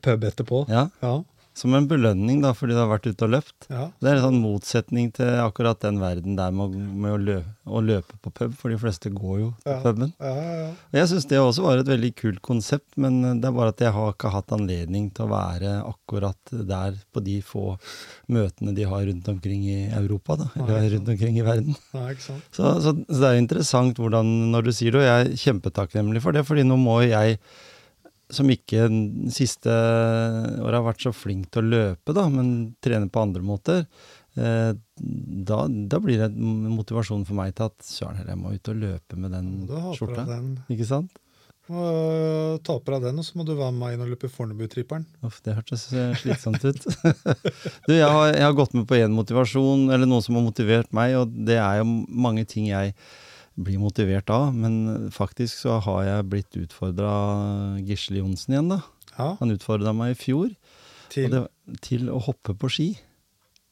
Pub 0.00 0.24
etterpå? 0.24 0.64
Ja. 0.72 0.88
ja. 1.04 1.18
Som 1.60 1.74
en 1.76 1.86
belønning 1.88 2.40
da, 2.40 2.54
fordi 2.56 2.72
du 2.72 2.80
har 2.80 2.88
vært 2.88 3.08
ute 3.10 3.26
og 3.26 3.32
løpt. 3.34 3.66
Ja. 3.68 3.88
Det 4.00 4.08
er 4.08 4.18
en 4.18 4.24
sånn 4.24 4.40
motsetning 4.40 5.10
til 5.16 5.40
akkurat 5.42 5.82
den 5.84 5.98
verden 6.00 6.38
der 6.38 6.54
med, 6.56 6.72
med 6.72 7.12
å, 7.12 7.18
løpe, 7.20 7.52
å, 7.68 7.82
løpe, 7.84 8.16
på 8.24 8.32
pub, 8.32 8.54
for 8.56 8.72
de 8.72 8.78
fleste 8.80 9.12
går 9.12 9.36
jo 9.42 9.50
på 9.64 9.74
ja. 9.74 9.80
puben. 9.84 10.14
Ja, 10.16 10.70
jeg 10.96 11.10
syns 11.10 11.28
det 11.28 11.40
også 11.42 11.66
var 11.66 11.82
et 11.82 11.90
veldig 11.90 12.12
kult 12.16 12.40
konsept, 12.46 12.88
men 13.00 13.20
det 13.42 13.50
er 13.50 13.56
bare 13.56 13.74
at 13.74 13.84
jeg 13.84 13.92
har 13.96 14.14
ikke 14.14 14.32
hatt 14.32 14.54
anledning 14.56 15.10
til 15.16 15.26
å 15.26 15.32
være 15.34 15.74
akkurat 15.90 16.54
der 16.72 16.96
på 17.12 17.24
de 17.26 17.38
få 17.44 17.66
møtene 18.32 18.74
de 18.76 18.86
har 18.88 19.04
rundt 19.10 19.28
omkring 19.34 19.66
i 19.68 19.80
Europa, 20.00 20.38
da, 20.40 20.48
eller 20.64 20.94
rundt 20.96 21.12
omkring 21.12 21.40
i 21.40 21.44
verden. 21.46 21.76
Så, 22.20 22.38
så, 22.56 22.76
så, 22.80 22.94
det 22.96 23.26
er 23.26 23.40
interessant 23.40 24.00
hvordan, 24.00 24.30
når 24.54 24.70
du 24.70 24.72
sier 24.72 24.94
det, 24.94 25.02
og 25.02 25.10
jeg 25.10 25.26
er 25.26 25.42
kjempetakknemlig 25.44 26.24
for 26.24 26.36
det, 26.36 26.46
fordi 26.48 26.64
nå 26.66 26.78
må 26.80 27.02
jeg 27.04 27.40
som 28.34 28.50
ikke 28.52 28.86
de 28.90 29.32
siste 29.34 29.70
året 29.70 30.78
har 30.78 30.86
vært 30.86 31.04
så 31.04 31.12
flink 31.14 31.50
til 31.50 31.62
å 31.64 31.70
løpe, 31.74 32.14
da, 32.16 32.26
men 32.32 32.74
trener 32.82 33.10
på 33.12 33.22
andre 33.22 33.42
måter, 33.44 33.86
eh, 34.36 34.70
da, 35.50 35.62
da, 35.66 36.00
blir 36.02 36.22
det 36.22 36.30
motivasjonen 36.34 36.76
motivasjon 36.76 37.26
for 37.28 37.38
meg 37.40 37.56
til 37.56 37.70
at 37.70 37.86
søren 37.86 38.20
heller, 38.20 38.34
jeg 38.36 38.42
må 38.42 38.54
ut 38.54 38.72
og 38.72 38.80
løpe 38.84 39.18
med 39.18 39.34
den 39.36 39.50
skjorta. 39.96 40.26
Den. 40.28 40.54
Ikke 40.72 40.88
sant? 40.88 41.18
Og 41.70 42.58
ta 42.66 42.74
på 42.82 42.92
deg 42.96 43.04
den, 43.06 43.20
og 43.22 43.26
så 43.26 43.38
må 43.38 43.44
du 43.46 43.52
være 43.54 43.70
med 43.70 43.80
meg 43.84 43.94
inn 43.94 44.02
og 44.02 44.10
løpe 44.10 44.30
Fornebu-tripperen. 44.32 45.04
Det 45.44 45.54
hørtes 45.54 45.86
eh, 45.94 46.14
slitsomt 46.18 46.64
ut. 46.66 46.86
du, 47.86 47.92
jeg 47.94 48.08
har, 48.08 48.32
jeg 48.34 48.42
har 48.42 48.56
gått 48.58 48.74
med 48.74 48.88
på 48.90 48.98
én 48.98 49.14
motivasjon, 49.14 49.86
eller 49.94 50.10
noe 50.10 50.24
som 50.24 50.38
har 50.38 50.46
motivert 50.48 50.90
meg, 50.96 51.14
og 51.20 51.30
det 51.46 51.60
er 51.62 51.82
jo 51.82 51.86
mange 52.10 52.46
ting 52.50 52.72
jeg 52.72 52.96
blir 53.64 53.80
motivert 53.82 54.30
av. 54.32 54.50
Men 54.56 55.10
faktisk 55.14 55.62
så 55.64 55.78
har 55.84 56.02
jeg 56.06 56.30
blitt 56.32 56.58
utfordra 56.60 57.12
Gisle 57.86 58.22
Johnsen 58.22 58.56
igjen, 58.56 58.72
da. 58.74 58.80
Ja. 59.16 59.34
Han 59.40 59.54
utfordra 59.54 59.92
meg 59.96 60.14
i 60.14 60.18
fjor 60.18 60.50
til? 61.12 61.32
Det, 61.32 61.46
til 61.84 62.10
å 62.12 62.20
hoppe 62.22 62.54
på 62.58 62.70
ski. 62.72 62.90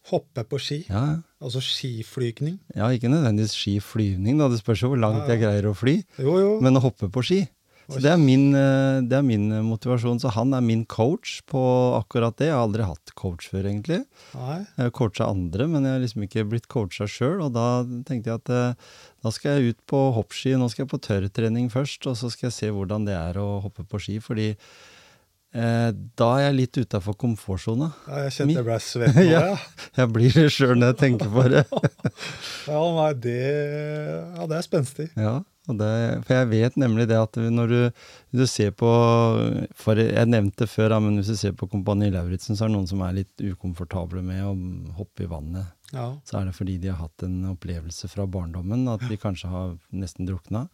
Hoppe 0.09 0.45
på 0.49 0.59
ski? 0.63 0.81
Ja. 0.89 1.21
Altså 1.43 1.61
skiflygning? 1.63 2.57
Ja, 2.77 2.89
ikke 2.95 3.11
nødvendigvis 3.13 3.57
skiflyvning, 3.57 4.41
da. 4.41 4.49
Det 4.53 4.61
spørs 4.63 4.85
jo 4.85 4.93
hvor 4.95 5.01
langt 5.03 5.25
ja. 5.25 5.35
jeg 5.35 5.45
greier 5.45 5.69
å 5.71 5.77
fly. 5.77 5.99
Jo, 6.17 6.39
jo. 6.41 6.53
Men 6.65 6.81
å 6.81 6.85
hoppe 6.85 7.11
på 7.13 7.25
ski. 7.27 7.43
Så 7.89 8.03
det 8.05 8.11
er, 8.13 8.19
min, 8.21 8.51
eh, 8.53 8.99
det 9.09 9.17
er, 9.17 9.25
min, 9.25 9.47
motivasjon. 9.65 10.19
Så 10.21 10.29
han 10.35 10.53
er 10.53 10.65
min 10.65 10.83
coach 10.85 11.39
på 11.49 11.61
akkurat 11.97 12.37
det. 12.37 12.51
Jeg 12.51 12.57
har 12.57 12.67
aldri 12.67 12.85
hatt 12.85 13.15
coach 13.17 13.49
før, 13.49 13.65
egentlig. 13.71 14.03
Nei. 14.37 14.59
Jeg 14.61 14.83
har 14.83 14.93
coacha 14.99 15.31
andre, 15.33 15.69
men 15.73 15.89
jeg 15.89 15.97
har 15.97 16.05
liksom 16.05 16.27
ikke 16.27 16.45
blitt 16.51 16.69
coacha 16.69 17.09
sjøl. 17.09 17.41
Og 17.47 17.55
da 17.57 17.69
tenkte 18.09 18.35
jeg 18.35 18.43
at 18.43 18.53
eh, 18.53 18.93
da 19.25 19.33
skal 19.33 19.57
jeg 19.57 19.73
ut 19.73 19.81
på 19.89 20.03
hoppski. 20.19 20.53
Nå 20.61 20.69
skal 20.69 20.85
jeg 20.85 20.93
på 20.93 21.03
tørrtrening 21.09 21.73
først, 21.73 22.05
og 22.11 22.21
så 22.21 22.29
skal 22.35 22.51
jeg 22.51 22.59
se 22.59 22.73
hvordan 22.77 23.09
det 23.09 23.17
er 23.17 23.41
å 23.41 23.49
hoppe 23.65 23.89
på 23.89 24.05
ski. 24.05 24.21
Fordi 24.21 24.51
eh, 24.53 25.91
da 26.21 26.31
er 26.37 26.51
jeg 26.51 26.59
litt 26.61 26.85
utafor 26.85 27.17
komfortsona. 27.17 27.95
Ja, 28.05 28.25
jeg 28.27 28.37
kjente 28.37 28.61
jeg 28.61 28.69
ble 28.69 28.81
svett 28.85 29.17
nå, 29.17 29.29
ja. 29.39 29.45
Jeg 29.97 30.13
blir 30.13 30.37
det 30.37 30.51
sjøl 30.53 30.77
når 30.77 30.93
jeg 30.93 31.05
tenker 31.07 31.33
på 31.33 31.49
det. 31.57 31.65
ja, 32.69 32.89
nei, 33.01 33.13
det, 33.17 33.39
ja, 34.37 34.45
det 34.45 34.61
er 34.61 34.69
spenstig. 34.75 35.15
Ja. 35.17 35.39
Det, 35.69 35.89
for 36.25 36.39
jeg 36.39 36.49
vet 36.49 36.79
nemlig 36.81 37.09
det 37.11 37.19
at 37.21 37.37
når 37.37 37.73
du, 37.73 38.05
du, 38.33 38.45
ser 38.49 38.71
på 38.73 38.89
For 39.77 40.01
jeg 40.01 40.31
nevnte 40.31 40.69
før, 40.71 40.97
men 41.05 41.19
hvis 41.21 41.35
du 41.35 41.37
ser 41.37 41.53
på 41.59 41.69
Kompani 41.69 42.09
Lauritzen, 42.15 42.57
så 42.57 42.65
er 42.65 42.73
det 42.73 42.79
noen 42.79 42.89
som 42.89 43.03
er 43.05 43.19
litt 43.21 43.45
ukomfortable 43.45 44.25
med 44.25 44.47
å 44.47 44.55
hoppe 45.01 45.27
i 45.27 45.31
vannet. 45.31 45.75
Ja. 45.89 46.19
så 46.21 46.37
er 46.37 46.49
det 46.49 46.53
fordi 46.53 46.75
de 46.83 46.91
har 46.93 46.99
hatt 47.01 47.23
en 47.25 47.47
opplevelse 47.49 48.11
fra 48.13 48.27
barndommen 48.29 48.83
at 48.93 49.07
de 49.09 49.17
kanskje 49.17 49.49
har 49.49 49.71
nesten 49.89 50.29
drukna. 50.29 50.67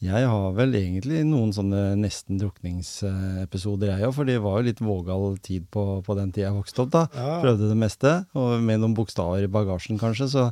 Jeg 0.00 0.24
har 0.32 0.54
vel 0.56 0.72
egentlig 0.78 1.20
noen 1.28 1.50
sånne 1.52 1.92
nesten 2.00 2.38
drukningsepisoder, 2.40 3.92
jeg 3.92 4.08
òg, 4.08 4.14
for 4.16 4.28
det 4.28 4.38
var 4.40 4.56
jo 4.56 4.66
litt 4.70 4.80
vågal 4.80 5.36
tid 5.44 5.66
på, 5.68 5.84
på 6.06 6.16
den 6.16 6.32
tida 6.32 6.46
jeg 6.46 6.56
vokste 6.56 6.86
opp, 6.86 6.92
da. 6.94 7.02
Ja. 7.12 7.34
Prøvde 7.42 7.68
det 7.68 7.76
meste, 7.76 8.14
og 8.32 8.64
med 8.64 8.80
noen 8.80 8.96
bokstaver 8.96 9.44
i 9.44 9.52
bagasjen 9.52 10.00
kanskje, 10.00 10.30
så 10.32 10.46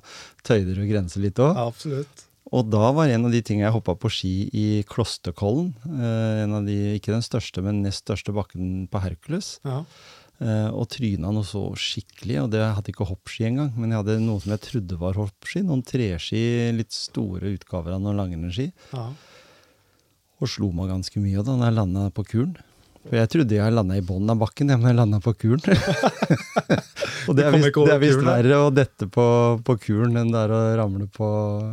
tøyde 0.45 0.76
du 0.76 0.85
grenser 0.85 1.24
litt 1.24 1.41
òg. 1.41 1.57
Absolutt. 1.64 2.28
Og 2.55 2.68
da 2.72 2.92
var 2.96 3.11
en 3.12 3.26
av 3.28 3.34
de 3.34 3.40
tingene 3.44 3.66
jeg 3.66 3.76
hoppa 3.76 3.94
på 4.01 4.11
ski 4.12 4.32
i 4.57 4.66
Klosterkollen. 4.88 5.74
Eh, 5.84 6.44
en 6.46 6.55
av 6.57 6.68
de, 6.68 6.76
ikke 6.96 7.12
den 7.12 7.24
største, 7.24 7.64
men 7.64 7.82
nest 7.84 8.07
største 8.07 8.32
bakken 8.36 8.86
på 8.88 9.03
Hercules. 9.05 9.59
Ja. 9.68 9.82
Eh, 10.38 10.68
og 10.70 10.86
tryna 10.94 11.32
noe 11.34 11.44
så 11.44 11.64
skikkelig, 11.76 12.38
og 12.44 12.53
det, 12.55 12.62
jeg 12.62 12.76
hadde 12.78 12.92
ikke 12.94 13.09
hoppski 13.11 13.49
engang. 13.51 13.72
Men 13.76 13.92
jeg 13.92 14.01
hadde 14.01 14.20
noe 14.24 14.40
som 14.44 14.55
jeg 14.55 14.64
trodde 14.64 15.01
var 15.01 15.18
hoppski. 15.20 15.64
Noen 15.66 15.84
treski, 15.86 16.42
litt 16.78 16.94
store 16.96 17.53
utgaver 17.59 17.99
av 17.99 18.05
noen 18.05 18.22
langrennsski. 18.22 18.70
Ja. 18.94 19.11
Og 20.38 20.53
slo 20.53 20.70
meg 20.72 20.92
ganske 20.92 21.20
mye 21.20 21.42
da 21.44 21.59
når 21.59 21.68
jeg 21.68 21.78
landa 21.80 22.09
på 22.14 22.24
kuren. 22.32 22.57
For 23.09 23.16
jeg 23.16 23.30
trodde 23.32 23.56
jeg 23.56 23.72
landa 23.72 23.96
i 23.96 24.02
bunnen 24.04 24.30
av 24.34 24.40
bakken, 24.42 24.68
men 24.74 24.90
jeg 24.90 24.96
landa 24.98 25.18
på 25.24 25.32
kuren. 25.40 25.62
og 27.28 27.38
det 27.38 27.46
er 27.46 27.54
visst 27.56 28.20
er 28.20 28.26
verre 28.26 28.59
å 28.66 28.68
dette 28.74 29.09
på, 29.12 29.24
på 29.64 29.76
kuren 29.80 30.18
enn 30.20 30.32
det 30.34 30.42
er 30.44 30.52
å 30.52 30.61
ramle 30.82 31.06
på, 31.12 31.28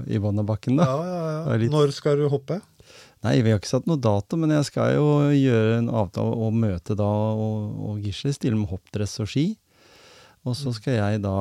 i 0.07 0.19
bunnen 0.21 0.45
av 0.45 0.47
bakken, 0.53 0.79
da. 0.79 0.87
Ja, 0.87 1.03
ja, 1.09 1.25
ja. 1.51 1.57
litt- 1.59 1.73
Når 1.75 1.91
skal 1.97 2.21
du 2.21 2.29
hoppe? 2.31 2.61
Nei, 3.25 3.39
vi 3.41 3.49
har 3.51 3.59
ikke 3.59 3.71
satt 3.71 3.87
noe 3.89 3.97
dato, 3.97 4.37
men 4.37 4.51
jeg 4.53 4.67
skal 4.67 4.93
jo 4.95 5.05
gjøre 5.33 5.79
en 5.81 5.87
avtale 5.89 6.35
og 6.45 6.53
møte 6.61 6.95
da 6.99 7.07
og, 7.09 7.71
og 7.89 8.03
Gisle 8.05 8.31
stille 8.35 8.59
med 8.59 8.69
hoppdress 8.69 9.17
og 9.23 9.31
ski. 9.31 9.47
Og 10.45 10.53
så 10.55 10.71
skal 10.77 10.99
jeg 10.99 11.23
da 11.25 11.33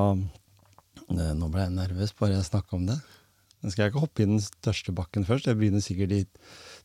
Nå 1.12 1.49
ble 1.53 1.66
jeg 1.66 1.74
nervøs 1.76 2.14
bare 2.16 2.38
jeg 2.38 2.47
snakka 2.49 2.78
om 2.78 2.86
det. 2.88 2.97
Men 3.65 3.73
skal 3.73 3.87
jeg 3.87 3.95
ikke 3.95 4.03
hoppe 4.05 4.21
i 4.21 4.29
den 4.29 4.43
største 4.45 4.93
bakken 4.93 5.25
først? 5.25 5.49
Jeg 5.49 5.57
begynner 5.57 5.81
sikkert 5.81 6.12
i 6.12 6.23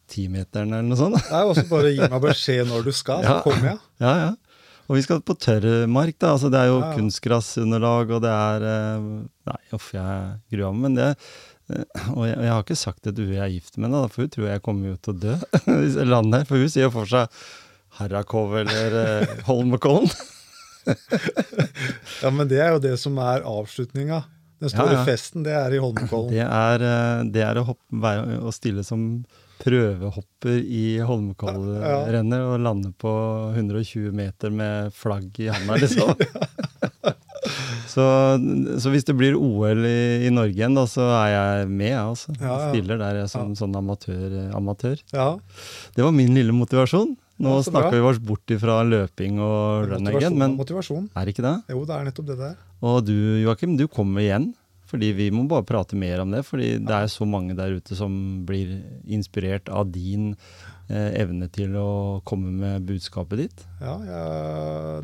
timeteren 0.10 0.72
eller 0.72 0.88
noe 0.88 0.98
sånt. 0.98 1.20
Nei, 1.30 1.42
også 1.52 1.66
bare 1.70 1.92
gi 1.92 2.00
meg 2.08 2.22
beskjed 2.24 2.70
når 2.72 2.88
du 2.88 2.94
skal, 2.96 3.20
så 3.26 3.34
Ja. 3.36 3.42
kommer 3.44 3.68
jeg. 3.74 3.82
Ja, 4.00 4.14
ja. 4.24 4.30
Og 4.90 4.96
vi 4.98 5.04
skal 5.06 5.20
på 5.22 5.36
tørrmark, 5.38 6.16
da. 6.18 6.32
Altså, 6.34 6.50
det 6.50 6.58
er 6.64 6.72
jo 6.72 6.80
Ja, 6.80 6.88
ja. 6.88 6.96
kunstgrasunderlag, 6.98 8.10
og 8.16 8.24
det 8.24 8.32
er 8.34 8.66
eh, 8.72 9.04
Nei, 9.52 9.60
uff, 9.76 9.92
jeg 9.94 10.40
gruer 10.56 10.72
meg. 10.74 10.82
Men 10.88 10.96
det 10.98 11.10
eh, 11.12 12.08
Og 12.16 12.24
jeg, 12.26 12.40
jeg 12.40 12.50
har 12.56 12.64
ikke 12.64 12.80
sagt 12.80 13.04
det 13.06 13.14
til 13.20 13.28
hun 13.30 13.36
jeg 13.38 13.44
er 13.46 13.54
gift 13.60 13.78
med, 13.78 13.92
da, 13.94 14.08
for 14.10 14.24
hun 14.26 14.32
tror 14.34 14.48
jeg 14.50 14.64
kommer 14.66 14.90
jo 14.90 14.96
til 15.04 15.14
å 15.14 15.20
dø 15.28 15.36
hvis 15.84 16.00
jeg 16.00 16.10
lander. 16.10 16.48
For 16.50 16.58
hun 16.64 16.72
sier 16.74 16.88
jo 16.88 16.96
for 16.96 17.12
seg 17.12 17.28
Harrakov 18.00 18.56
eller 18.64 18.98
eh, 19.04 19.38
Holmenkollen. 19.52 20.10
Ja, 22.24 22.30
men 22.34 22.48
det 22.50 22.60
er 22.64 22.72
jo 22.74 22.80
det 22.82 22.96
som 23.02 23.18
er 23.22 23.44
avslutninga. 23.46 24.24
Den 24.60 24.70
store 24.74 24.92
Ja, 24.94 24.98
ja. 25.00 25.04
festen, 25.08 25.44
det 25.46 25.54
er 25.56 25.76
i 25.76 25.80
Holmenkollen. 25.82 26.32
Det 26.36 26.44
er, 26.46 26.84
eh, 26.84 27.24
det 27.32 27.44
er 27.46 27.60
å, 27.62 27.68
hoppe, 27.72 28.02
være, 28.04 28.40
å 28.44 28.52
stille 28.56 28.84
som 28.84 29.06
prøvehopper 29.60 30.60
i 30.64 30.84
Holmenkollrennet 31.04 32.46
og 32.48 32.60
lande 32.64 32.94
på 33.00 33.12
120 33.56 34.14
meter 34.16 34.54
med 34.56 34.94
flagg 34.96 35.36
i 35.44 35.50
handa, 35.52 35.76
liksom. 35.82 36.14
så, 37.94 38.06
så 38.80 38.92
hvis 38.94 39.08
det 39.08 39.16
blir 39.20 39.36
OL 39.40 39.84
i, 39.88 40.28
i 40.28 40.32
Norge 40.34 40.56
igjen, 40.56 40.76
da, 40.78 40.86
så 40.90 41.08
er 41.22 41.32
jeg 41.34 41.70
med, 41.72 41.90
jeg, 41.92 42.04
altså. 42.04 42.36
Ja. 42.40 42.58
Stiller 42.70 43.00
der 43.02 43.22
jeg 43.24 43.32
som 43.32 43.56
sånn 43.60 43.76
amatør, 43.80 44.38
amatør. 44.58 45.02
Ja, 45.16 45.32
Det 45.96 46.06
var 46.06 46.16
min 46.16 46.36
lille 46.38 46.56
motivasjon. 46.56 47.16
Nå 47.40 47.54
Ja, 47.56 47.64
snakker 47.64 47.94
vi 47.96 48.02
oss 48.04 48.18
bort 48.20 48.52
ifra 48.52 48.82
løping 48.84 49.38
og 49.40 49.86
run 49.94 50.10
again, 50.12 50.36
men 50.36 50.58
motivasjon. 50.60 51.06
er 51.16 51.24
det 51.28 51.36
ikke 51.38 51.46
det? 51.46 51.54
Jo, 51.72 51.86
det 51.88 51.96
er 51.96 52.10
nettopp 52.10 52.28
det 52.28 52.36
der. 52.42 52.58
Og 52.86 53.04
du 53.08 53.16
Joakim, 53.44 53.78
du 53.80 53.88
kommer 53.92 54.24
igjen. 54.24 54.52
Fordi 54.90 55.12
vi 55.14 55.28
må 55.30 55.44
bare 55.46 55.68
prate 55.68 55.98
mer 56.00 56.24
om 56.24 56.32
det. 56.34 56.42
Fordi 56.48 56.72
det 56.82 56.96
er 56.96 57.10
så 57.12 57.28
mange 57.30 57.54
der 57.58 57.76
ute 57.78 57.98
som 57.98 58.14
blir 58.48 58.80
inspirert 59.06 59.70
av 59.70 59.92
din 59.94 60.32
eh, 60.90 61.12
evne 61.22 61.50
til 61.54 61.76
å 61.78 61.90
komme 62.26 62.56
med 62.58 62.88
budskapet 62.90 63.44
ditt. 63.44 63.66
Ja, 63.84 63.96
ja, 64.08 64.24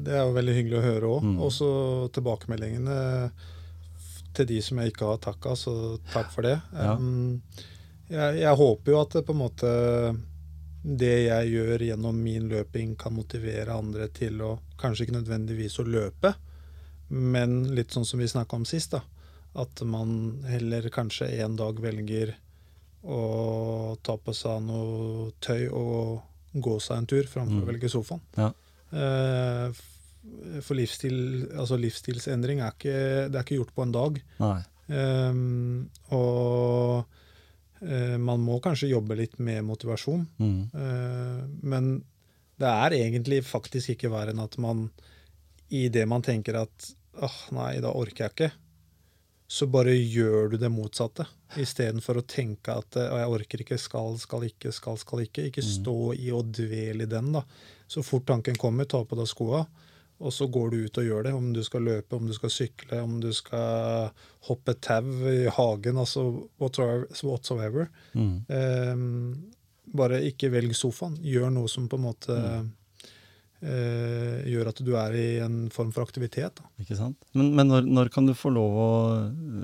det 0.02 0.16
er 0.16 0.24
jo 0.26 0.38
veldig 0.40 0.56
hyggelig 0.58 0.80
å 0.80 0.86
høre 0.88 1.12
òg. 1.18 1.28
Mm. 1.30 1.36
Også 1.46 1.70
tilbakemeldingene 2.18 2.98
til 4.36 4.50
de 4.50 4.62
som 4.66 4.82
jeg 4.82 4.92
ikke 4.92 5.12
har 5.12 5.22
takka, 5.24 5.54
så 5.60 5.76
takk 6.12 6.34
for 6.34 6.50
det. 6.50 6.58
Ja. 6.74 6.96
Um, 6.98 7.44
jeg, 8.10 8.42
jeg 8.42 8.58
håper 8.62 8.94
jo 8.94 9.04
at 9.04 9.14
det 9.16 9.26
på 9.28 9.36
en 9.36 9.44
måte 9.44 9.70
det 10.86 11.14
jeg 11.26 11.54
gjør 11.54 11.82
gjennom 11.82 12.18
min 12.22 12.50
løping, 12.50 12.94
kan 13.00 13.16
motivere 13.16 13.74
andre 13.74 14.10
til 14.14 14.42
å 14.46 14.52
kanskje 14.78 15.08
ikke 15.08 15.18
nødvendigvis 15.18 15.80
å 15.82 15.88
løpe, 15.88 16.36
men 17.10 17.76
litt 17.76 17.92
sånn 17.94 18.06
som 18.06 18.20
vi 18.20 18.28
snakka 18.28 18.56
om 18.58 18.66
sist, 18.66 18.92
da. 18.92 19.02
At 19.56 19.82
man 19.88 20.42
heller 20.50 20.90
kanskje 20.92 21.30
en 21.46 21.56
dag 21.56 21.78
velger 21.80 22.34
å 23.06 23.96
ta 24.04 24.16
på 24.18 24.34
seg 24.34 24.64
noe 24.66 25.32
tøy 25.40 25.68
og 25.70 26.22
gå 26.56 26.78
seg 26.82 26.98
en 26.98 27.06
tur 27.12 27.24
framfor 27.30 27.62
Mm. 27.62 27.64
å 27.64 27.70
velge 27.72 27.90
sofaen. 27.92 28.22
Ja. 28.38 28.52
Eh, 28.92 29.72
For 30.66 30.74
livsstil, 30.74 31.52
altså 31.54 31.78
livsstilsendring 31.78 32.60
er 32.66 32.72
ikke, 32.74 33.30
det 33.30 33.36
er 33.38 33.44
ikke 33.44 33.60
gjort 33.60 33.76
på 33.76 33.84
en 33.84 33.92
dag. 33.92 34.16
Um, 34.90 35.90
og 36.10 37.06
eh, 37.86 38.18
man 38.18 38.42
må 38.42 38.60
kanskje 38.64 38.90
jobbe 38.90 39.18
litt 39.20 39.38
med 39.40 39.64
motivasjon. 39.68 40.26
Mm. 40.40 40.70
Eh, 40.74 41.44
men 41.62 41.92
det 42.58 42.72
er 42.72 42.96
egentlig 42.98 43.44
faktisk 43.46 43.94
ikke 43.94 44.10
verre 44.10 44.34
enn 44.34 44.42
at 44.42 44.58
man 44.58 44.88
i 45.70 45.88
det 45.90 46.06
man 46.10 46.24
tenker 46.26 46.60
at 46.66 46.92
åh, 47.24 47.40
nei, 47.56 47.78
da 47.84 47.94
orker 47.96 48.26
jeg 48.26 48.34
ikke, 48.34 48.52
så 49.48 49.68
bare 49.70 49.94
gjør 49.94 50.50
du 50.52 50.58
det 50.58 50.72
motsatte. 50.74 51.28
Istedenfor 51.62 52.20
å 52.20 52.26
tenke 52.28 52.74
at 52.82 52.98
«Å, 52.98 53.18
jeg 53.22 53.32
orker 53.38 53.62
ikke, 53.62 53.78
skal, 53.80 54.18
skal 54.20 54.48
ikke, 54.48 54.72
skal, 54.74 54.98
skal 55.00 55.22
ikke. 55.28 55.48
Ikke 55.52 55.64
stå 55.64 56.16
i 56.18 56.32
og 56.34 56.50
dvel 56.58 57.06
i 57.06 57.10
den, 57.10 57.30
da. 57.36 57.44
Så 57.88 58.02
fort 58.04 58.26
tanken 58.28 58.58
kommer, 58.60 58.90
ta 58.90 59.04
på 59.06 59.18
deg 59.20 59.30
skoa, 59.30 59.62
og 60.16 60.34
så 60.34 60.48
går 60.50 60.72
du 60.72 60.78
ut 60.88 60.98
og 60.98 61.06
gjør 61.06 61.28
det. 61.28 61.36
Om 61.38 61.52
du 61.54 61.62
skal 61.64 61.86
løpe, 61.86 62.18
om 62.18 62.26
du 62.26 62.34
skal 62.34 62.54
sykle, 62.54 63.04
om 63.04 63.20
du 63.22 63.30
skal 63.36 64.10
hoppe 64.50 64.76
tau 64.82 65.14
i 65.30 65.46
hagen, 65.54 66.02
altså 66.02 66.26
whatsoever. 66.58 67.92
Mm. 68.18 68.34
Um, 68.50 69.54
bare 69.96 70.24
ikke 70.26 70.50
velg 70.56 70.74
sofaen. 70.78 71.20
Gjør 71.22 71.54
noe 71.54 71.70
som 71.72 71.86
på 71.92 72.00
en 72.00 72.08
måte 72.08 72.36
eh, 72.36 72.66
gjør 73.66 74.68
at 74.70 74.80
du 74.86 74.92
er 75.00 75.16
i 75.18 75.26
en 75.46 75.70
form 75.74 75.92
for 75.96 76.06
aktivitet. 76.06 76.56
Da. 76.60 76.68
Ikke 76.84 76.96
sant? 77.00 77.18
Men, 77.34 77.54
men 77.58 77.68
når, 77.72 77.88
når 77.90 78.12
kan 78.14 78.26
du 78.30 78.34
få 78.38 78.52
lov 78.54 78.76
å 78.78 78.90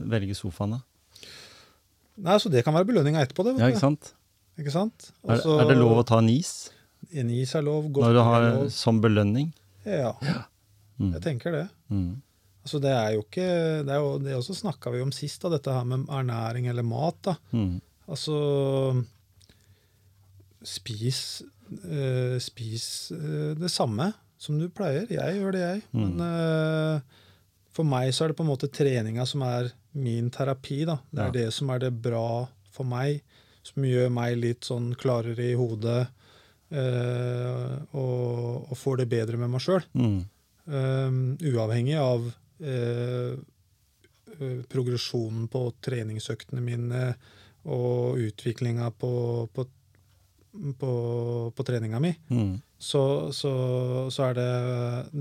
velge 0.10 0.34
sofaen, 0.38 0.78
da? 0.78 0.82
Nei, 2.22 2.36
så 2.42 2.50
Det 2.52 2.64
kan 2.66 2.74
være 2.76 2.86
belønninga 2.90 3.22
etterpå. 3.24 3.44
det, 3.46 3.54
vet 3.56 3.62
Ja, 3.64 3.70
ikke 3.74 3.80
sant? 3.86 4.14
Ikke 4.60 4.72
sant? 4.74 5.12
Er, 5.24 5.38
Også- 5.38 5.60
er 5.62 5.70
det 5.72 5.78
lov 5.80 5.98
å 6.02 6.06
ta 6.06 6.18
en 6.20 6.30
is 6.30 6.70
En 7.14 7.30
is 7.34 7.54
er 7.56 7.62
lov. 7.66 7.86
når 7.90 8.14
du 8.14 8.20
er 8.20 8.24
har 8.24 8.42
lov. 8.56 8.70
som 8.72 9.02
belønning? 9.02 9.54
Ja, 9.86 10.14
Mm. 11.00 11.14
jeg 11.14 11.22
tenker 11.24 11.52
det. 11.52 11.70
Mm. 11.90 12.22
Altså 12.64 12.80
Det 12.80 12.92
er 12.92 13.14
jo 13.16 13.22
ikke 13.24 13.48
Det, 13.86 13.90
er 13.90 13.98
jo, 14.04 14.18
det 14.20 14.36
også 14.38 14.54
snakka 14.54 14.92
vi 14.94 15.02
om 15.02 15.12
sist, 15.12 15.42
da, 15.42 15.50
dette 15.50 15.72
her 15.74 15.84
med 15.84 16.06
ernæring 16.08 16.68
eller 16.70 16.84
mat. 16.84 17.16
da. 17.24 17.36
Mm. 17.54 17.82
Altså 18.08 19.04
Spis, 20.64 21.42
eh, 21.72 22.36
spis 22.44 22.86
uh, 23.16 23.54
det 23.58 23.72
samme 23.72 24.12
som 24.42 24.58
du 24.60 24.68
pleier. 24.74 25.06
Jeg 25.12 25.38
gjør 25.38 25.52
det, 25.56 25.62
jeg. 25.62 25.82
Mm. 25.94 26.02
Men 26.02 26.24
eh, 26.26 27.02
for 27.72 27.86
meg 27.88 28.10
så 28.14 28.26
er 28.26 28.32
det 28.32 28.38
på 28.40 28.46
en 28.46 28.50
måte 28.50 28.70
treninga 28.74 29.26
som 29.30 29.44
er 29.46 29.70
min 29.94 30.32
terapi. 30.34 30.80
da. 30.90 30.98
Det 31.12 31.22
er 31.22 31.30
Ja. 31.30 31.36
det 31.36 31.54
som 31.54 31.70
er 31.70 31.80
det 31.84 31.92
bra 32.02 32.48
for 32.74 32.84
meg, 32.88 33.22
som 33.64 33.86
gjør 33.86 34.10
meg 34.10 34.40
litt 34.42 34.66
sånn 34.66 34.96
klarere 34.98 35.46
i 35.52 35.58
hodet. 35.60 36.08
og, 36.72 38.72
og 38.72 38.78
får 38.80 38.98
det 39.02 39.10
bedre 39.12 39.36
med 39.38 39.50
meg 39.52 39.60
sjøl. 39.62 39.84
Mm. 39.92 40.22
uavhengig 41.52 41.98
av 42.00 42.30
progresjonen 44.72 45.50
på 45.52 45.66
treningsøktene 45.84 46.64
mine 46.64 47.02
og 47.70 48.18
utviklinga 48.18 48.90
på, 48.98 49.12
på, 49.54 49.66
på, 50.52 50.92
på 51.56 51.64
treninga 51.64 52.00
mi, 52.04 52.12
Mm. 52.30 52.60
så, 52.78 53.32
så, 53.32 53.52
så 54.12 54.24
er 54.30 54.34
det 54.36 54.52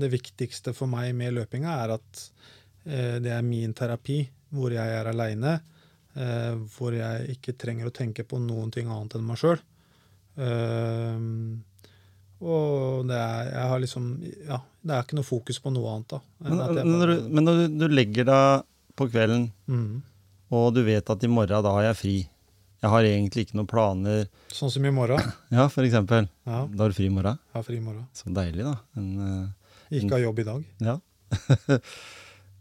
det 0.03 0.11
viktigste 0.11 0.73
for 0.75 0.91
meg 0.91 1.13
med 1.15 1.33
løpinga 1.37 1.75
er 1.85 1.93
at 1.95 2.23
eh, 2.85 3.17
det 3.23 3.31
er 3.31 3.45
min 3.45 3.73
terapi, 3.73 4.25
hvor 4.51 4.73
jeg 4.75 4.95
er 4.97 5.07
aleine, 5.07 5.61
eh, 6.15 6.55
hvor 6.75 6.95
jeg 6.97 7.37
ikke 7.37 7.55
trenger 7.55 7.87
å 7.87 7.95
tenke 7.95 8.25
på 8.27 8.41
noen 8.43 8.71
ting 8.75 8.91
annet 8.91 9.15
enn 9.15 9.27
meg 9.27 9.39
sjøl. 9.39 9.61
og 12.41 13.05
det 13.07 13.17
er, 13.17 13.49
jeg 13.51 13.65
har 13.71 13.81
liksom, 13.83 14.05
ja, 14.47 14.59
det 14.81 14.95
er 14.95 15.03
ikke 15.05 15.19
noe 15.19 15.27
fokus 15.27 15.59
på 15.61 15.71
noe 15.73 15.95
annet. 15.95 16.15
da. 16.15 16.21
Men, 16.41 16.61
når, 16.91 17.07
du, 17.07 17.29
men 17.29 17.45
når 17.45 17.59
du, 17.59 17.65
du 17.83 17.87
legger 17.93 18.25
deg 18.27 18.67
på 18.97 19.07
kvelden, 19.11 19.51
mm. 19.69 20.01
og 20.57 20.71
du 20.75 20.81
vet 20.87 21.09
at 21.13 21.23
i 21.23 21.29
morgen 21.31 21.63
da 21.63 21.75
har 21.77 21.91
jeg 21.91 21.99
fri 21.99 22.15
Jeg 22.81 22.89
har 22.89 23.05
egentlig 23.05 23.45
ikke 23.45 23.57
noen 23.59 23.69
planer 23.69 24.23
Sånn 24.49 24.71
som 24.73 24.85
i 24.85 24.93
morgen. 24.93 25.21
Ja, 25.53 25.67
for 25.69 25.85
eksempel. 25.85 26.25
Ja, 26.49 26.63
Da 26.65 26.85
har 26.85 26.93
du 26.93 26.97
fri 26.97 27.09
i 27.09 27.13
morgen. 27.13 27.37
Ja, 27.53 27.61
fri 27.65 27.77
i 27.77 27.83
morgen. 27.83 28.07
Så 28.17 28.33
deilig, 28.33 28.65
da. 28.65 28.79
En, 28.97 29.11
eh, 29.27 29.99
Ikke 29.99 30.17
ha 30.17 30.23
jobb 30.25 30.41
i 30.41 30.49
dag. 30.49 30.65
ja. 30.81 30.97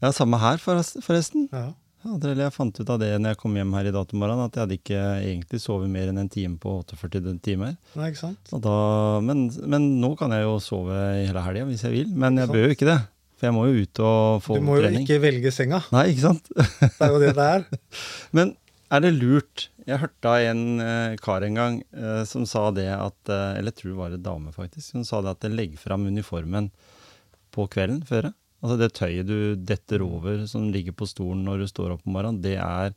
Ja, 0.01 0.09
samme 0.16 0.39
her, 0.41 0.57
forresten. 0.57 1.51
Ja. 1.53 1.75
Ja, 2.01 2.14
jeg 2.16 2.53
fant 2.55 2.79
ut 2.81 2.89
av 2.89 2.97
det 3.03 3.11
når 3.21 3.35
jeg 3.35 3.39
kom 3.43 3.57
hjem 3.59 3.75
her 3.77 3.91
i 3.91 3.93
dag 3.93 4.12
morgen, 4.16 4.41
at 4.41 4.55
jeg 4.57 4.62
hadde 4.62 4.77
ikke 4.79 5.01
egentlig 5.21 5.59
sovet 5.61 5.91
mer 5.93 6.09
enn 6.09 6.23
en 6.23 6.31
time 6.33 6.57
på 6.57 6.79
48 6.89 7.35
timer. 7.45 7.75
Nei, 7.93 8.07
ikke 8.09 8.23
sant? 8.23 8.53
Da, 8.64 8.77
men, 9.21 9.51
men, 9.68 9.91
nå 10.01 10.14
kan 10.16 10.33
jeg 10.33 10.47
jo 10.47 10.55
sove 10.64 10.97
hele 10.97 11.43
helga 11.45 11.66
hvis 11.68 11.85
jeg 11.85 11.93
vil, 11.99 12.14
men 12.16 12.41
jeg 12.41 12.49
bør 12.49 12.64
jo 12.64 12.79
ikke 12.79 12.89
det. 12.89 12.97
For 13.37 13.49
jeg 13.51 13.57
må 13.57 13.66
jo 13.68 13.85
ut 13.85 14.01
og 14.05 14.41
få 14.47 14.57
trening. 14.57 14.64
Du 14.64 14.71
må 14.71 14.79
jo 14.81 15.03
ikke 15.03 15.21
velge 15.21 15.53
senga. 15.53 15.83
Nei, 15.93 16.07
ikke 16.14 16.25
sant? 16.25 16.49
det 16.57 17.05
er 17.05 17.12
jo 17.12 17.21
det 17.21 17.35
det 17.37 17.51
er. 17.59 17.68
men 18.41 18.57
er 18.91 19.05
det 19.05 19.12
lurt 19.18 19.68
Jeg 19.91 20.03
hørte 20.05 20.30
av 20.30 20.45
en 20.47 20.64
uh, 20.78 21.18
kar 21.20 21.45
en 21.47 21.59
gang 21.59 21.78
uh, 21.97 22.22
som 22.28 22.47
sa 22.47 22.68
det 22.74 22.86
at 22.95 23.32
uh, 23.32 23.57
Eller 23.59 23.72
jeg 23.72 23.80
tror 23.80 23.91
det 23.91 24.01
var 24.01 24.14
en 24.14 24.26
dame, 24.26 24.53
faktisk. 24.55 24.93
Som 24.93 25.07
sa 25.09 25.22
det 25.24 25.34
at 25.34 25.49
legg 25.51 25.74
fram 25.80 26.07
uniformen 26.07 26.70
på 27.51 27.66
kvelden 27.70 28.05
før. 28.07 28.30
Altså 28.61 28.76
det 28.78 28.93
tøyet 28.95 29.26
du 29.26 29.57
detter 29.57 30.05
over 30.05 30.45
som 30.47 30.68
ligger 30.70 30.95
på 30.95 31.09
stolen 31.09 31.43
når 31.49 31.64
du 31.64 31.66
står 31.70 31.97
opp 31.97 32.07
om 32.07 32.14
morgenen, 32.14 32.43
det 32.45 32.59
er 32.61 32.95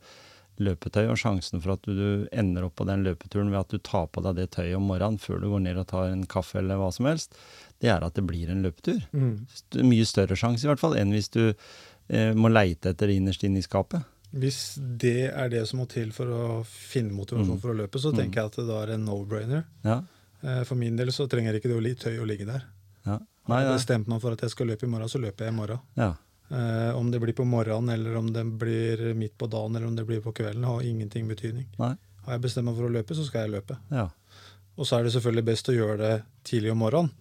løpetøy. 0.62 1.08
Og 1.08 1.18
sjansen 1.18 1.62
for 1.64 1.74
at 1.74 1.88
du 1.88 2.28
ender 2.30 2.68
opp 2.68 2.76
på 2.78 2.86
den 2.88 3.02
løpeturen 3.06 3.50
ved 3.50 3.62
at 3.62 3.72
du 3.72 3.80
tar 3.82 4.06
på 4.12 4.22
deg 4.24 4.38
det 4.38 4.50
tøyet 4.54 4.76
om 4.78 4.86
morgenen 4.90 5.18
før 5.18 5.40
du 5.42 5.48
går 5.50 5.64
ned 5.64 5.80
og 5.80 5.88
tar 5.90 6.12
en 6.12 6.26
kaffe 6.30 6.60
eller 6.60 6.78
hva 6.78 6.92
som 6.94 7.08
helst, 7.10 7.34
det 7.82 7.90
er 7.90 8.04
at 8.06 8.14
det 8.14 8.26
blir 8.28 8.52
en 8.52 8.62
løpetur. 8.66 9.02
Mm. 9.16 9.34
Mye 9.88 10.06
større 10.08 10.38
sjanse 10.38 10.66
i 10.66 10.70
hvert 10.70 10.82
fall 10.82 10.98
enn 11.00 11.14
hvis 11.16 11.32
du 11.34 11.42
eh, 11.48 12.30
må 12.36 12.52
leite 12.52 12.92
etter 12.92 13.10
det 13.10 13.18
innerst 13.18 13.46
inne 13.48 13.64
i 13.64 13.66
skapet. 13.66 14.04
Hvis 14.34 14.58
det 14.78 15.30
er 15.30 15.50
det 15.52 15.62
som 15.70 15.78
må 15.82 15.86
til 15.90 16.10
for 16.14 16.30
å 16.34 16.46
finne 16.66 17.14
motivasjon 17.14 17.54
mm. 17.54 17.62
for 17.62 17.70
å 17.70 17.78
løpe, 17.84 18.00
så 18.02 18.10
tenker 18.10 18.34
mm. 18.34 18.40
jeg 18.40 18.50
at 18.50 18.58
det 18.58 18.66
da 18.66 18.80
er 18.82 18.94
en 18.96 19.06
no-brainer. 19.06 19.64
Ja. 19.86 20.00
Eh, 20.42 20.62
for 20.66 20.80
min 20.80 20.98
del 20.98 21.12
så 21.14 21.28
trenger 21.30 21.58
ikke 21.58 21.70
det 21.70 21.78
å 21.78 21.94
tøy 22.02 22.18
å 22.18 22.28
ligge 22.28 22.48
der. 22.48 22.66
Ja. 23.04 23.20
Nei, 23.50 23.60
Har 23.60 23.76
bestemt 23.76 24.08
meg 24.10 24.22
for 24.24 24.34
at 24.34 24.42
jeg 24.42 24.52
skal 24.54 24.72
løpe 24.72 24.88
i 24.88 24.90
morgen, 24.90 25.10
så 25.12 25.20
løper 25.22 25.46
jeg 25.46 25.54
i 25.54 25.56
morgen. 25.56 25.82
Ja. 26.00 26.14
Eh, 26.50 26.90
om 26.96 27.10
det 27.12 27.20
blir 27.22 27.36
på 27.36 27.46
morgenen, 27.48 27.94
eller 27.94 28.18
om 28.18 28.32
det 28.32 28.44
blir 28.60 29.06
midt 29.14 29.36
på 29.38 29.48
dagen, 29.52 29.76
eller 29.76 29.86
om 29.86 29.96
det 29.96 30.06
blir 30.08 30.22
på 30.24 30.32
kvelden, 30.36 30.66
har 30.68 30.82
ingenting 30.82 31.28
betydning. 31.30 31.68
Nei. 31.78 31.94
Har 32.24 32.36
jeg 32.36 32.44
bestemt 32.46 32.68
meg 32.68 32.78
for 32.78 32.88
å 32.88 32.92
løpe, 32.92 33.16
så 33.16 33.24
skal 33.26 33.46
jeg 33.46 33.56
løpe. 33.58 33.78
Ja. 33.92 34.08
Og 34.74 34.88
så 34.88 34.98
er 34.98 35.06
det 35.06 35.12
selvfølgelig 35.14 35.46
best 35.46 35.68
å 35.70 35.76
gjøre 35.76 35.98
det 36.00 36.14
tidlig 36.48 36.72
om 36.72 36.80
morgenen, 36.82 37.12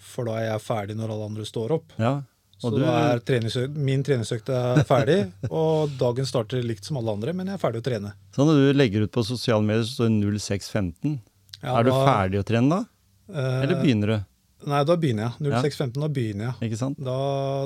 for 0.00 0.30
da 0.30 0.38
er 0.38 0.48
jeg 0.52 0.64
ferdig 0.64 0.96
når 0.96 1.12
alle 1.12 1.28
andre 1.32 1.46
står 1.48 1.74
opp. 1.76 1.94
Ja. 2.00 2.20
Så 2.60 2.70
du... 2.72 2.80
er 2.86 3.20
treningsøk, 3.26 3.74
min 3.76 4.04
treningsøkt 4.06 4.50
er 4.54 4.82
ferdig, 4.88 5.18
og 5.50 5.94
dagen 6.00 6.28
starter 6.28 6.62
likt 6.64 6.86
som 6.86 7.00
alle 7.00 7.16
andre, 7.16 7.34
men 7.36 7.50
jeg 7.50 7.58
er 7.58 7.62
ferdig 7.62 7.82
å 7.82 7.86
trene. 7.88 8.14
Så 8.34 8.46
når 8.46 8.60
du 8.60 8.78
legger 8.78 9.06
ut 9.06 9.14
på 9.14 9.24
sosiale 9.26 9.64
medier, 9.66 9.84
så 9.86 9.98
står 9.98 10.12
det 10.12 10.42
0615. 10.44 11.18
Ja, 11.60 11.74
er 11.78 11.86
du 11.86 11.90
da... 11.90 11.98
ferdig 12.06 12.40
å 12.40 12.46
trene 12.46 12.78
da? 12.78 12.80
Eh, 13.32 13.58
eller 13.64 13.82
begynner 13.82 14.14
du? 14.14 14.16
Nei, 14.64 14.80
da 14.88 14.96
begynner 14.96 15.26
jeg. 15.26 15.50
0615, 15.52 16.00
da 16.00 16.08
begynner 16.12 16.46
jeg. 16.46 16.68
Ikke 16.68 16.80
sant? 16.80 17.00
Da, 17.04 17.16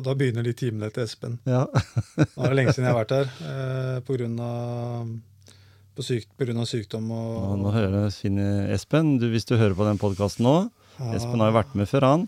da 0.04 0.14
begynner 0.18 0.46
de 0.46 0.54
timene 0.58 0.90
til 0.94 1.04
Espen. 1.06 1.38
Ja. 1.46 1.64
Nå 2.34 2.46
er 2.46 2.50
det 2.50 2.58
lenge 2.58 2.74
siden 2.74 2.88
jeg 2.88 2.94
har 2.94 2.98
vært 2.98 3.14
her 3.14 3.30
eh, 3.52 3.98
på 4.06 4.18
grunn 4.18 4.34
av, 4.42 5.12
på 5.98 6.06
syk, 6.06 6.26
på 6.34 6.48
grunn 6.48 6.64
av 6.64 6.68
sykdom. 6.70 7.06
Og, 7.14 7.38
nå, 7.44 7.60
nå 7.62 7.74
hører 7.76 8.10
Espen, 8.74 9.16
du, 9.22 9.28
hvis 9.34 9.46
du 9.46 9.54
hører 9.56 9.78
på 9.78 9.86
den 9.86 10.00
podkasten 10.00 10.48
nå. 10.48 10.56
Espen 10.98 11.38
har 11.38 11.52
jo 11.52 11.54
vært 11.54 11.74
med 11.78 11.86
før, 11.90 12.04
han. 12.06 12.22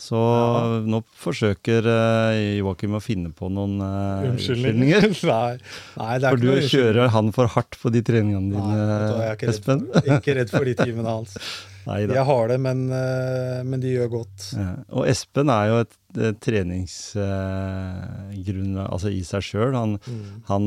Så 0.00 0.16
ja. 0.18 0.80
nå 0.84 1.00
forsøker 1.16 1.86
uh, 1.88 2.34
Joakim 2.58 2.94
å 2.98 3.00
finne 3.00 3.30
på 3.34 3.48
noen 3.52 3.80
uh, 3.80 4.24
unnskyldninger. 4.32 5.06
Nei. 5.30 5.56
Nei, 5.96 6.18
for 6.26 6.36
du 6.42 6.48
kjører 6.66 7.08
han 7.14 7.32
for 7.36 7.46
hardt 7.54 7.74
på 7.80 7.88
de 7.94 8.00
treningene 8.04 8.50
dine, 8.52 8.66
Nei, 8.66 9.24
jeg 9.30 9.48
Espen? 9.54 9.80
For, 9.92 10.00
ikke 10.18 10.34
redd 10.40 10.50
for 10.52 10.64
de 10.68 10.74
timene 10.82 11.10
hans. 11.14 11.32
Neida. 11.86 12.12
Jeg 12.18 12.26
har 12.26 12.44
det, 12.50 12.58
men, 12.66 12.78
uh, 12.90 13.60
men 13.64 13.78
de 13.84 13.90
gjør 13.94 14.08
godt. 14.18 14.38
Ja. 14.58 14.72
Og 14.98 15.02
Espen 15.08 15.48
er 15.54 15.64
jo 15.70 15.76
et, 15.84 15.94
et 16.18 16.38
treningsgrunn 16.42 18.74
altså 18.88 19.08
i 19.14 19.22
seg 19.28 19.42
sjøl. 19.46 19.72
Han, 19.78 19.92
mm. 20.02 20.26
han 20.50 20.64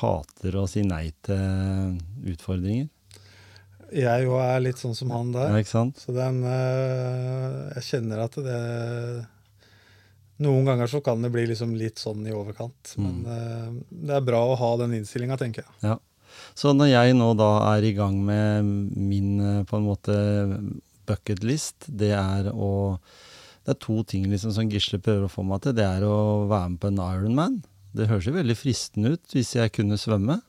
hater 0.00 0.52
å 0.56 0.66
si 0.70 0.80
nei 0.86 1.10
til 1.26 1.98
utfordringer 2.30 2.86
jeg 3.92 4.26
jo 4.26 4.38
er 4.40 4.62
litt 4.64 4.80
sånn 4.80 4.96
som 4.96 5.12
han 5.14 5.32
der. 5.34 5.52
Ja, 5.52 5.62
ikke 5.62 5.72
sant? 5.72 6.00
Så 6.00 6.14
den 6.16 6.42
uh, 6.46 7.72
Jeg 7.76 7.84
kjenner 7.90 8.24
at 8.26 8.38
det 8.40 8.60
Noen 10.42 10.66
ganger 10.66 10.88
så 10.90 10.98
kan 11.04 11.22
det 11.22 11.30
bli 11.30 11.44
liksom 11.50 11.76
litt 11.78 12.00
sånn 12.02 12.24
i 12.26 12.32
overkant. 12.34 12.96
Mm. 12.96 13.04
Men 13.04 13.18
uh, 13.28 13.98
det 14.08 14.16
er 14.16 14.24
bra 14.26 14.40
å 14.48 14.56
ha 14.58 14.70
den 14.80 14.96
innstillinga, 14.98 15.36
tenker 15.38 15.62
jeg. 15.62 15.76
Ja. 15.92 15.98
Så 16.58 16.72
når 16.76 16.90
jeg 16.92 17.16
nå 17.16 17.32
da 17.38 17.50
er 17.74 17.86
i 17.86 17.92
gang 17.96 18.16
med 18.24 18.64
min 18.96 19.36
eh, 19.40 19.60
på 19.68 19.78
en 19.78 19.84
måte 19.86 20.14
bucketlist, 21.08 21.86
det 21.88 22.12
er 22.16 22.48
å 22.52 22.98
Det 23.62 23.76
er 23.76 23.78
to 23.78 24.00
ting 24.02 24.24
liksom 24.26 24.50
som 24.56 24.70
Gisle 24.72 24.98
prøver 24.98 25.28
å 25.28 25.30
få 25.30 25.44
meg 25.46 25.60
til. 25.62 25.76
Det 25.78 25.84
er 25.86 26.02
å 26.02 26.48
være 26.50 26.72
med 26.72 26.80
på 26.82 26.88
en 26.90 27.02
Ironman. 27.04 27.60
Det 27.94 28.08
høres 28.10 28.26
jo 28.26 28.34
veldig 28.34 28.56
fristende 28.58 29.12
ut 29.14 29.36
hvis 29.36 29.52
jeg 29.54 29.70
kunne 29.76 30.00
svømme. 30.00 30.40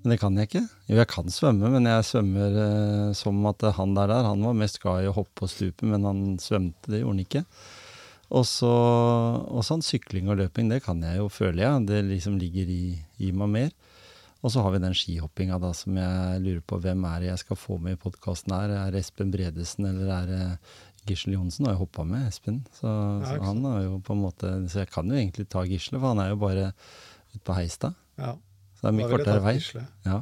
Men 0.00 0.14
det 0.14 0.18
kan 0.22 0.36
jeg 0.38 0.48
ikke. 0.48 0.64
Jo, 0.88 0.96
jeg 1.02 1.08
kan 1.12 1.32
svømme, 1.32 1.70
men 1.74 1.86
jeg 1.90 2.08
svømmer 2.08 2.58
eh, 2.64 3.12
som 3.18 3.38
at 3.50 3.64
han 3.76 3.94
der 3.98 4.10
der, 4.10 4.28
han 4.30 4.44
var 4.46 4.56
mest 4.56 4.80
glad 4.82 5.04
i 5.04 5.10
å 5.10 5.14
hoppe 5.16 5.42
på 5.42 5.50
stupe, 5.52 5.88
men 5.88 6.08
han 6.08 6.22
svømte, 6.40 6.88
det 6.88 7.02
gjorde 7.02 7.16
han 7.16 7.24
ikke. 7.26 7.44
Og 8.32 8.46
så 8.48 8.72
sånn 9.66 9.84
sykling 9.84 10.30
og 10.32 10.38
løping, 10.40 10.70
det 10.72 10.80
kan 10.86 11.02
jeg 11.04 11.20
jo, 11.20 11.28
føler 11.28 11.66
jeg. 11.66 11.88
Det 11.90 11.98
liksom 12.08 12.38
ligger 12.40 12.70
i, 12.72 12.84
i 13.20 13.32
meg 13.36 13.50
mer. 13.52 13.74
Og 14.42 14.50
så 14.50 14.62
har 14.64 14.72
vi 14.74 14.80
den 14.82 14.96
skihoppinga 14.96 15.58
da, 15.62 15.70
som 15.76 15.98
jeg 16.00 16.40
lurer 16.42 16.62
på 16.66 16.80
hvem 16.82 17.04
er 17.06 17.20
det 17.22 17.28
jeg 17.28 17.42
skal 17.44 17.60
få 17.60 17.76
med 17.82 17.94
i 17.94 18.00
podkasten 18.00 18.54
her. 18.56 18.72
Er 18.74 18.94
det 18.94 19.04
Espen 19.04 19.30
Bredesen, 19.34 19.86
eller 19.86 20.14
er 20.16 20.30
det 20.32 20.46
Gisle 21.06 21.36
Johnsen? 21.36 21.68
Har 21.68 21.76
jeg 21.76 21.82
hoppa 21.84 22.06
med 22.08 22.24
Espen. 22.26 22.62
Så, 22.74 22.88
ja, 22.88 23.28
så, 23.28 23.36
han 23.44 23.60
har 23.68 23.84
jo 23.84 24.00
på 24.02 24.16
en 24.16 24.24
måte 24.24 24.50
Så 24.70 24.82
jeg 24.82 24.90
kan 24.90 25.12
jo 25.12 25.18
egentlig 25.18 25.46
ta 25.52 25.62
Gisle, 25.68 26.00
for 26.00 26.10
han 26.10 26.24
er 26.24 26.32
jo 26.32 26.40
bare 26.42 26.72
ute 27.34 27.44
på 27.46 27.58
Heistad. 27.58 27.94
Ja. 28.18 28.34
Så 28.82 28.88
det 28.88 28.90
er 28.90 28.98
mye 28.98 29.10
kortere 29.12 29.38
vei. 29.44 29.56
Ja. 30.02 30.16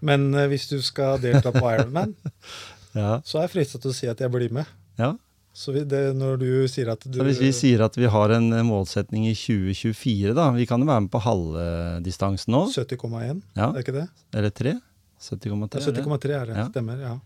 Men 0.00 0.30
uh, 0.32 0.46
hvis 0.48 0.64
du 0.70 0.78
skal 0.80 1.20
delta 1.20 1.52
på 1.52 1.60
Ironman, 1.68 2.14
ja. 2.96 3.18
så 3.20 3.42
er 3.42 3.44
jeg 3.44 3.52
fristet 3.58 3.84
til 3.84 3.92
å 3.92 3.96
si 3.96 4.08
at 4.08 4.22
jeg 4.24 4.32
blir 4.32 4.54
med. 4.56 4.64
Ja. 4.96 5.12
Så 5.58 5.74
det, 5.74 6.00
når 6.16 6.38
du 6.40 6.50
sier 6.70 6.88
at 6.92 7.02
du 7.04 7.18
så 7.18 7.24
Hvis 7.26 7.40
vi 7.42 7.50
sier 7.52 7.82
at 7.82 7.96
vi 7.98 8.06
har 8.08 8.32
en 8.32 8.46
målsetning 8.64 9.24
i 9.26 9.32
2024, 9.34 10.30
da 10.36 10.44
Vi 10.54 10.68
kan 10.70 10.78
jo 10.78 10.86
være 10.86 11.02
med 11.04 11.10
på 11.10 11.20
halvdistansen 11.24 12.54
nå. 12.54 12.60
70,1, 12.70 13.42
ja. 13.58 13.72
er 13.72 13.80
ikke 13.82 13.96
det? 13.96 14.04
Eller 14.38 14.54
3? 14.54 14.76
70,3 15.18 15.50
ja, 15.50 15.82
70,3 15.90 16.36
er 16.38 16.52
det. 16.52 16.66
Stemmer, 16.70 17.02
ja. 17.02 17.16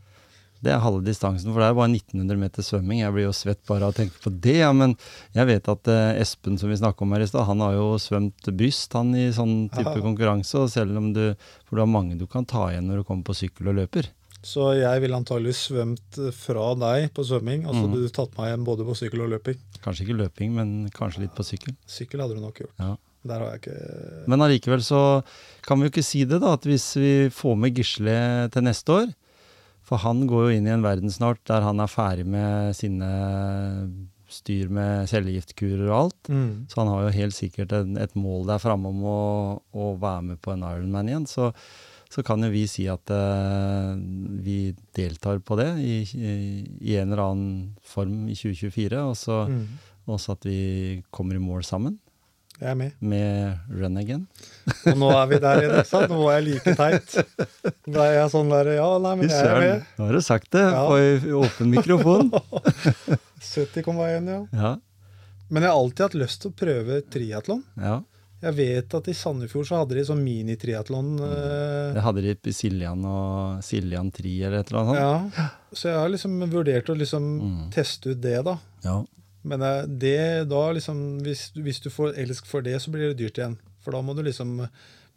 Det 0.62 0.70
er 0.70 0.82
halve 0.82 1.02
distansen, 1.02 1.50
for 1.50 1.58
det 1.58 1.68
er 1.68 1.74
bare 1.74 1.90
1900 1.90 2.38
meter 2.38 2.62
svømming. 2.62 3.00
Jeg 3.02 3.14
blir 3.16 3.26
jo 3.26 3.34
svett 3.34 3.60
bare 3.66 3.88
av 3.88 3.94
å 3.94 3.96
tenke 3.96 4.20
på 4.22 4.30
det. 4.30 4.60
Ja, 4.60 4.70
men 4.76 4.94
jeg 5.34 5.48
vet 5.48 5.70
at 5.72 5.90
eh, 5.90 6.20
Espen, 6.22 6.58
som 6.60 6.70
vi 6.70 6.78
snakka 6.78 7.02
om 7.02 7.14
her 7.16 7.24
i 7.24 7.26
stad, 7.26 7.48
han 7.48 7.64
har 7.64 7.74
jo 7.74 7.88
svømt 8.02 8.50
bryst 8.54 8.94
han 8.94 9.10
i 9.18 9.26
sånn 9.34 9.66
type 9.72 9.90
Aha. 9.90 10.04
konkurranse. 10.04 10.62
Og 10.62 10.70
selv 10.70 10.98
om 11.00 11.10
du 11.16 11.24
For 11.66 11.76
du 11.78 11.82
har 11.82 11.90
mange 11.90 12.18
du 12.20 12.28
kan 12.30 12.46
ta 12.46 12.68
igjen 12.70 12.86
når 12.86 13.02
du 13.02 13.08
kommer 13.08 13.26
på 13.26 13.38
sykkel 13.40 13.72
og 13.72 13.80
løper. 13.80 14.10
Så 14.42 14.72
jeg 14.74 15.02
ville 15.02 15.18
antagelig 15.18 15.54
svømt 15.54 16.18
fra 16.34 16.72
deg 16.78 17.12
på 17.14 17.24
svømming, 17.26 17.62
og 17.66 17.76
så 17.76 17.84
hadde 17.84 17.98
mm. 17.98 18.02
du 18.02 18.14
tatt 18.14 18.32
meg 18.38 18.50
igjen 18.50 18.66
både 18.66 18.86
på 18.86 18.96
sykkel 18.98 19.22
og 19.22 19.30
løping. 19.36 19.58
Kanskje 19.84 20.06
ikke 20.06 20.18
løping, 20.18 20.54
men 20.56 20.72
kanskje 20.94 21.24
litt 21.24 21.34
på 21.36 21.46
sykkel. 21.46 21.76
Sykkel 21.86 22.22
hadde 22.22 22.38
du 22.38 22.42
nok 22.42 22.58
gjort. 22.62 22.74
Ja. 22.82 22.96
Der 23.22 23.38
har 23.38 23.52
jeg 23.52 23.60
ikke 23.60 24.30
Men 24.30 24.42
allikevel 24.42 24.82
så 24.82 25.00
kan 25.62 25.78
vi 25.78 25.86
jo 25.86 25.92
ikke 25.92 26.06
si 26.06 26.24
det, 26.26 26.40
da. 26.42 26.56
At 26.58 26.66
hvis 26.66 26.88
vi 26.98 27.12
får 27.30 27.58
med 27.58 27.78
Gisle 27.78 28.16
til 28.50 28.66
neste 28.66 28.96
år, 28.96 29.12
for 29.86 30.02
han 30.04 30.26
går 30.30 30.46
jo 30.46 30.56
inn 30.56 30.68
i 30.68 30.74
en 30.74 30.84
verden 30.84 31.12
snart 31.12 31.42
der 31.50 31.64
han 31.66 31.82
er 31.82 31.90
ferdig 31.90 32.26
med 32.28 32.76
sine 32.78 33.08
styr 34.32 34.70
med 34.72 35.08
cellegiftkurer 35.10 35.86
og 35.88 35.96
alt. 35.96 36.30
Mm. 36.32 36.52
Så 36.70 36.80
han 36.80 36.90
har 36.92 37.06
jo 37.06 37.16
helt 37.18 37.36
sikkert 37.36 37.74
et, 37.76 37.96
et 38.00 38.14
mål 38.18 38.46
der 38.50 38.62
framme 38.62 38.92
om 38.92 39.02
å, 39.04 39.22
å, 39.72 39.94
være 40.00 40.28
med 40.30 40.42
på 40.42 40.54
en 40.54 40.64
Ironman 40.66 41.10
igjen. 41.10 41.26
Så, 41.28 41.50
så 42.12 42.24
kan 42.26 42.44
jo 42.44 42.52
vi 42.52 42.64
si 42.70 42.86
at 42.90 43.12
uh, 43.12 43.92
vi 44.44 44.72
deltar 44.96 45.42
på 45.44 45.58
det 45.60 45.70
i, 45.82 45.98
i, 46.16 46.32
i, 46.80 46.96
en 47.00 47.12
eller 47.12 47.24
annen 47.26 47.52
form 47.84 48.24
i 48.28 48.38
2024. 48.38 49.02
Og 49.02 49.18
så 49.18 49.42
mm. 49.50 49.62
også 50.16 50.38
at 50.38 50.48
vi 50.48 50.62
kommer 51.10 51.38
i 51.38 51.44
mål 51.44 51.66
sammen. 51.68 51.98
Jeg 52.62 52.70
er 52.70 52.76
med. 52.78 52.92
Med 53.02 53.72
Run 53.74 53.98
Again. 53.98 54.20
Og 54.92 54.98
nå 55.00 55.08
er 55.16 55.24
vi 55.32 55.38
der 55.42 55.64
igjen. 55.64 55.72
ikke 55.80 55.90
sant? 55.90 56.12
Nå 56.14 56.28
er 56.30 56.36
jeg 56.36 56.44
like 56.46 56.74
teit. 56.78 57.16
Da 57.90 58.04
er 58.06 58.14
jeg 58.20 58.30
sånn 58.36 58.52
der 58.54 58.70
Ja, 58.76 58.86
nei, 59.02 59.16
men 59.18 59.32
jeg 59.32 59.48
er 59.48 59.58
med. 59.64 59.88
Nå 59.98 60.06
har 60.06 60.18
du 60.18 60.22
sagt 60.22 60.52
det 60.54 60.62
ja. 60.62 60.84
på 60.86 61.40
åpen 61.42 61.72
mikrofon. 61.72 62.30
70,1, 63.42 64.30
ja. 64.30 64.38
ja. 64.54 64.72
Men 65.50 65.66
jeg 65.66 65.72
har 65.72 65.80
alltid 65.80 66.04
hatt 66.06 66.16
lyst 66.22 66.44
til 66.44 66.52
å 66.52 66.58
prøve 66.62 67.00
triatlon. 67.10 67.64
Ja. 67.82 67.98
Jeg 68.42 68.56
vet 68.58 68.94
at 68.98 69.08
i 69.10 69.14
Sandefjord 69.14 69.66
så 69.68 69.80
hadde 69.82 69.98
de 69.98 70.04
sånn 70.06 70.22
minitriatlon. 70.22 71.10
Mm. 71.18 71.34
Det 71.98 72.04
hadde 72.06 72.24
de 72.24 72.36
i 72.50 72.54
Siljan 72.54 73.02
og 73.06 73.60
Siljan 73.66 74.10
Tri 74.14 74.36
eller 74.40 74.62
et 74.62 74.70
eller 74.70 74.80
annet 74.82 75.02
sånt. 75.02 75.42
Ja, 75.42 75.74
så 75.74 75.90
jeg 75.90 75.98
har 75.98 76.14
liksom 76.14 76.38
vurdert 76.50 76.90
å 76.90 76.96
liksom 76.98 77.28
mm. 77.42 77.60
teste 77.74 78.14
ut 78.14 78.22
det, 78.22 78.38
da. 78.46 78.56
Ja. 78.86 78.96
Men 79.42 79.62
eh, 79.62 79.84
det, 79.86 80.48
da 80.50 80.64
liksom, 80.72 81.20
hvis, 81.26 81.50
hvis, 81.58 81.82
du 81.82 81.90
får 81.90 82.18
elsk 82.22 82.48
for 82.48 82.64
det, 82.64 82.78
så 82.82 82.92
blir 82.94 83.10
det 83.10 83.20
dyrt 83.22 83.40
igjen. 83.40 83.58
For 83.82 83.94
da 83.94 84.02
må 84.04 84.14
du 84.14 84.22
liksom 84.26 84.60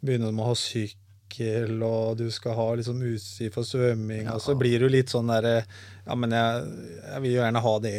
begynne 0.02 0.32
med 0.34 0.42
å 0.42 0.50
ha 0.50 0.56
sykkel, 0.58 1.76
og 1.86 2.16
du 2.18 2.26
skal 2.34 2.56
ha 2.58 2.66
liksom 2.78 3.02
utstyr 3.06 3.52
for 3.54 3.66
svømming, 3.66 4.24
Ja. 4.26 4.34
og 4.34 4.42
så 4.42 4.54
blir 4.58 4.82
du 4.82 4.88
litt 4.90 5.10
sånn 5.10 5.30
derre 5.30 5.64
Ja, 6.06 6.14
men 6.14 6.30
jeg, 6.30 6.66
jeg 7.02 7.22
vil 7.24 7.32
jo 7.32 7.40
gjerne 7.40 7.62
ha 7.64 7.72
det, 7.82 7.94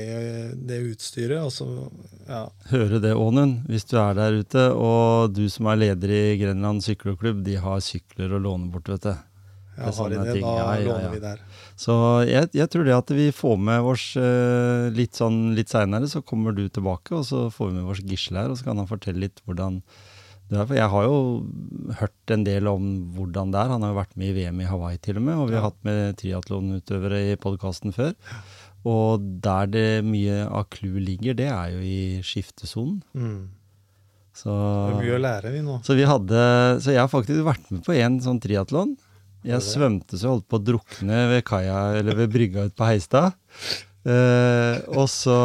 det 0.67 0.77
utstyret, 0.93 1.39
og 1.43 1.51
så 1.51 1.67
Ja. 2.27 2.45
Høre 2.71 3.01
det, 3.03 3.13
Ånund, 3.15 3.63
hvis 3.67 3.87
du 3.87 3.97
er 3.99 4.15
der 4.19 4.39
ute, 4.41 4.67
og 4.75 5.33
du 5.35 5.47
som 5.51 5.67
er 5.71 5.79
leder 5.79 6.11
i 6.11 6.37
Grenland 6.39 6.83
sykkelklubb, 6.83 7.43
de 7.43 7.55
har 7.63 7.83
sykler 7.83 8.35
å 8.35 8.43
låne 8.43 8.71
bort, 8.71 8.91
vet 8.91 9.07
du. 9.07 9.15
ja 9.77 9.91
har 9.91 10.09
de 10.09 10.15
det, 10.23 10.41
da 10.41 10.55
Ja, 10.55 10.55
ja, 10.57 10.79
ja. 10.79 10.87
låner 10.91 11.11
vi 11.15 11.23
der. 11.23 11.43
Så 11.77 11.93
jeg, 12.25 12.49
jeg 12.57 12.69
tror 12.73 12.87
det 12.87 12.95
at 12.97 13.11
vi 13.13 13.29
får 13.35 13.57
med 13.61 13.85
oss 13.85 14.09
eh, 14.17 14.87
litt 14.97 15.17
sånn 15.19 15.53
litt 15.57 15.69
seinere, 15.69 16.09
så 16.09 16.23
kommer 16.25 16.55
du 16.57 16.63
tilbake, 16.73 17.13
og 17.19 17.25
så 17.27 17.47
får 17.53 17.69
vi 17.69 17.75
med 17.77 17.91
oss 17.93 18.01
Gisle 18.01 18.41
her, 18.41 18.53
og 18.53 18.57
så 18.57 18.65
kan 18.65 18.81
han 18.81 18.89
fortelle 18.89 19.27
litt 19.27 19.43
hvordan 19.45 19.81
det 20.47 20.57
er. 20.57 20.65
For 20.65 20.77
jeg 20.79 20.91
har 20.93 21.05
jo 21.05 21.17
hørt 21.99 22.33
en 22.33 22.45
del 22.47 22.69
om 22.71 22.87
hvordan 23.17 23.51
det 23.53 23.59
er. 23.61 23.73
Han 23.73 23.83
har 23.83 23.91
jo 23.93 23.99
vært 23.99 24.15
med 24.17 24.31
i 24.31 24.35
VM 24.39 24.61
i 24.63 24.69
Hawaii 24.69 25.01
til 25.03 25.19
og 25.19 25.27
med, 25.27 25.35
og 25.37 25.51
vi 25.51 25.57
har 25.59 25.67
hatt 25.67 25.79
med 25.85 26.17
triatlonutøvere 26.21 27.21
i 27.33 27.37
podkasten 27.41 27.93
før. 27.95 28.15
Og 28.87 29.25
der 29.43 29.69
det 29.69 29.87
mye 30.07 30.45
av 30.47 30.69
clouet 30.73 31.03
ligger, 31.03 31.35
det 31.37 31.49
er 31.51 31.75
jo 31.75 31.83
i 31.83 31.99
skiftesonen. 32.25 33.01
Mm. 33.13 33.49
Så, 34.37 34.53
Det 34.53 34.95
er 34.95 35.01
mye 35.01 35.17
å 35.17 35.21
lære, 35.23 35.51
vi 35.51 35.63
nå. 35.65 35.79
så 35.81 35.95
vi 35.97 36.03
hadde 36.05 36.41
Så 36.85 36.91
jeg 36.93 37.01
har 37.01 37.09
faktisk 37.09 37.41
vært 37.41 37.71
med 37.73 37.81
på 37.87 37.95
en 37.97 38.19
sånn 38.21 38.41
triatlon. 38.41 38.93
Jeg 39.47 39.63
svømte 39.63 40.17
så 40.17 40.25
jeg 40.25 40.33
holdt 40.35 40.49
på 40.51 40.59
å 40.59 40.65
drukne 40.71 41.21
ved 41.31 41.45
kaia, 41.47 41.81
eller 41.99 42.17
ved 42.19 42.33
brygga 42.33 42.67
ute 42.67 42.77
på 42.77 42.87
Heistad. 42.89 43.37
Eh, 44.07 44.79
og 44.95 45.07
så 45.11 45.37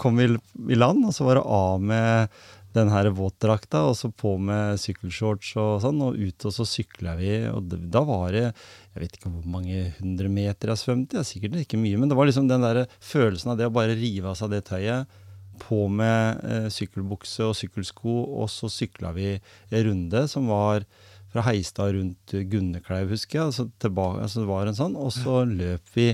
kom 0.00 0.18
vi 0.18 0.28
i 0.70 0.78
land, 0.78 1.04
og 1.06 1.14
så 1.14 1.26
var 1.26 1.38
det 1.38 1.48
av 1.56 1.82
med 1.82 2.36
den 2.74 2.90
her 2.90 3.06
våtdrakta, 3.14 3.84
og 3.86 3.94
så 3.98 4.10
på 4.10 4.34
med 4.42 4.80
sykkelshorts 4.82 5.52
og 5.62 5.82
sånn, 5.84 6.00
og 6.02 6.18
ut 6.18 6.46
og 6.48 6.54
så 6.56 6.66
sykla 6.66 7.14
vi, 7.20 7.36
og 7.50 7.68
det, 7.70 7.78
da 7.94 8.02
var 8.06 8.34
det 8.34 8.46
Jeg 8.48 9.02
vet 9.02 9.18
ikke 9.18 9.30
hvor 9.30 9.46
mange 9.50 9.84
hundre 10.00 10.30
meter 10.30 10.70
jeg 10.72 10.82
svømte, 10.82 11.20
jeg 11.20 11.30
sikkert 11.30 11.60
ikke 11.62 11.78
mye, 11.78 11.98
men 11.98 12.10
det 12.10 12.18
var 12.18 12.28
liksom 12.30 12.50
den 12.50 12.66
der 12.66 12.84
følelsen 13.02 13.54
av 13.54 13.60
det 13.60 13.66
å 13.70 13.74
bare 13.74 13.96
rive 13.98 14.30
av 14.30 14.38
seg 14.38 14.54
det 14.54 14.64
tøyet, 14.70 15.20
på 15.62 15.84
med 15.86 16.42
eh, 16.50 16.68
sykkelbukse 16.74 17.46
og 17.46 17.54
sykkelsko, 17.58 18.14
og 18.42 18.50
så 18.50 18.70
sykla 18.70 19.12
vi 19.14 19.36
en 19.36 19.84
runde 19.86 20.24
som 20.30 20.50
var 20.50 20.86
fra 21.34 21.42
Heistad 21.48 21.92
rundt 21.98 22.34
Gunnekleiv, 22.52 23.10
husker 23.10 23.40
jeg. 23.40 23.50
Altså 23.50 23.66
tilbake, 23.82 24.22
altså 24.22 24.44
det 24.44 24.48
var 24.54 24.70
en 24.70 24.78
sånn, 24.78 24.94
Og 24.96 25.10
så 25.12 25.40
løp 25.50 25.92
vi 25.98 26.08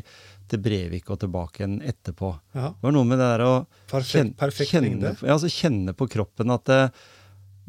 til 0.51 0.59
Brevik 0.64 1.12
og 1.12 1.21
tilbake 1.23 1.61
igjen 1.62 1.77
etterpå. 1.87 2.33
Ja, 2.57 2.73
Det 2.75 2.83
var 2.89 2.97
noe 2.97 3.07
med 3.07 3.21
det 3.21 3.29
der 3.37 3.45
å 3.47 3.53
perfekt, 3.93 4.35
perfekt 4.41 4.73
kjenne, 4.73 4.89
lengde. 4.97 5.12
ja, 5.23 5.37
altså 5.37 5.53
kjenne 5.53 5.93
på 5.95 6.09
kroppen 6.11 6.51
at 6.57 6.64
det, 6.66 6.81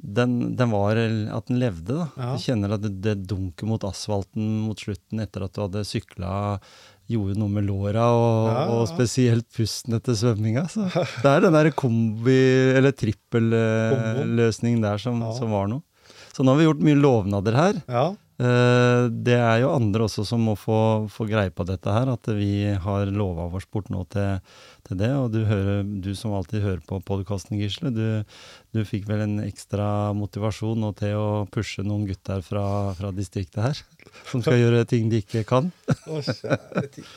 den, 0.02 0.56
den 0.58 0.72
var, 0.74 0.98
at 0.98 1.46
den 1.52 1.60
levde. 1.62 1.94
da. 2.00 2.08
Ja. 2.18 2.32
Du 2.34 2.42
kjenner 2.42 2.74
at 2.74 2.82
det, 2.88 2.96
det 3.06 3.14
dunker 3.30 3.70
mot 3.70 3.84
asfalten 3.86 4.48
mot 4.66 4.80
slutten 4.82 5.22
etter 5.22 5.46
at 5.46 5.54
du 5.54 5.62
hadde 5.62 5.84
sykla 5.86 6.32
gjorde 7.12 7.36
noe 7.38 7.52
med 7.52 7.68
låra, 7.68 8.08
og, 8.16 8.48
Ja, 8.48 8.56
ja. 8.56 8.66
og 8.80 8.88
spesielt 8.90 9.46
pusten 9.54 9.94
etter 10.00 10.16
svømminga. 10.18 10.64
Så 10.72 10.88
det 11.22 11.28
er 11.36 11.44
den 11.46 11.54
der 11.60 11.70
kombi- 11.76 12.72
eller 12.80 12.96
trippelløsningen 12.96 14.82
der 14.82 14.98
som, 15.02 15.22
som 15.38 15.52
var 15.54 15.68
noe. 15.70 15.84
Så 16.32 16.44
nå 16.44 16.54
har 16.54 16.62
vi 16.62 16.68
gjort 16.70 16.84
mye 16.88 17.00
lovnader 17.00 17.58
her. 17.60 17.82
Ja, 17.92 18.10
Eh, 18.42 19.06
Det 19.22 19.36
er 19.38 19.60
jo 19.62 19.70
andre 19.76 20.08
også 20.08 20.24
som 20.26 20.42
må 20.48 20.56
få, 20.58 21.06
få 21.14 21.28
greie 21.30 21.52
på 21.54 21.66
dette 21.68 21.94
her, 21.94 22.10
at 22.10 22.26
vi 22.34 22.74
har 22.74 23.12
lova 23.14 23.48
vår 23.52 23.66
sport 23.68 23.92
nå 23.94 24.02
til, 24.10 24.40
til 24.88 24.98
det. 24.98 25.12
Og 25.14 25.30
du, 25.36 25.44
hører, 25.46 25.84
du 26.02 26.12
som 26.18 26.34
alltid 26.38 26.64
hører 26.66 26.82
på 26.88 27.02
podkasten, 27.06 27.60
Gisle, 27.62 27.94
du, 27.94 28.24
du 28.74 28.82
fikk 28.88 29.06
vel 29.10 29.26
en 29.28 29.38
ekstra 29.46 30.12
motivasjon 30.18 30.82
nå 30.82 30.94
til 30.98 31.18
å 31.20 31.28
pushe 31.54 31.86
noen 31.86 32.08
gutter 32.10 32.42
fra, 32.46 32.66
fra 32.98 33.14
distriktet 33.14 33.62
her, 33.62 33.84
som 34.32 34.42
skal 34.42 34.58
gjøre 34.64 34.88
ting 34.90 35.12
de 35.12 35.22
ikke 35.22 35.46
kan. 35.52 35.70
Å, 36.10 36.24
kjære 36.26 36.88
tid. 36.98 37.12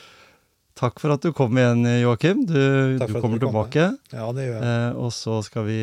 Takk 0.75 0.99
for 0.99 1.13
at 1.15 1.23
du 1.23 1.31
kom 1.31 1.55
igjen, 1.55 1.85
Joakim. 2.01 2.41
Du, 2.49 2.97
du 2.99 3.13
kommer 3.23 3.39
tilbake. 3.39 3.85
ja 4.11 4.25
det 4.35 4.47
gjør 4.49 4.57
jeg. 4.57 4.65
Eh, 4.67 4.97
og 4.99 5.13
så 5.15 5.37
skal 5.47 5.63
vi 5.69 5.77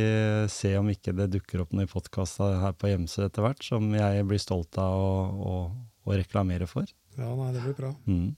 se 0.52 0.74
om 0.76 0.90
ikke 0.92 1.14
det 1.16 1.30
dukker 1.32 1.62
opp 1.64 1.72
noen 1.72 1.88
podkaster 1.88 2.58
her 2.60 2.76
på 2.76 2.90
Hjemsø 2.92 3.24
etter 3.24 3.46
hvert, 3.46 3.64
som 3.64 3.88
jeg 3.96 4.26
blir 4.28 4.42
stolt 4.42 4.76
av 4.82 5.00
å, 5.00 5.16
å, 5.32 5.56
å 6.04 6.18
reklamere 6.18 6.68
for. 6.68 6.84
Ja, 7.16 7.32
nei, 7.32 7.50
det 7.56 7.64
blir 7.64 7.78
bra. 7.80 7.94
Mm. 8.04 8.34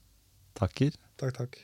Takker. 0.55 0.95
Takk, 1.19 1.35
takk. 1.41 1.59